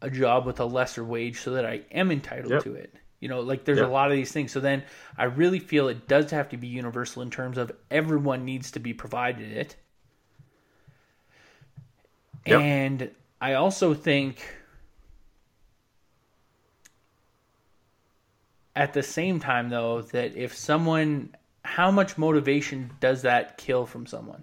a 0.00 0.10
job 0.10 0.46
with 0.46 0.60
a 0.60 0.64
lesser 0.64 1.04
wage 1.04 1.40
so 1.40 1.52
that 1.52 1.66
I 1.66 1.82
am 1.90 2.10
entitled 2.10 2.52
Yep. 2.52 2.62
to 2.64 2.74
it. 2.74 2.94
You 3.20 3.28
know, 3.28 3.40
like 3.40 3.64
there's 3.64 3.78
Yep. 3.78 3.88
a 3.88 3.90
lot 3.92 4.10
of 4.10 4.16
these 4.16 4.32
things. 4.32 4.52
So 4.52 4.60
then 4.60 4.82
I 5.16 5.24
really 5.24 5.60
feel 5.60 5.88
it 5.88 6.06
does 6.08 6.30
have 6.30 6.48
to 6.50 6.56
be 6.56 6.66
universal 6.68 7.22
in 7.22 7.30
terms 7.30 7.58
of 7.58 7.72
everyone 7.90 8.44
needs 8.44 8.70
to 8.72 8.80
be 8.80 8.94
provided 8.94 9.50
it. 9.52 9.76
Yep. 12.46 12.60
And 12.60 13.10
I 13.40 13.54
also 13.54 13.94
think 13.94 14.44
at 18.74 18.92
the 18.92 19.02
same 19.02 19.38
time 19.40 19.68
though 19.68 20.02
that 20.02 20.34
if 20.36 20.54
someone 20.54 21.34
how 21.64 21.90
much 21.90 22.16
motivation 22.18 22.90
does 23.00 23.22
that 23.22 23.56
kill 23.58 23.86
from 23.86 24.06
someone 24.06 24.42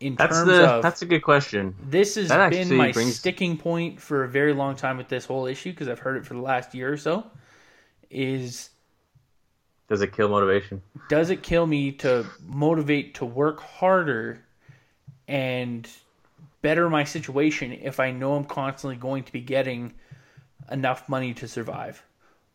in 0.00 0.14
That's 0.16 0.36
terms 0.36 0.48
the 0.48 0.68
of 0.68 0.82
that's 0.82 1.02
a 1.02 1.06
good 1.06 1.22
question. 1.22 1.74
this 1.88 2.16
has 2.16 2.28
that 2.28 2.50
been 2.50 2.74
my 2.76 2.92
brings- 2.92 3.16
sticking 3.18 3.56
point 3.56 4.00
for 4.00 4.24
a 4.24 4.28
very 4.28 4.52
long 4.52 4.76
time 4.76 4.96
with 4.98 5.08
this 5.08 5.24
whole 5.24 5.46
issue 5.46 5.70
because 5.70 5.88
I've 5.88 5.98
heard 6.00 6.16
it 6.16 6.26
for 6.26 6.34
the 6.34 6.40
last 6.40 6.74
year 6.74 6.92
or 6.92 6.96
so 6.96 7.24
is 8.10 8.70
Does 9.88 10.02
it 10.02 10.12
kill 10.12 10.28
motivation? 10.28 10.82
does 11.08 11.30
it 11.30 11.42
kill 11.42 11.66
me 11.66 11.92
to 11.92 12.26
motivate 12.46 13.14
to 13.16 13.24
work 13.24 13.60
harder 13.60 14.42
and 15.28 15.88
better 16.62 16.90
my 16.90 17.04
situation 17.04 17.72
if 17.72 17.98
I 18.00 18.10
know 18.10 18.34
I'm 18.34 18.44
constantly 18.44 18.96
going 18.96 19.22
to 19.24 19.32
be 19.32 19.40
getting 19.40 19.94
enough 20.70 21.08
money 21.08 21.32
to 21.34 21.48
survive? 21.48 22.02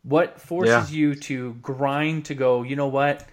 What 0.04 0.40
forces 0.40 0.92
Yeah. 0.92 0.98
you 0.98 1.14
to 1.14 1.54
grind 1.54 2.24
to 2.26 2.34
go, 2.34 2.62
you 2.62 2.76
know 2.76 2.88
what? 2.88 3.26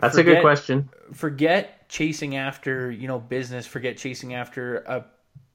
That's 0.00 0.16
a 0.16 0.22
good 0.22 0.40
question. 0.40 0.88
Forget 1.12 1.88
chasing 1.88 2.36
after, 2.36 2.90
you 2.90 3.08
know, 3.08 3.18
business, 3.18 3.66
forget 3.66 3.96
chasing 3.96 4.34
after 4.34 4.78
a 4.78 5.04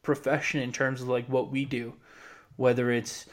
profession 0.02 0.62
in 0.62 0.72
terms 0.72 1.02
of 1.02 1.08
like 1.08 1.28
what 1.28 1.50
we 1.50 1.64
do, 1.64 1.94
whether 2.58 2.92
it's 2.92 3.26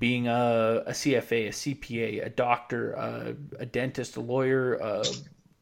being 0.00 0.26
a, 0.28 0.82
a 0.86 0.90
CFA, 0.90 1.48
a 1.48 1.50
CPA, 1.50 2.26
a 2.26 2.30
doctor, 2.30 2.92
a, 2.92 3.36
a 3.60 3.66
dentist, 3.66 4.16
a 4.16 4.20
lawyer, 4.20 4.82
uh, 4.82 5.04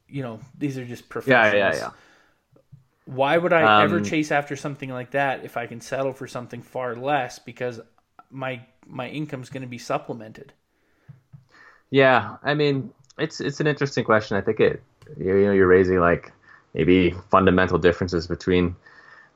you 0.09 0.23
know, 0.23 0.41
these 0.57 0.79
are 0.79 0.85
just 0.85 1.09
professions. 1.09 1.55
yeah, 1.55 1.73
yeah. 1.73 1.77
yeah. 1.77 1.91
Why 3.05 3.37
would 3.39 3.53
I 3.53 3.85
ever 3.85 3.99
Um, 3.99 4.05
chase 4.05 4.33
after 4.33 4.57
something 4.57 4.91
like 4.91 5.13
that 5.13 5.45
if 5.45 5.57
I 5.57 5.67
can 5.67 5.81
settle 5.81 6.13
for 6.13 6.27
something 6.27 6.63
far 6.63 6.97
less 6.97 7.39
because 7.39 7.81
my 8.31 8.61
my 8.87 9.09
income's 9.09 9.51
going 9.51 9.63
to 9.63 9.69
be 9.69 9.79
supplemented? 9.79 10.53
Yeah, 11.91 12.37
I 12.43 12.55
mean, 12.55 12.93
it's 13.19 13.41
it's 13.41 13.61
an 13.61 13.67
interesting 13.67 14.05
question. 14.05 14.37
I 14.37 14.41
think 14.41 14.61
it 14.61 14.83
you 15.19 15.45
know 15.45 15.53
you're 15.53 15.67
raising 15.67 15.99
like 15.99 16.33
maybe 16.75 17.13
fundamental 17.31 17.79
differences 17.79 18.27
between 18.27 18.77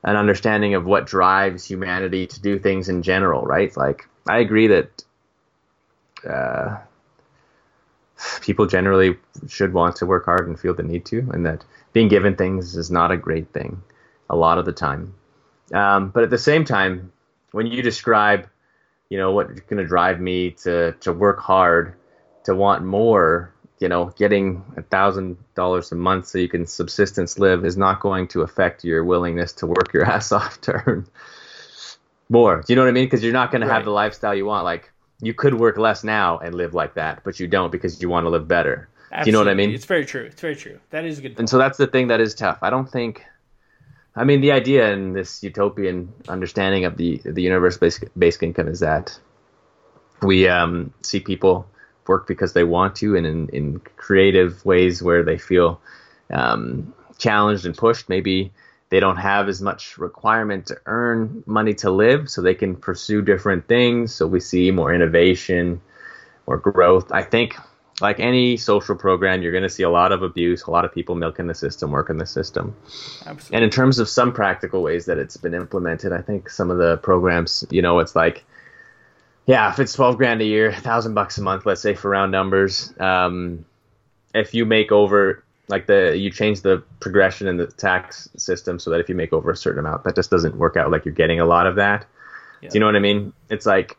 an 0.03 0.15
understanding 0.15 0.73
of 0.73 0.85
what 0.85 1.05
drives 1.05 1.65
humanity 1.65 2.27
to 2.27 2.41
do 2.41 2.59
things 2.59 2.89
in 2.89 3.03
general, 3.03 3.43
right? 3.43 3.75
Like 3.77 4.07
I 4.27 4.39
agree 4.39 4.67
that 4.67 5.03
uh, 6.27 6.77
people 8.41 8.67
generally 8.67 9.17
should 9.47 9.73
want 9.73 9.95
to 9.97 10.05
work 10.05 10.25
hard 10.25 10.47
and 10.47 10.59
feel 10.59 10.73
the 10.73 10.83
need 10.83 11.05
to, 11.05 11.19
and 11.33 11.45
that 11.45 11.63
being 11.93 12.07
given 12.07 12.35
things 12.35 12.75
is 12.75 12.91
not 12.91 13.11
a 13.11 13.17
great 13.17 13.51
thing 13.53 13.81
a 14.29 14.35
lot 14.35 14.57
of 14.57 14.65
the 14.65 14.71
time. 14.71 15.13
Um, 15.73 16.09
but 16.09 16.23
at 16.23 16.29
the 16.29 16.37
same 16.37 16.65
time, 16.65 17.11
when 17.51 17.67
you 17.67 17.81
describe, 17.81 18.47
you 19.11 19.17
know, 19.17 19.33
what's 19.33 19.59
going 19.61 19.77
to 19.77 19.85
drive 19.85 20.21
me 20.21 20.51
to 20.51 20.93
to 21.01 21.11
work 21.11 21.41
hard, 21.41 21.95
to 22.45 22.55
want 22.55 22.85
more, 22.85 23.53
you 23.79 23.89
know, 23.89 24.05
getting 24.17 24.63
a 24.77 24.81
thousand 24.81 25.35
dollars 25.53 25.91
a 25.91 25.95
month 25.95 26.27
so 26.27 26.37
you 26.37 26.47
can 26.47 26.65
subsistence 26.65 27.37
live 27.37 27.65
is 27.65 27.75
not 27.75 27.99
going 27.99 28.29
to 28.29 28.41
affect 28.41 28.85
your 28.85 29.03
willingness 29.03 29.51
to 29.51 29.67
work 29.67 29.91
your 29.93 30.05
ass 30.09 30.31
off 30.31 30.61
to 30.61 30.81
earn 30.85 31.05
more. 32.29 32.61
Do 32.65 32.71
you 32.71 32.77
know 32.77 32.83
what 32.83 32.87
I 32.87 32.93
mean? 32.93 33.03
Because 33.03 33.21
you're 33.21 33.33
not 33.33 33.51
going 33.51 33.67
to 33.67 33.67
have 33.67 33.83
the 33.83 33.91
lifestyle 33.91 34.33
you 34.33 34.45
want. 34.45 34.63
Like 34.63 34.89
you 35.21 35.33
could 35.33 35.55
work 35.55 35.77
less 35.77 36.05
now 36.05 36.39
and 36.39 36.55
live 36.55 36.73
like 36.73 36.93
that, 36.93 37.21
but 37.25 37.37
you 37.37 37.47
don't 37.47 37.69
because 37.69 38.01
you 38.01 38.07
want 38.07 38.23
to 38.23 38.29
live 38.29 38.47
better. 38.47 38.87
Do 39.11 39.25
you 39.25 39.33
know 39.33 39.39
what 39.39 39.49
I 39.49 39.55
mean? 39.55 39.71
It's 39.71 39.83
very 39.83 40.05
true. 40.05 40.23
It's 40.23 40.39
very 40.39 40.55
true. 40.55 40.79
That 40.91 41.03
is 41.03 41.19
a 41.19 41.23
good. 41.23 41.37
And 41.37 41.49
so 41.49 41.57
that's 41.57 41.77
the 41.77 41.87
thing 41.87 42.07
that 42.07 42.21
is 42.21 42.33
tough. 42.33 42.59
I 42.61 42.69
don't 42.69 42.89
think. 42.89 43.25
I 44.15 44.25
mean, 44.25 44.41
the 44.41 44.51
idea 44.51 44.91
in 44.91 45.13
this 45.13 45.41
utopian 45.41 46.13
understanding 46.27 46.85
of 46.85 46.97
the 46.97 47.21
the 47.23 47.41
universe 47.41 47.77
based 47.77 48.03
basic 48.17 48.43
income 48.43 48.67
is 48.67 48.81
that 48.81 49.17
we 50.21 50.47
um, 50.47 50.93
see 51.01 51.19
people 51.19 51.67
work 52.07 52.27
because 52.27 52.53
they 52.53 52.63
want 52.63 52.95
to, 52.97 53.15
and 53.15 53.25
in, 53.25 53.49
in 53.49 53.79
creative 53.95 54.65
ways 54.65 55.01
where 55.01 55.23
they 55.23 55.37
feel 55.37 55.79
um, 56.29 56.93
challenged 57.17 57.65
and 57.65 57.77
pushed. 57.77 58.09
Maybe 58.09 58.51
they 58.89 58.99
don't 58.99 59.17
have 59.17 59.47
as 59.47 59.61
much 59.61 59.97
requirement 59.97 60.67
to 60.67 60.77
earn 60.85 61.43
money 61.45 61.73
to 61.75 61.89
live, 61.89 62.29
so 62.29 62.41
they 62.41 62.55
can 62.55 62.75
pursue 62.75 63.21
different 63.21 63.67
things. 63.67 64.13
So 64.13 64.27
we 64.27 64.41
see 64.41 64.71
more 64.71 64.93
innovation, 64.93 65.81
more 66.47 66.57
growth. 66.57 67.11
I 67.13 67.23
think, 67.23 67.55
like 68.01 68.19
any 68.19 68.57
social 68.57 68.95
program, 68.95 69.41
you're 69.41 69.51
going 69.51 69.63
to 69.63 69.69
see 69.69 69.83
a 69.83 69.89
lot 69.89 70.11
of 70.11 70.23
abuse, 70.23 70.63
a 70.63 70.71
lot 70.71 70.85
of 70.85 70.93
people 70.93 71.15
milking 71.15 71.47
the 71.47 71.55
system, 71.55 71.91
working 71.91 72.17
the 72.17 72.25
system. 72.25 72.75
Absolutely. 73.25 73.55
And 73.55 73.63
in 73.63 73.69
terms 73.69 73.99
of 73.99 74.09
some 74.09 74.33
practical 74.33 74.81
ways 74.81 75.05
that 75.05 75.17
it's 75.17 75.37
been 75.37 75.53
implemented, 75.53 76.13
I 76.13 76.21
think 76.21 76.49
some 76.49 76.71
of 76.71 76.77
the 76.77 76.97
programs, 76.97 77.65
you 77.69 77.81
know, 77.81 77.99
it's 77.99 78.15
like, 78.15 78.43
yeah, 79.45 79.71
if 79.71 79.79
it's 79.79 79.93
twelve 79.93 80.17
grand 80.17 80.41
a 80.41 80.45
year, 80.45 80.71
thousand 80.71 81.13
bucks 81.13 81.37
a 81.37 81.41
month, 81.41 81.65
let's 81.65 81.81
say 81.81 81.95
for 81.95 82.09
round 82.09 82.31
numbers, 82.31 82.93
um, 82.99 83.65
if 84.33 84.53
you 84.53 84.65
make 84.65 84.91
over 84.91 85.43
like 85.67 85.87
the 85.87 86.15
you 86.17 86.29
change 86.29 86.61
the 86.61 86.83
progression 86.99 87.47
in 87.47 87.57
the 87.57 87.67
tax 87.67 88.29
system 88.37 88.77
so 88.77 88.91
that 88.91 88.99
if 88.99 89.09
you 89.09 89.15
make 89.15 89.33
over 89.33 89.51
a 89.51 89.57
certain 89.57 89.79
amount, 89.79 90.03
that 90.03 90.15
just 90.15 90.29
doesn't 90.29 90.55
work 90.55 90.77
out 90.77 90.91
like 90.91 91.05
you're 91.05 91.13
getting 91.13 91.39
a 91.39 91.45
lot 91.45 91.65
of 91.65 91.75
that. 91.75 92.05
Yeah. 92.61 92.69
Do 92.69 92.75
you 92.75 92.79
know 92.81 92.85
what 92.85 92.95
I 92.95 92.99
mean? 92.99 93.33
It's 93.49 93.65
like 93.65 93.97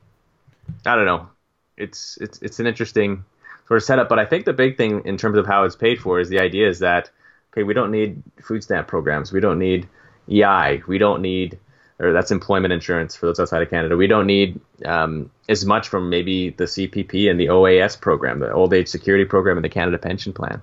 I 0.86 0.94
don't 0.94 1.06
know. 1.06 1.28
It's 1.76 2.18
it's 2.20 2.40
it's 2.40 2.60
an 2.60 2.66
interesting 2.66 3.24
sort 3.68 3.78
of 3.78 3.84
setup, 3.84 4.08
but 4.08 4.18
I 4.18 4.24
think 4.24 4.44
the 4.44 4.52
big 4.52 4.76
thing 4.76 5.02
in 5.04 5.16
terms 5.16 5.38
of 5.38 5.46
how 5.46 5.64
it's 5.64 5.76
paid 5.76 6.00
for 6.00 6.20
is 6.20 6.28
the 6.28 6.40
idea 6.40 6.68
is 6.68 6.78
that 6.80 7.10
okay, 7.52 7.62
we 7.62 7.74
don't 7.74 7.90
need 7.90 8.22
food 8.42 8.62
stamp 8.64 8.88
programs, 8.88 9.32
we 9.32 9.40
don't 9.40 9.58
need 9.58 9.88
EI, 10.30 10.82
we 10.86 10.98
don't 10.98 11.20
need 11.20 11.58
or 12.02 12.12
that's 12.12 12.32
employment 12.32 12.72
insurance 12.72 13.14
for 13.14 13.26
those 13.26 13.38
outside 13.38 13.62
of 13.62 13.70
Canada. 13.70 13.96
We 13.96 14.08
don't 14.08 14.26
need 14.26 14.60
um, 14.84 15.30
as 15.48 15.64
much 15.64 15.88
from 15.88 16.10
maybe 16.10 16.50
the 16.50 16.64
CPP 16.64 17.30
and 17.30 17.38
the 17.38 17.46
OAS 17.46 18.00
program, 18.00 18.40
the 18.40 18.52
Old 18.52 18.74
Age 18.74 18.88
Security 18.88 19.24
Program, 19.24 19.56
and 19.56 19.64
the 19.64 19.68
Canada 19.68 19.98
Pension 19.98 20.32
Plan. 20.32 20.60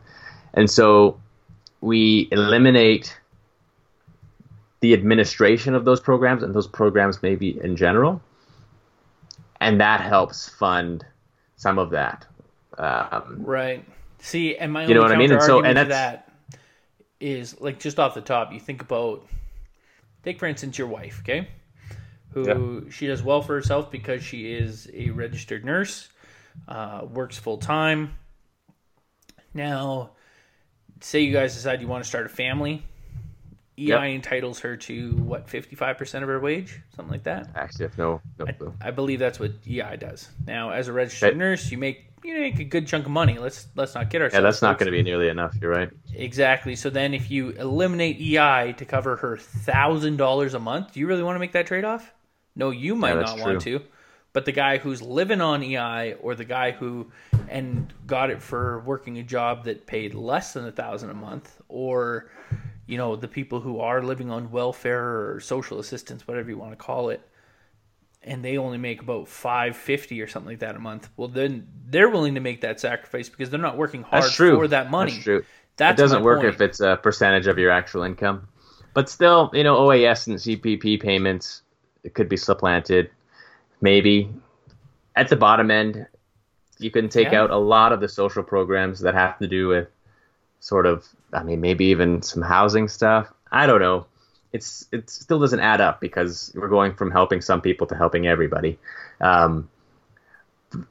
And 0.54 0.70
so 0.70 1.20
we 1.80 2.28
eliminate 2.32 3.18
the 4.82 4.94
administration 4.94 5.76
of 5.76 5.86
those 5.86 6.02
programs 6.02 6.44
and 6.44 6.54
those 6.54 6.68
programs 6.68 7.24
maybe 7.24 7.58
in 7.62 7.76
general, 7.76 8.22
and 9.62 9.80
that 9.80 10.02
helps 10.02 10.50
fund 10.50 11.06
some 11.56 11.78
of 11.78 11.92
that. 11.92 12.26
Um, 12.80 13.36
Right. 13.44 13.86
See, 14.20 14.56
and 14.58 14.72
my 14.74 14.86
You 14.86 14.94
know 14.96 15.02
only 15.04 15.12
what 15.12 15.16
I 15.16 15.20
mean? 15.20 15.32
And 15.32 15.42
so- 15.42 15.60
and 15.64 15.78
to 15.78 15.86
that's- 15.86 15.90
that 16.26 16.32
is 17.20 17.60
like 17.62 17.80
just 17.80 18.00
off 18.00 18.14
the 18.16 18.22
top, 18.22 18.52
you 18.54 18.60
think 18.60 18.82
about 18.82 19.28
take 20.24 20.40
for 20.40 20.46
instance 20.46 20.78
your 20.78 20.88
wife, 20.88 21.20
okay? 21.22 21.48
Who 22.34 22.90
she 22.92 23.08
does 23.08 23.24
well 23.24 23.42
for 23.42 23.54
herself 23.56 23.90
because 23.92 24.24
she 24.24 24.54
is 24.54 24.90
a 24.94 25.10
registered 25.10 25.66
nurse, 25.66 26.10
uh, 26.68 27.06
works 27.10 27.38
full 27.38 27.58
time. 27.58 28.14
Now, 29.54 30.12
say 31.02 31.22
you 31.22 31.34
guys 31.34 31.56
decide 31.56 31.82
you 31.82 31.88
want 31.88 32.04
to 32.04 32.08
start 32.08 32.26
a 32.26 32.30
family, 32.30 32.84
EI 33.78 33.82
Yep. 33.86 34.02
entitles 34.04 34.60
her 34.60 34.76
to 34.78 35.14
what 35.16 35.50
fifty 35.50 35.76
five 35.76 35.98
percent 35.98 36.24
of 36.24 36.30
her 36.30 36.40
wage, 36.40 36.82
something 36.96 37.12
like 37.12 37.24
that. 37.24 37.50
actually, 37.56 37.86
if 37.86 37.98
no, 37.98 38.22
no 38.38 38.46
clue. 38.46 38.74
I 38.82 38.92
believe 38.92 39.20
that's 39.20 39.40
what 39.40 39.52
EI 39.68 39.96
does. 39.96 40.30
Now, 40.46 40.70
as 40.72 40.88
a 40.88 40.94
registered 40.94 41.30
Okay. 41.30 41.38
nurse, 41.38 41.72
you 41.72 41.78
make 41.78 42.09
you 42.24 42.40
make 42.40 42.60
a 42.60 42.64
good 42.64 42.88
chunk 42.88 43.06
of 43.06 43.12
money. 43.12 43.38
Let's 43.38 43.68
let's 43.76 43.96
not 43.96 44.10
get 44.10 44.22
ourselves. 44.22 44.42
Yeah, 44.42 44.42
that's 44.42 44.62
not 44.62 44.78
going 44.78 44.88
to 44.88 44.92
be 44.92 45.04
nearly 45.04 45.30
enough. 45.30 45.56
You're 45.62 45.72
right. 45.72 45.90
exactly. 46.14 46.76
So 46.76 46.90
then, 46.90 47.14
if 47.14 47.30
you 47.32 47.50
eliminate 47.52 48.20
EI 48.20 48.74
to 48.78 48.86
cover 48.86 49.16
her 49.18 49.38
thousand 49.38 50.18
dollars 50.18 50.54
a 50.54 50.60
month, 50.60 50.94
do 50.94 51.00
you 51.00 51.08
really 51.08 51.24
want 51.24 51.36
to 51.36 51.40
make 51.40 51.54
that 51.54 51.68
trade 51.68 51.86
off? 51.86 52.14
No, 52.56 52.72
you 52.72 52.96
might 52.96 53.16
that's 53.16 53.36
not 53.36 53.40
want 53.40 53.62
to. 53.62 53.82
But 54.32 54.46
the 54.46 54.52
guy 54.52 54.78
who's 54.78 55.02
living 55.02 55.42
on 55.42 55.64
EI, 55.64 56.14
or 56.22 56.36
the 56.36 56.46
guy 56.46 56.72
who 56.72 57.12
and 57.50 57.92
got 58.06 58.30
it 58.30 58.42
for 58.42 58.80
working 58.82 59.18
a 59.18 59.24
job 59.24 59.64
that 59.66 59.88
paid 59.88 60.14
less 60.14 60.54
than 60.54 60.66
a 60.66 60.72
thousand 60.72 61.10
a 61.10 61.16
month, 61.16 61.60
or 61.68 62.30
you 62.86 62.98
know 62.98 63.16
the 63.16 63.28
people 63.28 63.60
who 63.60 63.80
are 63.80 64.04
living 64.04 64.30
on 64.30 64.52
welfare 64.52 65.34
or 65.34 65.40
social 65.40 65.80
assistance, 65.80 66.28
whatever 66.28 66.50
you 66.50 66.58
want 66.58 66.72
to 66.72 66.78
call 66.78 67.10
it, 67.10 67.22
and 68.30 68.44
they 68.46 68.58
only 68.58 68.78
make 68.78 69.02
about 69.02 69.28
five 69.28 69.76
fifty 69.76 70.22
or 70.22 70.28
something 70.28 70.52
like 70.52 70.60
that 70.60 70.76
a 70.76 70.80
month. 70.80 71.10
Well, 71.18 71.28
then 71.28 71.68
they're 71.90 72.10
willing 72.10 72.36
to 72.36 72.40
make 72.42 72.62
that 72.62 72.80
sacrifice 72.80 73.28
because 73.28 73.50
they're 73.50 73.60
not 73.60 73.78
working 73.78 74.04
hard 74.04 74.24
That's 74.24 74.36
true. 74.36 74.56
for 74.58 74.68
that 74.70 74.90
money. 74.90 75.12
That's 75.12 75.24
true. 75.24 75.44
That's 75.78 76.00
it 76.00 76.02
doesn't 76.04 76.24
work 76.24 76.42
point. 76.42 76.54
if 76.56 76.62
it's 76.62 76.80
a 76.80 76.98
percentage 77.02 77.48
of 77.48 77.58
your 77.58 77.72
actual 77.72 78.04
income. 78.04 78.48
But 78.94 79.10
still, 79.10 79.50
you 79.54 79.64
know, 79.64 79.78
OAS 79.78 80.28
and 80.28 80.38
CPP 80.38 81.02
payments 81.02 81.62
it 82.04 82.14
could 82.14 82.30
be 82.30 82.38
supplanted. 82.38 83.10
Maybe 83.82 84.30
at 85.16 85.28
the 85.30 85.36
bottom 85.36 85.70
end, 85.72 86.08
you 86.78 86.92
can 86.92 87.10
take 87.10 87.32
Yeah. 87.32 87.42
out 87.44 87.52
a 87.52 87.58
lot 87.58 87.92
of 87.92 88.00
the 88.00 88.08
social 88.08 88.44
programs 88.44 89.02
that 89.02 89.14
have 89.14 89.38
to 89.40 89.48
do 89.48 89.68
with 89.68 89.88
sort 90.62 90.86
of, 90.86 91.06
I 91.34 91.44
mean, 91.44 91.60
maybe 91.62 91.86
even 91.86 92.22
some 92.22 92.42
housing 92.42 92.88
stuff. 92.88 93.32
I 93.52 93.68
don't 93.68 93.82
know. 93.82 94.06
It's 94.52 94.88
it 94.92 95.10
still 95.10 95.40
doesn't 95.40 95.60
add 95.60 95.80
up 95.82 96.02
because 96.02 96.52
we're 96.56 96.70
going 96.70 96.94
from 96.96 97.12
helping 97.12 97.42
some 97.42 97.62
people 97.62 97.86
to 97.88 97.96
helping 97.96 98.26
everybody. 98.28 98.80
Um, 99.22 99.70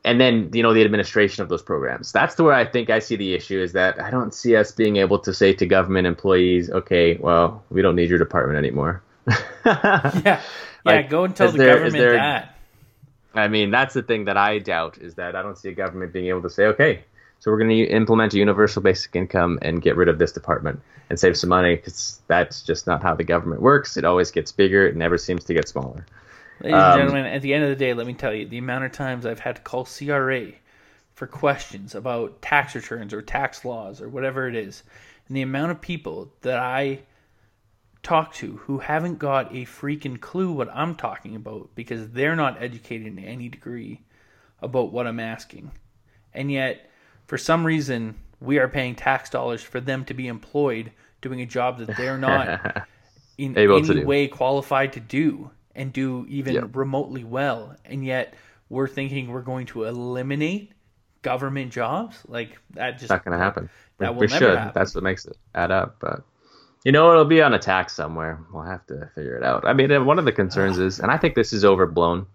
and 0.04 0.20
then 0.20 0.50
you 0.52 0.62
know 0.62 0.74
the 0.74 0.82
administration 0.82 1.42
of 1.42 1.48
those 1.48 1.62
programs 1.62 2.10
that's 2.10 2.34
the 2.34 2.42
where 2.42 2.52
i 2.52 2.64
think 2.64 2.90
i 2.90 2.98
see 2.98 3.14
the 3.14 3.32
issue 3.34 3.60
is 3.62 3.74
that 3.74 4.00
i 4.02 4.10
don't 4.10 4.34
see 4.34 4.56
us 4.56 4.72
being 4.72 4.96
able 4.96 5.20
to 5.20 5.32
say 5.32 5.52
to 5.52 5.66
government 5.66 6.04
employees 6.04 6.68
okay 6.68 7.16
well 7.18 7.62
we 7.70 7.80
don't 7.80 7.94
need 7.94 8.10
your 8.10 8.18
department 8.18 8.58
anymore 8.58 9.00
Yeah, 9.64 10.20
yeah. 10.24 10.40
Like, 10.84 11.08
go 11.10 11.22
and 11.24 11.36
tell 11.36 11.52
the 11.52 11.58
there- 11.58 11.68
government 11.74 11.94
there- 11.94 12.12
that. 12.14 12.56
i 13.34 13.46
mean 13.46 13.70
that's 13.70 13.94
the 13.94 14.02
thing 14.02 14.24
that 14.24 14.36
i 14.36 14.58
doubt 14.58 14.98
is 14.98 15.14
that 15.14 15.36
i 15.36 15.42
don't 15.42 15.56
see 15.56 15.68
a 15.68 15.74
government 15.74 16.12
being 16.12 16.26
able 16.26 16.42
to 16.42 16.50
say 16.50 16.64
okay 16.66 17.04
so 17.40 17.50
we're 17.50 17.58
going 17.58 17.70
to 17.70 17.84
implement 17.84 18.34
a 18.34 18.38
universal 18.38 18.82
basic 18.82 19.14
income 19.14 19.58
and 19.62 19.80
get 19.80 19.96
rid 19.96 20.08
of 20.08 20.18
this 20.18 20.32
department 20.32 20.80
and 21.08 21.18
save 21.18 21.36
some 21.36 21.50
money 21.50 21.76
because 21.76 22.20
that's 22.26 22.62
just 22.62 22.86
not 22.86 23.02
how 23.02 23.14
the 23.14 23.24
government 23.24 23.62
works. 23.62 23.96
It 23.96 24.04
always 24.04 24.30
gets 24.30 24.52
bigger. 24.52 24.86
It 24.86 24.96
never 24.96 25.16
seems 25.16 25.44
to 25.44 25.54
get 25.54 25.68
smaller. 25.68 26.04
Ladies 26.60 26.74
Um, 26.74 26.80
and 26.80 27.00
gentlemen, 27.00 27.26
at 27.26 27.42
the 27.42 27.54
end 27.54 27.64
of 27.64 27.70
the 27.70 27.76
day, 27.76 27.94
let 27.94 28.06
me 28.06 28.14
tell 28.14 28.34
you 28.34 28.46
the 28.46 28.58
amount 28.58 28.84
of 28.84 28.92
times 28.92 29.24
I've 29.24 29.38
had 29.38 29.56
to 29.56 29.62
call 29.62 29.84
CRA 29.84 30.52
for 31.14 31.26
questions 31.26 31.94
about 31.94 32.42
tax 32.42 32.74
returns 32.74 33.12
or 33.12 33.22
tax 33.22 33.64
laws 33.64 34.00
or 34.02 34.08
whatever 34.08 34.48
it 34.48 34.56
is, 34.56 34.82
and 35.28 35.36
the 35.36 35.42
amount 35.42 35.70
of 35.70 35.80
people 35.80 36.32
that 36.42 36.58
I 36.58 37.00
talk 38.02 38.32
to 38.34 38.56
who 38.58 38.78
haven't 38.78 39.18
got 39.18 39.52
a 39.52 39.64
freaking 39.64 40.20
clue 40.20 40.52
what 40.52 40.68
I'm 40.72 40.94
talking 40.94 41.36
about 41.36 41.70
because 41.74 42.10
they're 42.10 42.36
not 42.36 42.62
educated 42.62 43.06
in 43.06 43.18
any 43.18 43.48
degree 43.48 44.00
about 44.60 44.92
what 44.92 45.06
I'm 45.06 45.20
asking. 45.20 45.72
And 46.32 46.50
yet, 46.50 46.88
for 47.28 47.38
some 47.38 47.64
reason, 47.64 48.16
we 48.40 48.58
are 48.58 48.68
paying 48.68 48.96
tax 48.96 49.30
dollars 49.30 49.62
for 49.62 49.80
them 49.80 50.04
to 50.06 50.14
be 50.14 50.26
employed 50.26 50.90
doing 51.20 51.40
a 51.40 51.46
job 51.46 51.78
that 51.78 51.96
they're 51.96 52.18
not 52.18 52.86
in 53.38 53.56
Able 53.56 53.76
any 53.76 54.04
way 54.04 54.26
qualified 54.26 54.94
to 54.94 55.00
do 55.00 55.50
and 55.74 55.92
do 55.92 56.26
even 56.28 56.54
Yep. 56.54 56.74
remotely 56.76 57.22
well. 57.24 57.76
And 57.84 58.04
yet, 58.04 58.34
we're 58.68 58.88
thinking 58.88 59.28
we're 59.28 59.42
going 59.42 59.66
to 59.66 59.84
eliminate 59.84 60.72
government 61.22 61.72
jobs? 61.72 62.16
Like, 62.26 62.58
that 62.70 62.98
just 62.98 63.10
not 63.10 63.24
going 63.24 63.38
to 63.38 63.42
happen. 63.44 63.68
That 63.98 64.14
we 64.14 64.16
will 64.16 64.20
we 64.22 64.28
should. 64.28 64.56
happen. 64.56 64.72
That's 64.74 64.94
what 64.94 65.04
makes 65.04 65.26
it 65.26 65.36
add 65.54 65.70
up. 65.70 65.96
But 66.00 66.22
you 66.84 66.92
know, 66.92 67.10
it'll 67.10 67.24
be 67.24 67.42
on 67.42 67.52
a 67.52 67.58
tax 67.58 67.92
somewhere. 67.94 68.40
We'll 68.52 68.62
have 68.62 68.86
to 68.86 69.10
figure 69.14 69.36
it 69.36 69.42
out. 69.42 69.66
I 69.66 69.72
mean, 69.72 70.06
one 70.06 70.18
of 70.18 70.24
the 70.24 70.32
concerns 70.32 70.78
is, 70.88 71.00
and 71.00 71.10
I 71.10 71.18
think 71.18 71.34
this 71.34 71.52
is 71.52 71.64
overblown, 71.64 72.26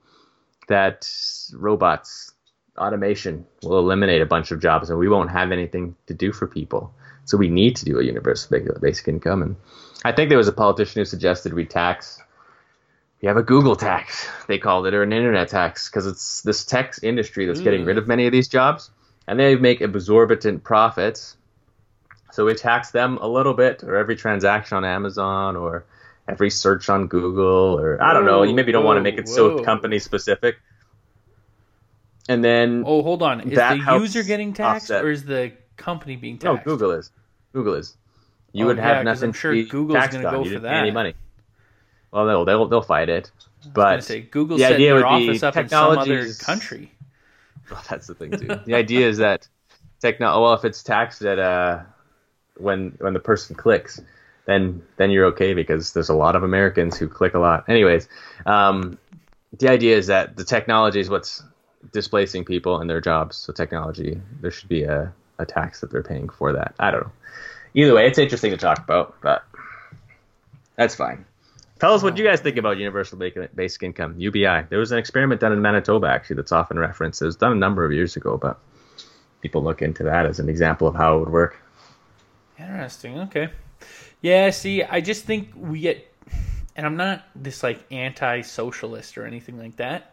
that 0.68 1.10
robots, 1.54 2.33
automation 2.78 3.46
will 3.62 3.80
eliminate 3.80 4.22
a 4.22 4.26
bunch 4.26 4.52
of 4.52 4.60
jobs, 4.60 4.90
and 4.90 5.00
we 5.00 5.10
won't 5.10 5.32
have 5.32 5.52
anything 5.52 5.96
to 6.08 6.14
do 6.14 6.32
for 6.32 6.48
people. 6.48 6.94
So 7.26 7.38
we 7.38 7.50
need 7.50 7.76
to 7.78 7.86
do 7.86 8.00
a 8.00 8.04
universal 8.04 8.60
basic 8.82 9.08
income. 9.08 9.42
And 9.42 9.56
I 10.04 10.12
think 10.12 10.30
there 10.30 10.38
was 10.38 10.48
a 10.48 10.54
politician 10.54 11.00
who 11.00 11.06
suggested 11.06 11.54
we 11.54 11.66
tax. 11.66 12.22
We 13.22 13.28
have 13.28 13.38
a 13.38 13.44
Google 13.44 13.78
tax, 13.78 14.28
they 14.48 14.58
called 14.58 14.86
it, 14.88 14.94
or 14.94 15.04
an 15.04 15.14
internet 15.14 15.48
tax, 15.48 15.90
because 15.90 16.06
it's 16.06 16.42
this 16.42 16.66
tech 16.66 16.96
industry 17.02 17.46
that's 17.46 17.62
getting 17.62 17.86
rid 17.86 17.98
of 17.98 18.08
many 18.08 18.26
of 18.26 18.34
these 18.34 18.50
jobs, 18.50 18.92
and 19.28 19.40
they 19.40 19.56
make 19.56 19.82
exorbitant 19.82 20.64
profits. 20.64 21.38
So 22.34 22.46
we 22.46 22.56
tax 22.56 22.92
them 22.92 23.18
a 23.22 23.28
little 23.28 23.54
bit, 23.54 23.84
or 23.84 23.96
every 23.96 24.18
transaction 24.18 24.76
on 24.76 24.84
Amazon, 24.84 25.56
or 25.56 25.86
every 26.28 26.50
search 26.50 26.90
on 26.90 27.08
Google, 27.08 27.80
or 27.80 28.02
I 28.02 28.14
don't 28.14 28.26
know. 28.26 28.44
You 28.44 28.56
maybe 28.56 28.72
don't 28.72 28.84
want 28.84 28.98
to 28.98 29.02
make 29.02 29.18
it 29.18 29.30
so 29.30 29.64
company 29.64 30.00
specific. 30.00 30.58
And 32.30 32.44
then 32.44 32.84
Oh, 32.86 33.02
hold 33.04 33.22
on. 33.22 33.42
Is 33.42 33.56
That 33.58 33.78
the 33.86 34.00
user 34.00 34.24
getting 34.24 34.54
taxed 34.54 34.86
offset. 34.92 35.04
or 35.04 35.12
is 35.12 35.26
the 35.26 35.52
company 35.78 36.16
being 36.16 36.38
taxed? 36.38 36.66
no. 36.66 36.72
Google 36.74 36.92
is. 36.92 37.12
Google 37.54 37.74
is. 37.76 37.96
You 38.54 38.66
Oh, 38.66 38.68
would 38.68 38.78
yeah, 38.78 38.96
have 38.96 39.06
nothing 39.06 39.30
I'm 39.30 39.34
sure 39.34 39.54
to 39.54 39.64
Google's 39.66 40.08
gonna 40.08 40.28
on. 40.28 40.34
go 40.36 40.44
You 40.46 40.56
for 40.56 40.62
pay 40.62 40.68
any 40.76 40.92
money. 40.92 41.16
Well, 42.12 42.26
they'll 42.28 42.46
they'll, 42.46 42.68
they'll 42.68 42.82
fight 42.82 43.10
it, 43.10 43.32
but 43.74 44.04
say 44.04 44.22
Google 44.22 44.58
the 44.58 44.66
idea 44.66 44.94
would 44.94 45.00
be 45.02 45.06
office 45.30 45.42
up 45.44 45.58
in 45.58 45.68
some 45.68 45.90
other 45.90 45.96
technologies- 46.06 46.38
country. 46.40 46.92
Well, 47.72 47.82
that's 47.90 48.08
the 48.08 48.14
thing 48.14 48.32
too. 48.32 48.60
the 48.66 48.76
idea 48.76 49.08
is 49.08 49.18
that 49.20 49.48
techno. 50.02 50.42
Well, 50.42 50.54
if 50.54 50.66
it's 50.66 50.84
taxed 50.84 51.22
at 51.24 51.40
uh, 51.40 51.80
when 52.58 52.96
when 53.00 53.14
the 53.14 53.20
person 53.22 53.56
clicks, 53.56 54.02
then 54.46 54.84
then 54.98 55.10
you're 55.12 55.26
okay 55.28 55.54
because 55.54 55.94
there's 55.94 56.10
a 56.10 56.14
lot 56.14 56.36
of 56.36 56.44
Americans 56.44 56.98
who 56.98 57.08
click 57.08 57.34
a 57.36 57.40
lot. 57.40 57.68
Anyways, 57.70 58.10
um, 58.46 58.98
the 59.58 59.70
idea 59.70 59.98
is 59.98 60.08
that 60.08 60.36
the 60.36 60.44
technology 60.44 61.00
is 61.00 61.10
what's 61.10 61.42
displacing 61.92 62.46
people 62.46 62.80
and 62.80 62.90
their 62.90 63.02
jobs. 63.02 63.38
So 63.38 63.54
technology, 63.54 64.20
there 64.42 64.52
should 64.52 64.70
be 64.70 64.84
a, 64.84 65.14
a 65.40 65.46
tax 65.46 65.82
that 65.82 65.92
they're 65.92 66.04
paying 66.04 66.30
for 66.30 66.54
that. 66.54 66.76
I 66.80 66.92
don't 66.92 67.02
know. 67.02 67.12
Either 67.76 67.96
way, 67.96 68.08
it's 68.08 68.20
interesting 68.20 68.52
to 68.52 68.58
talk 68.58 68.78
about, 68.80 69.16
but 69.22 69.44
that's 70.76 70.96
fine. 70.96 71.26
Tell 71.80 71.94
us 71.94 72.04
what 72.04 72.18
you 72.18 72.24
guys 72.24 72.40
think 72.40 72.58
about 72.58 72.78
universal 72.78 73.18
basic 73.56 73.84
income 73.84 74.16
(UBI). 74.18 74.68
There 74.70 74.80
was 74.80 74.92
an 74.92 75.00
experiment 75.00 75.42
done 75.42 75.52
in 75.52 75.62
Manitoba 75.62 76.08
actually 76.08 76.38
that's 76.38 76.52
often 76.52 76.80
referenced. 76.80 77.22
It 77.22 77.26
was 77.26 77.36
done 77.36 77.52
a 77.52 77.56
number 77.56 77.84
of 77.84 77.92
years 77.92 78.16
ago, 78.16 78.38
but 78.38 78.60
people 79.42 79.64
look 79.64 79.82
into 79.82 80.04
that 80.04 80.26
as 80.26 80.40
an 80.40 80.48
example 80.48 80.88
of 80.88 80.96
how 80.96 81.18
it 81.18 81.20
would 81.20 81.30
work. 81.30 81.58
Interesting. 82.58 83.20
Okay. 83.22 83.50
Yeah. 84.22 84.52
See, 84.52 84.84
I 84.84 85.02
just 85.02 85.26
think 85.26 85.50
we 85.56 85.82
get, 85.82 86.10
and 86.76 86.86
I'm 86.86 86.96
not 86.96 87.24
this 87.36 87.64
like 87.64 87.84
anti-socialist 87.92 89.18
or 89.18 89.26
anything 89.26 89.58
like 89.58 89.76
that, 89.78 90.13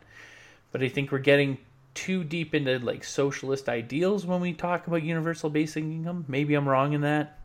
but 0.73 0.83
I 0.83 0.89
think 0.89 1.12
we're 1.12 1.18
getting 1.18 1.59
too 1.95 2.25
deep 2.25 2.55
into 2.55 2.79
like 2.79 3.05
socialist 3.05 3.68
ideals 3.68 4.25
when 4.25 4.41
we 4.41 4.53
talk 4.53 4.87
about 4.87 5.03
universal 5.03 5.51
basic 5.51 5.83
income. 5.83 6.25
Maybe 6.29 6.55
I'm 6.55 6.68
wrong 6.68 6.93
in 6.93 7.01
that. 7.01 7.39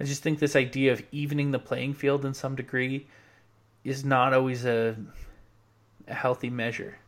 I 0.00 0.04
just 0.04 0.22
think 0.22 0.38
this 0.38 0.56
idea 0.56 0.92
of 0.92 1.02
evening 1.12 1.50
the 1.50 1.58
playing 1.58 1.94
field 1.94 2.24
in 2.24 2.32
some 2.32 2.56
degree 2.56 3.06
is 3.84 4.04
not 4.04 4.32
always 4.32 4.64
a, 4.64 4.96
a 6.08 6.14
healthy 6.14 6.48
measure. 6.48 6.98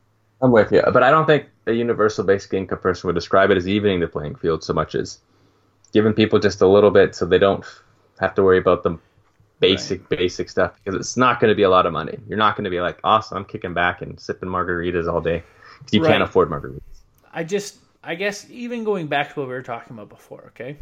I'm 0.42 0.50
with 0.50 0.72
you, 0.72 0.82
but 0.92 1.02
I 1.02 1.10
don't 1.10 1.26
think 1.26 1.46
a 1.66 1.72
universal 1.72 2.24
basic 2.24 2.52
income 2.52 2.78
person 2.78 3.08
would 3.08 3.14
describe 3.14 3.50
it 3.50 3.56
as 3.56 3.68
evening 3.68 4.00
the 4.00 4.08
playing 4.08 4.34
field 4.34 4.62
so 4.62 4.74
much 4.74 4.94
as 4.94 5.20
giving 5.92 6.12
people 6.12 6.38
just 6.38 6.60
a 6.60 6.66
little 6.66 6.90
bit 6.90 7.14
so 7.14 7.24
they 7.24 7.38
don't 7.38 7.64
have 8.20 8.34
to 8.34 8.42
worry 8.42 8.58
about 8.58 8.82
the 8.82 8.98
basic 9.62 10.08
basic 10.08 10.50
stuff 10.50 10.78
because 10.84 10.98
it's 10.98 11.16
not 11.16 11.40
going 11.40 11.48
to 11.50 11.54
be 11.54 11.62
a 11.62 11.70
lot 11.70 11.86
of 11.86 11.92
money. 11.92 12.18
You're 12.28 12.38
not 12.38 12.56
going 12.56 12.64
to 12.64 12.70
be 12.70 12.80
like, 12.80 12.98
awesome, 13.04 13.38
I'm 13.38 13.44
kicking 13.44 13.74
back 13.74 14.02
and 14.02 14.18
sipping 14.20 14.48
margaritas 14.48 15.10
all 15.10 15.20
day 15.20 15.42
you 15.90 16.00
Right. 16.00 16.10
can't 16.10 16.22
afford 16.22 16.50
margaritas. 16.50 16.80
I 17.32 17.44
just, 17.44 17.78
I 18.04 18.14
guess, 18.14 18.48
even 18.50 18.84
going 18.84 19.06
back 19.08 19.32
to 19.32 19.40
what 19.40 19.48
we 19.48 19.54
were 19.54 19.62
talking 19.62 19.94
about 19.94 20.08
before, 20.08 20.44
okay? 20.48 20.76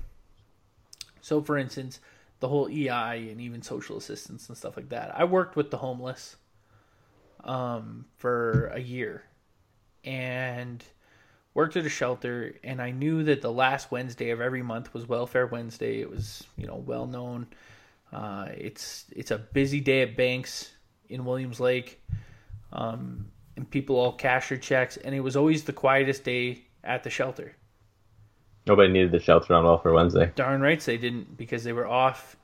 So, 1.21 1.43
for 1.43 1.57
instance, 1.59 2.01
the 2.41 2.49
whole 2.49 2.69
EI 2.69 3.29
and 3.31 3.41
even 3.41 3.63
social 3.63 3.97
assistance 3.97 4.49
and 4.49 4.57
stuff 4.57 4.77
like 4.77 4.89
that. 4.91 5.13
I 5.17 5.25
worked 5.25 5.57
with 5.57 5.71
the 5.71 5.77
homeless 5.79 6.37
um, 7.45 8.07
for 8.17 8.67
a 8.69 8.81
year 8.81 9.25
and 10.05 10.83
worked 11.55 11.77
at 11.77 11.85
a 11.85 11.91
shelter, 11.91 12.55
and 12.65 12.81
I 12.81 12.91
knew 12.91 13.25
that 13.25 13.43
the 13.43 13.53
last 13.53 13.91
Wednesday 13.91 14.31
of 14.31 14.41
every 14.41 14.63
month 14.63 14.95
was 14.95 15.09
Welfare 15.09 15.47
Wednesday. 15.47 16.01
It 16.01 16.11
was, 16.11 16.45
you 16.57 16.67
know, 16.67 16.77
well 16.77 17.07
known. 17.07 17.49
Uh, 18.13 18.49
it's 18.57 19.05
it's 19.11 19.31
a 19.31 19.39
busy 19.39 19.81
day 19.81 20.03
at 20.03 20.17
Banks 20.17 20.73
in 21.09 21.25
Williams 21.25 21.61
Lake 21.61 22.03
um, 22.73 23.27
and 23.57 23.69
people 23.71 23.97
all 23.97 24.13
cash 24.13 24.49
their 24.49 24.59
checks, 24.59 24.97
and 24.97 25.15
it 25.15 25.21
was 25.21 25.37
always 25.37 25.65
the 25.65 25.73
quietest 25.73 26.25
day 26.25 26.65
at 26.83 27.03
the 27.03 27.11
shelter. 27.11 27.55
Nobody 28.67 28.93
needed 28.93 29.13
the 29.13 29.21
shelter 29.21 29.55
on 29.55 29.65
Welfare 29.65 29.93
Wednesday. 29.93 30.31
Darn 30.35 30.61
rights 30.61 30.85
they 30.85 30.99
didn't 30.99 31.37
because 31.37 31.65
they 31.65 31.73
were 31.73 31.87
off, 31.87 32.37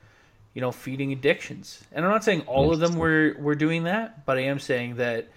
you 0.55 0.61
know, 0.61 0.73
feeding 0.73 1.13
addictions. 1.13 1.83
And 1.93 2.05
I'm 2.05 2.11
not 2.11 2.25
saying 2.25 2.43
all 2.43 2.73
of 2.73 2.81
them 2.81 2.97
were 2.97 3.37
were 3.39 3.55
doing 3.55 3.85
that, 3.85 4.25
but 4.25 4.39
I 4.39 4.43
am 4.43 4.59
saying 4.59 4.97
that 4.97 5.29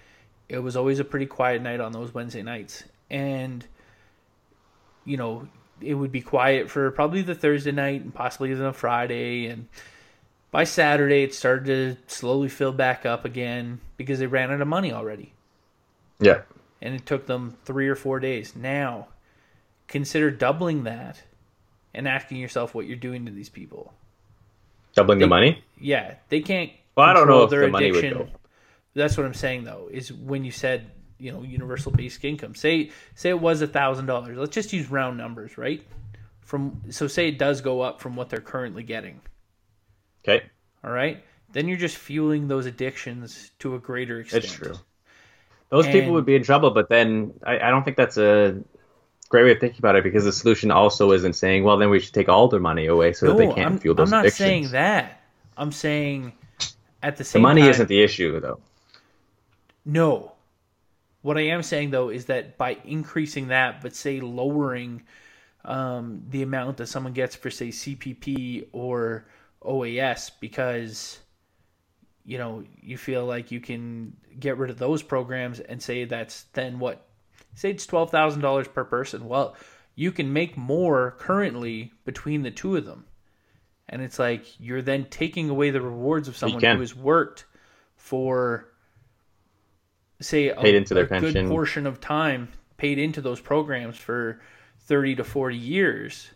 it 0.48 0.58
was 0.58 0.76
always 0.76 0.98
a 0.98 1.04
pretty 1.04 1.26
quiet 1.26 1.62
night 1.62 1.80
on 1.80 1.92
those 1.92 2.12
Wednesday 2.14 2.42
nights, 2.42 2.84
and 3.10 3.66
you 5.04 5.16
know, 5.16 5.48
it 5.80 5.94
would 5.94 6.12
be 6.12 6.20
quiet 6.20 6.70
for 6.70 6.90
probably 6.90 7.22
the 7.22 7.34
Thursday 7.34 7.72
night 7.72 8.02
and 8.02 8.14
possibly 8.14 8.54
the 8.54 8.72
Friday, 8.72 9.46
and 9.46 9.68
by 10.50 10.64
Saturday 10.64 11.22
it 11.22 11.34
started 11.34 11.66
to 12.06 12.14
slowly 12.14 12.48
fill 12.48 12.72
back 12.72 13.06
up 13.06 13.24
again 13.24 13.80
because 13.96 14.18
they 14.18 14.26
ran 14.26 14.50
out 14.50 14.60
of 14.60 14.68
money 14.68 14.92
already. 14.92 15.32
Yeah. 16.18 16.42
and 16.82 16.94
it 16.94 17.06
took 17.06 17.26
them 17.26 17.56
three 17.64 17.88
or 17.88 17.94
four 17.94 18.20
days. 18.20 18.54
Now, 18.54 19.08
consider 19.88 20.30
doubling 20.30 20.84
that 20.84 21.22
and 21.94 22.06
asking 22.06 22.38
yourself 22.38 22.74
what 22.74 22.86
you're 22.86 22.96
doing 22.96 23.26
to 23.26 23.32
these 23.32 23.48
people. 23.48 23.94
Doubling 24.94 25.18
the 25.20 25.26
money? 25.26 25.62
Yeah, 25.78 26.14
they 26.28 26.40
can't. 26.40 26.72
Well, 26.96 27.06
I 27.06 27.14
don't 27.14 27.28
know 27.28 27.44
if 27.44 27.50
their 27.50 27.62
the 27.62 27.68
money 27.68 27.90
would 27.90 28.04
addiction. 28.04 28.24
go. 28.24 28.30
That's 28.94 29.16
what 29.16 29.24
I'm 29.24 29.34
saying, 29.34 29.64
though. 29.64 29.88
Is 29.90 30.12
when 30.12 30.44
you 30.44 30.50
said 30.50 30.90
you 31.20 31.30
know 31.32 31.42
universal 31.42 31.92
basic 31.92 32.24
income. 32.24 32.54
Say 32.54 32.90
say 33.14 33.28
it 33.30 33.40
was 33.40 33.62
a 33.62 33.66
thousand 33.66 34.06
dollars. 34.06 34.36
Let's 34.36 34.54
just 34.54 34.72
use 34.72 34.90
round 34.90 35.16
numbers, 35.16 35.56
right? 35.58 35.86
From 36.40 36.80
so 36.90 37.06
say 37.06 37.28
it 37.28 37.38
does 37.38 37.60
go 37.60 37.82
up 37.82 38.00
from 38.00 38.16
what 38.16 38.30
they're 38.30 38.40
currently 38.40 38.82
getting. 38.82 39.20
Okay. 40.24 40.44
All 40.84 40.90
right, 40.90 41.22
then 41.52 41.68
you're 41.68 41.78
just 41.78 41.96
fueling 41.96 42.48
those 42.48 42.66
addictions 42.66 43.50
to 43.58 43.74
a 43.74 43.78
greater 43.78 44.20
extent. 44.20 44.44
It's 44.44 44.52
true. 44.52 44.74
Those 45.68 45.86
people 45.86 46.12
would 46.14 46.26
be 46.26 46.34
in 46.34 46.42
trouble, 46.42 46.70
but 46.72 46.88
then 46.88 47.32
I, 47.44 47.58
I 47.60 47.70
don't 47.70 47.84
think 47.84 47.96
that's 47.96 48.16
a 48.16 48.60
great 49.28 49.44
way 49.44 49.52
of 49.52 49.60
thinking 49.60 49.78
about 49.78 49.94
it 49.94 50.02
because 50.02 50.24
the 50.24 50.32
solution 50.32 50.72
also 50.72 51.12
isn't 51.12 51.34
saying, 51.34 51.62
well, 51.62 51.76
then 51.76 51.90
we 51.90 52.00
should 52.00 52.12
take 52.12 52.28
all 52.28 52.48
their 52.48 52.60
money 52.60 52.86
away 52.86 53.12
so 53.12 53.28
that 53.28 53.38
they 53.38 53.46
can't 53.46 53.74
I'm, 53.74 53.78
fuel 53.78 53.94
those 53.94 54.10
addictions. 54.10 54.12
I'm 54.12 54.18
not 54.18 54.26
addictions. 54.26 54.48
saying 54.48 54.72
that. 54.72 55.22
I'm 55.56 55.70
saying 55.70 56.32
at 57.02 57.16
the 57.16 57.24
same 57.24 57.40
time. 57.40 57.42
The 57.42 57.48
money 57.48 57.60
time, 57.62 57.70
isn't 57.70 57.88
the 57.88 58.02
issue, 58.02 58.40
though. 58.40 58.58
No. 59.84 60.32
What 61.22 61.36
I 61.36 61.42
am 61.42 61.62
saying 61.62 61.90
though 61.90 62.08
is 62.08 62.26
that 62.26 62.56
by 62.56 62.78
increasing 62.84 63.48
that, 63.48 63.82
but 63.82 63.94
say 63.94 64.20
lowering 64.20 65.02
um, 65.64 66.22
the 66.30 66.42
amount 66.42 66.78
that 66.78 66.86
someone 66.86 67.12
gets 67.12 67.36
for 67.36 67.50
say 67.50 67.68
CPP 67.68 68.68
or 68.72 69.26
OAS, 69.62 70.30
because 70.40 71.18
you 72.24 72.38
know 72.38 72.64
you 72.80 72.96
feel 72.96 73.26
like 73.26 73.50
you 73.50 73.60
can 73.60 74.16
get 74.38 74.58
rid 74.58 74.70
of 74.70 74.78
those 74.78 75.02
programs 75.02 75.60
and 75.60 75.82
say 75.82 76.04
that's 76.04 76.44
then 76.52 76.78
what? 76.78 77.06
Say 77.54 77.70
it's 77.70 77.86
twelve 77.86 78.10
thousand 78.10 78.42
dollars 78.42 78.68
per 78.68 78.84
person. 78.84 79.26
Well, 79.26 79.56
you 79.94 80.12
can 80.12 80.32
make 80.32 80.56
more 80.56 81.16
currently 81.18 81.92
between 82.04 82.42
the 82.42 82.50
two 82.50 82.76
of 82.76 82.84
them, 82.86 83.04
and 83.88 84.02
it's 84.02 84.18
like 84.18 84.44
you're 84.60 84.82
then 84.82 85.06
taking 85.10 85.50
away 85.50 85.70
the 85.70 85.80
rewards 85.80 86.28
of 86.28 86.36
someone 86.36 86.62
who 86.62 86.80
has 86.80 86.94
worked 86.94 87.44
for 87.96 88.70
say 90.20 90.48
a, 90.48 90.60
into 90.60 90.94
their 90.94 91.04
a 91.04 91.20
good 91.20 91.48
portion 91.48 91.86
of 91.86 92.00
time 92.00 92.48
paid 92.76 92.98
into 92.98 93.20
those 93.20 93.40
programs 93.40 93.96
for 93.96 94.40
30 94.86 95.16
to 95.16 95.24
40 95.24 95.56
years. 95.56 96.30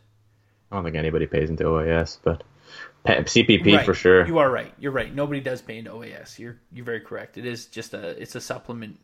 I 0.71 0.77
don't 0.77 0.85
think 0.85 0.97
anybody 0.97 1.27
pays 1.27 1.51
into 1.51 1.65
OAS, 1.65 2.19
but 2.23 2.45
CPP 3.07 3.77
Right. 3.77 3.87
for 3.87 3.95
sure. 3.95 4.27
You 4.27 4.39
are 4.39 4.51
right. 4.51 4.73
You're 4.79 4.93
right. 4.93 5.15
Nobody 5.15 5.41
does 5.41 5.61
pay 5.61 5.79
into 5.79 5.91
OAS. 5.91 6.39
You're 6.39 6.57
you're 6.73 6.85
very 6.87 7.01
correct. 7.01 7.37
It 7.37 7.45
is 7.45 7.67
just 7.67 7.93
a 7.95 8.21
it's 8.21 8.35
a 8.35 8.41
supplement 8.41 8.99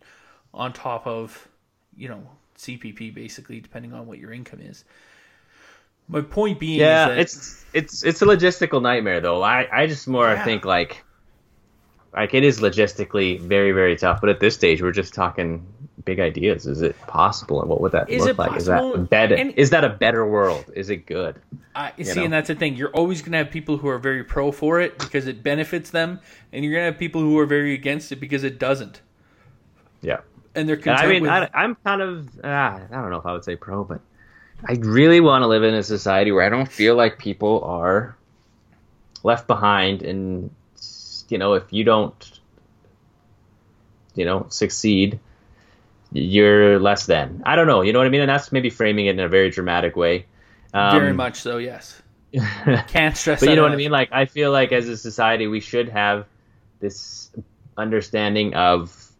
on 0.54 0.72
top 0.72 1.06
of 1.06 1.48
you 1.96 2.08
know 2.08 2.22
CPP 2.56 3.14
basically, 3.14 3.60
depending 3.60 3.92
on 3.92 4.06
what 4.06 4.18
your 4.18 4.32
income 4.32 4.60
is. 4.60 4.84
My 6.08 6.22
point 6.22 6.58
being, 6.58 6.80
Yeah, 6.80 7.08
is 7.08 7.08
that, 7.08 7.18
it's 7.20 7.64
it's 7.72 8.04
it's 8.04 8.22
a 8.22 8.24
logistical 8.26 8.82
nightmare 8.82 9.20
though. 9.20 9.42
I 9.42 9.68
I 9.70 9.86
just 9.86 10.08
more 10.08 10.28
Yeah. 10.32 10.44
think 10.44 10.64
like 10.64 11.04
like 12.14 12.34
it 12.34 12.42
is 12.42 12.60
logistically 12.60 13.38
very 13.40 13.72
very 13.72 13.96
tough. 13.96 14.20
But 14.20 14.30
at 14.30 14.40
this 14.40 14.54
stage, 14.54 14.82
we're 14.82 14.92
just 14.92 15.12
talking 15.14 15.66
big 16.04 16.20
ideas. 16.20 16.66
Is 16.66 16.82
it 16.82 16.98
possible, 17.02 17.60
and 17.60 17.68
what 17.68 17.80
would 17.80 17.92
that 17.92 18.08
Is 18.08 18.24
look 18.24 18.38
like? 18.38 18.56
Is 18.56 18.66
that 18.66 19.08
better? 19.10 19.34
And- 19.34 19.52
is 19.56 19.70
that 19.70 19.84
a 19.84 19.88
better 19.88 20.26
world? 20.26 20.64
Is 20.74 20.90
it 20.90 21.06
good? 21.06 21.36
I 21.74 21.92
see, 22.02 22.14
know? 22.14 22.24
and 22.24 22.32
that's 22.32 22.48
the 22.48 22.54
thing. 22.54 22.76
You're 22.76 22.90
always 22.90 23.22
going 23.22 23.32
to 23.32 23.38
have 23.38 23.50
people 23.50 23.76
who 23.78 23.88
are 23.88 23.98
very 23.98 24.24
pro 24.24 24.52
for 24.52 24.80
it 24.80 24.98
because 24.98 25.26
it 25.26 25.42
benefits 25.42 25.90
them, 25.90 26.20
and 26.52 26.64
you're 26.64 26.72
going 26.72 26.82
to 26.86 26.90
have 26.92 26.98
people 26.98 27.20
who 27.20 27.38
are 27.38 27.46
very 27.46 27.74
against 27.74 28.12
it 28.12 28.16
because 28.16 28.44
it 28.44 28.58
doesn't, 28.58 29.00
Yeah. 30.02 30.20
and 30.54 30.68
they're 30.68 30.76
And 30.76 30.90
I 30.90 31.06
mean, 31.06 31.22
with. 31.22 31.30
I, 31.30 31.48
I'm 31.54 31.76
kind 31.76 32.02
of 32.02 32.28
ah, 32.42 32.80
I 32.90 32.94
don't 32.94 33.10
know 33.10 33.18
if 33.18 33.26
I 33.26 33.32
would 33.32 33.44
say 33.44 33.56
pro, 33.56 33.84
but 33.84 34.00
I 34.64 34.74
really 34.74 35.20
want 35.20 35.42
to 35.42 35.46
live 35.46 35.62
in 35.62 35.74
a 35.74 35.82
society 35.82 36.32
where 36.32 36.44
I 36.44 36.48
don't 36.48 36.70
feel 36.70 36.94
like 36.96 37.18
people 37.18 37.62
are 37.64 38.16
left 39.22 39.46
behind, 39.46 40.02
and 40.02 40.50
you 41.28 41.38
know, 41.38 41.54
if 41.54 41.72
you 41.72 41.84
don't, 41.84 42.40
you 44.14 44.24
know, 44.24 44.46
succeed, 44.48 45.20
you're 46.12 46.78
less 46.78 47.06
than. 47.06 47.42
I 47.44 47.56
don't 47.56 47.66
know, 47.66 47.82
you 47.82 47.92
know 47.92 47.98
what 47.98 48.06
I 48.06 48.10
mean? 48.10 48.22
And 48.22 48.30
that's 48.30 48.52
maybe 48.52 48.70
framing 48.70 49.06
it 49.06 49.10
in 49.10 49.20
a 49.20 49.28
very 49.28 49.50
dramatic 49.50 49.96
way. 49.96 50.26
Um, 50.72 50.98
very 50.98 51.12
much 51.12 51.36
so. 51.36 51.58
Yes, 51.58 52.00
can't 52.32 53.16
stress. 53.16 53.40
but 53.40 53.48
you 53.48 53.56
know 53.56 53.62
what 53.62 53.72
I 53.72 53.76
mean? 53.76 53.90
Like, 53.90 54.10
I 54.12 54.26
feel 54.26 54.52
like 54.52 54.72
as 54.72 54.88
a 54.88 54.96
society, 54.96 55.46
we 55.46 55.60
should 55.60 55.88
have 55.88 56.26
this 56.80 57.30
understanding 57.76 58.54
of 58.54 59.10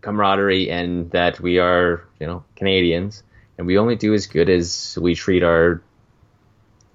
camaraderie 0.00 0.70
and 0.70 1.10
that 1.10 1.40
we 1.40 1.58
are, 1.58 2.04
you 2.20 2.26
know, 2.26 2.44
Canadians, 2.54 3.22
and 3.58 3.66
we 3.66 3.78
only 3.78 3.96
do 3.96 4.14
as 4.14 4.26
good 4.26 4.48
as 4.48 4.98
we 5.00 5.14
treat 5.14 5.42
our, 5.42 5.82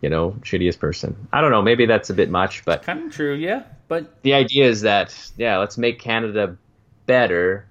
you 0.02 0.10
know, 0.10 0.32
shittiest 0.42 0.80
person. 0.80 1.28
I 1.34 1.42
don't 1.42 1.52
know. 1.52 1.62
Maybe 1.62 1.86
that's 1.86 2.10
a 2.10 2.14
bit 2.14 2.30
much, 2.30 2.64
but 2.66 2.84
Kind 2.84 3.08
of 3.08 3.12
true, 3.12 3.34
yeah. 3.34 3.64
But 3.88 4.22
the 4.22 4.34
idea 4.34 4.68
is 4.68 4.82
that, 4.82 5.32
yeah, 5.38 5.58
let's 5.58 5.78
make 5.78 6.00
Canada 6.00 6.58
better 7.06 7.66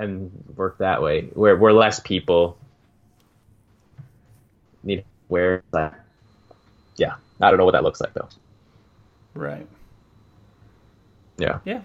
and 0.00 0.30
work 0.56 0.78
that 0.78 1.02
way, 1.02 1.22
where 1.34 1.56
where 1.56 1.72
less 1.72 2.00
people 2.00 2.58
need 4.82 5.04
where 5.28 5.62
that. 5.72 6.04
Yeah, 6.96 7.14
I 7.40 7.50
don't 7.50 7.58
know 7.58 7.64
what 7.64 7.72
that 7.72 7.82
looks 7.84 8.00
like 8.00 8.12
though. 8.14 8.28
right, 9.34 9.66
Yeah. 11.38 11.58
yeah. 11.64 11.80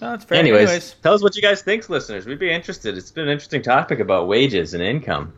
No, 0.00 0.12
that's 0.12 0.24
fair. 0.24 0.38
Anyways, 0.38 0.62
Anyways, 0.68 0.94
tell 1.02 1.12
us 1.12 1.22
what 1.22 1.36
you 1.36 1.42
guys 1.42 1.60
think, 1.62 1.88
listeners. 1.90 2.24
We'd 2.26 2.38
be 2.38 2.50
interested. 2.50 2.96
It's 2.96 3.10
been 3.10 3.24
an 3.24 3.30
interesting 3.30 3.60
topic 3.62 3.98
about 4.00 4.28
wages 4.28 4.72
and 4.72 4.82
income. 4.82 5.32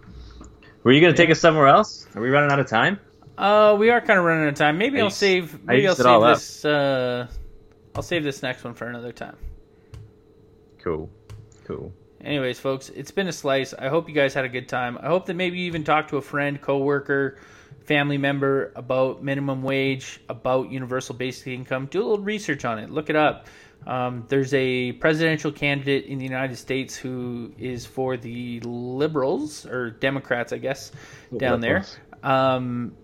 Were 0.85 0.93
you 0.93 1.01
going 1.01 1.13
to 1.13 1.17
take 1.17 1.31
us 1.31 1.41
somewhere 1.41 1.67
else? 1.67 2.07
Are 2.15 2.23
we 2.23 2.31
running 2.31 2.53
out 2.53 2.61
of 2.61 2.69
time? 2.69 3.01
uh, 3.39 3.75
we 3.79 3.91
are 3.91 4.01
kind 4.01 4.19
of 4.21 4.25
running 4.25 4.45
out 4.45 4.51
of 4.51 4.55
time. 4.55 4.79
Maybe 4.79 4.99
I'll 4.99 5.07
used- 5.07 5.17
save. 5.17 5.65
Maybe 5.65 5.89
I'll 5.89 5.95
save 5.97 6.07
all 6.07 6.23
up. 6.23 6.37
this. 6.37 6.65
Uh, 6.65 7.27
I'll 7.97 8.03
save 8.03 8.23
this 8.23 8.43
next 8.43 8.63
one 8.63 8.75
for 8.75 8.87
another 8.87 9.11
time. 9.13 9.37
Cool. 10.79 11.11
Cool. 11.65 11.93
Anyways, 12.23 12.61
folks, 12.61 12.89
it's 12.91 13.11
been 13.11 13.27
a 13.27 13.33
slice. 13.33 13.75
I 13.75 13.89
hope 13.89 14.09
you 14.09 14.15
guys 14.15 14.33
had 14.33 14.45
a 14.45 14.49
good 14.49 14.69
time. 14.69 14.97
I 15.03 15.09
hope 15.09 15.27
that 15.27 15.35
maybe 15.35 15.59
you 15.59 15.67
even 15.67 15.83
talked 15.83 16.11
to 16.11 16.19
a 16.19 16.23
friend, 16.23 16.61
coworker, 16.61 17.39
family 17.81 18.17
member 18.17 18.73
about 18.77 19.25
minimum 19.25 19.63
wage, 19.63 20.21
about 20.29 20.71
universal 20.71 21.17
basic 21.17 21.49
income. 21.49 21.87
Do 21.87 22.01
a 22.01 22.07
little 22.07 22.25
research 22.25 22.65
on 22.65 22.79
it. 22.79 22.91
Look 22.91 23.11
it 23.11 23.17
up. 23.17 23.49
Um, 23.87 24.25
there's 24.29 24.55
a 24.55 24.93
presidential 24.93 25.51
candidate 25.51 26.05
in 26.07 26.19
the 26.19 26.25
United 26.25 26.57
States 26.57 26.95
who 26.95 27.53
is 27.59 27.85
for 27.85 28.17
the 28.17 28.61
liberals 28.61 29.67
or 29.67 29.91
Democrats, 29.91 30.53
I 30.53 30.59
guess, 30.59 30.93
down 31.37 31.61
there. 31.61 31.85
Um, 32.23 32.97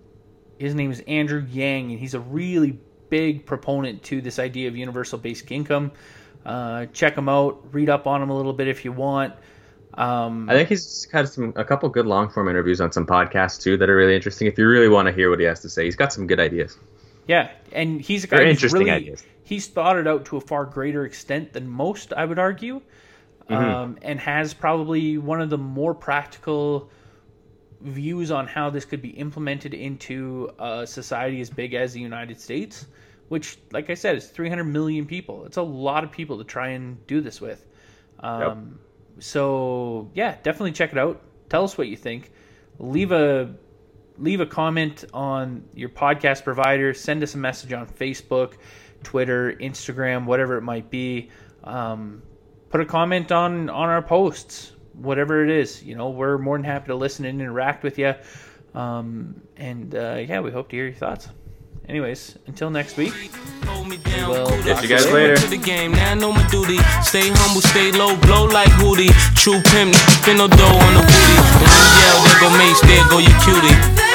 his 0.60 0.76
name 0.76 0.92
is 0.92 1.00
Andrew 1.08 1.44
Yang, 1.50 1.90
and 1.90 1.98
he's 1.98 2.14
a 2.14 2.20
really 2.20 2.78
big 3.10 3.46
proponent 3.46 4.02
to 4.04 4.20
this 4.20 4.38
idea 4.38 4.68
of 4.68 4.76
universal 4.76 5.18
basic 5.18 5.50
income. 5.50 5.90
Uh, 6.47 6.86
check 6.86 7.16
him 7.16 7.28
out. 7.28 7.62
Read 7.72 7.89
up 7.91 8.07
on 8.07 8.22
him 8.22 8.30
a 8.30 8.36
little 8.36 8.53
bit 8.53 8.68
if 8.68 8.84
you 8.84 8.93
want. 8.93 9.34
Um, 9.95 10.49
I 10.49 10.55
think 10.55 10.68
he's 10.68 11.09
had 11.11 11.28
some 11.28 11.53
a 11.57 11.64
couple 11.64 11.89
good 11.89 12.07
long 12.07 12.28
form 12.30 12.49
interviews 12.49 12.80
on 12.80 12.93
some 12.93 13.07
podcasts 13.07 13.61
too 13.61 13.76
that 13.78 13.91
are 13.91 13.97
really 13.97 14.14
interesting. 14.14 14.47
If 14.47 14.57
you 14.59 14.66
really 14.68 14.89
want 14.89 15.07
to 15.07 15.12
hear 15.12 15.28
what 15.30 15.41
he 15.41 15.47
has 15.47 15.61
to 15.61 15.68
say, 15.68 15.84
he's 15.84 15.97
got 15.97 16.12
some 16.12 16.26
good 16.26 16.39
ideas. 16.41 16.78
yeah, 17.26 17.51
and 17.72 18.01
he's 18.01 18.24
a 18.24 18.26
guy 18.28 18.39
Very 18.39 18.51
interesting 18.51 18.80
really 18.86 18.91
ideas. 18.93 19.24
he's 19.43 19.66
thought 19.66 19.99
it 19.99 20.07
out 20.07 20.24
to 20.26 20.36
a 20.36 20.41
far 20.41 20.64
greater 20.66 21.05
extent 21.05 21.53
than 21.53 21.68
most, 21.68 22.12
I 22.12 22.24
would 22.24 22.39
argue, 22.39 22.80
Mm-hmm. 23.51 23.55
um, 23.64 23.99
and 24.03 24.20
has 24.20 24.53
probably 24.53 25.16
one 25.16 25.41
of 25.41 25.49
the 25.49 25.57
more 25.59 25.95
practical 25.95 26.91
views 27.80 28.30
on 28.30 28.47
how 28.47 28.68
this 28.70 28.84
could 28.84 29.01
be 29.01 29.09
implemented 29.11 29.72
into 29.72 30.51
a 30.59 30.86
society 30.86 31.41
as 31.41 31.49
big 31.49 31.72
as 31.74 31.93
the 31.95 32.01
United 32.01 32.39
States, 32.41 32.86
which, 33.29 33.59
like 33.72 33.91
I 33.91 33.95
said, 33.95 34.16
is 34.16 34.29
300 34.29 34.64
million 34.64 35.07
people. 35.07 35.45
It's 35.47 35.57
a 35.59 35.62
lot 35.62 36.05
of 36.05 36.11
people 36.12 36.39
to 36.39 36.45
try 36.45 36.68
and 36.70 37.05
do 37.07 37.20
this 37.20 37.41
with. 37.41 37.64
Um, 38.20 38.81
So 39.20 40.11
yeah, 40.14 40.37
definitely 40.43 40.72
check 40.72 40.93
it 40.93 40.99
out. 40.99 41.22
Tell 41.49 41.64
us 41.64 41.76
what 41.79 41.89
you 41.89 41.97
think. 41.97 42.33
Leave 42.79 43.12
a 43.12 43.55
leave 44.18 44.41
a 44.41 44.47
comment 44.47 45.05
on 45.12 45.64
your 45.74 45.89
podcast 45.89 46.45
provider. 46.45 46.95
Send 46.95 47.22
us 47.22 47.35
a 47.35 47.39
message 47.39 47.72
on 47.72 47.87
Facebook, 47.87 48.55
Twitter, 49.03 49.53
Instagram, 49.61 50.24
whatever 50.26 50.57
it 50.57 50.62
might 50.62 50.91
be. 50.91 51.31
Um, 51.64 52.22
put 52.70 52.81
a 52.81 52.87
comment 52.87 53.33
on 53.33 53.68
on 53.70 53.89
our 53.89 54.03
posts, 54.03 54.72
whatever 54.93 55.45
it 55.45 55.51
is. 55.51 55.83
You 55.83 55.97
know, 55.97 56.11
we're 56.11 56.39
more 56.39 56.57
than 56.57 56.64
happy 56.64 56.89
to 56.89 56.95
listen 56.97 57.24
and 57.24 57.41
interact 57.41 57.83
with 57.83 57.99
you. 57.99 58.14
Um, 58.74 59.43
and 59.57 59.95
uh, 59.95 60.24
yeah, 60.29 60.41
we 60.41 60.51
hope 60.53 60.68
to 60.70 60.76
hear 60.76 60.87
your 60.87 60.95
thoughts. 60.95 61.29
Anyways, 61.89 62.36
until 62.47 62.68
next 62.68 62.99
week. 62.99 63.14
Hold 63.64 63.89
me 63.89 63.97
down, 63.97 64.28
Well, 64.28 64.47
cool 64.47 64.62
catch 64.62 64.82
you 64.82 64.89
guys 64.89 65.05
Stay 65.05 65.12
later. 65.12 65.36
To 65.36 65.47
the 65.47 65.57
game, 65.57 65.93
now 65.93 66.11
I 66.12 66.14
know 66.14 66.32
my 66.32 66.47
duty. 66.49 66.76
Stay 67.03 67.30
humble, 67.32 67.62
stay 67.62 67.93
low, 67.93 68.14
blow 68.18 68.45
like 68.45 68.68
Hootie. 68.76 69.09
True 69.34 69.62
pimp, 69.72 69.95
spin 70.20 70.36
no 70.36 70.49
dough 70.49 70.78
on 70.84 70.95
the 70.95 71.01
booty. 71.01 71.39
When 71.57 71.72
you 71.72 71.89
yell, 72.05 72.18
there 72.28 72.41
go 72.45 72.49
Mase, 72.61 72.80
there 72.84 73.09
go 73.09 73.18
your 73.18 73.32
cutie. 73.41 74.09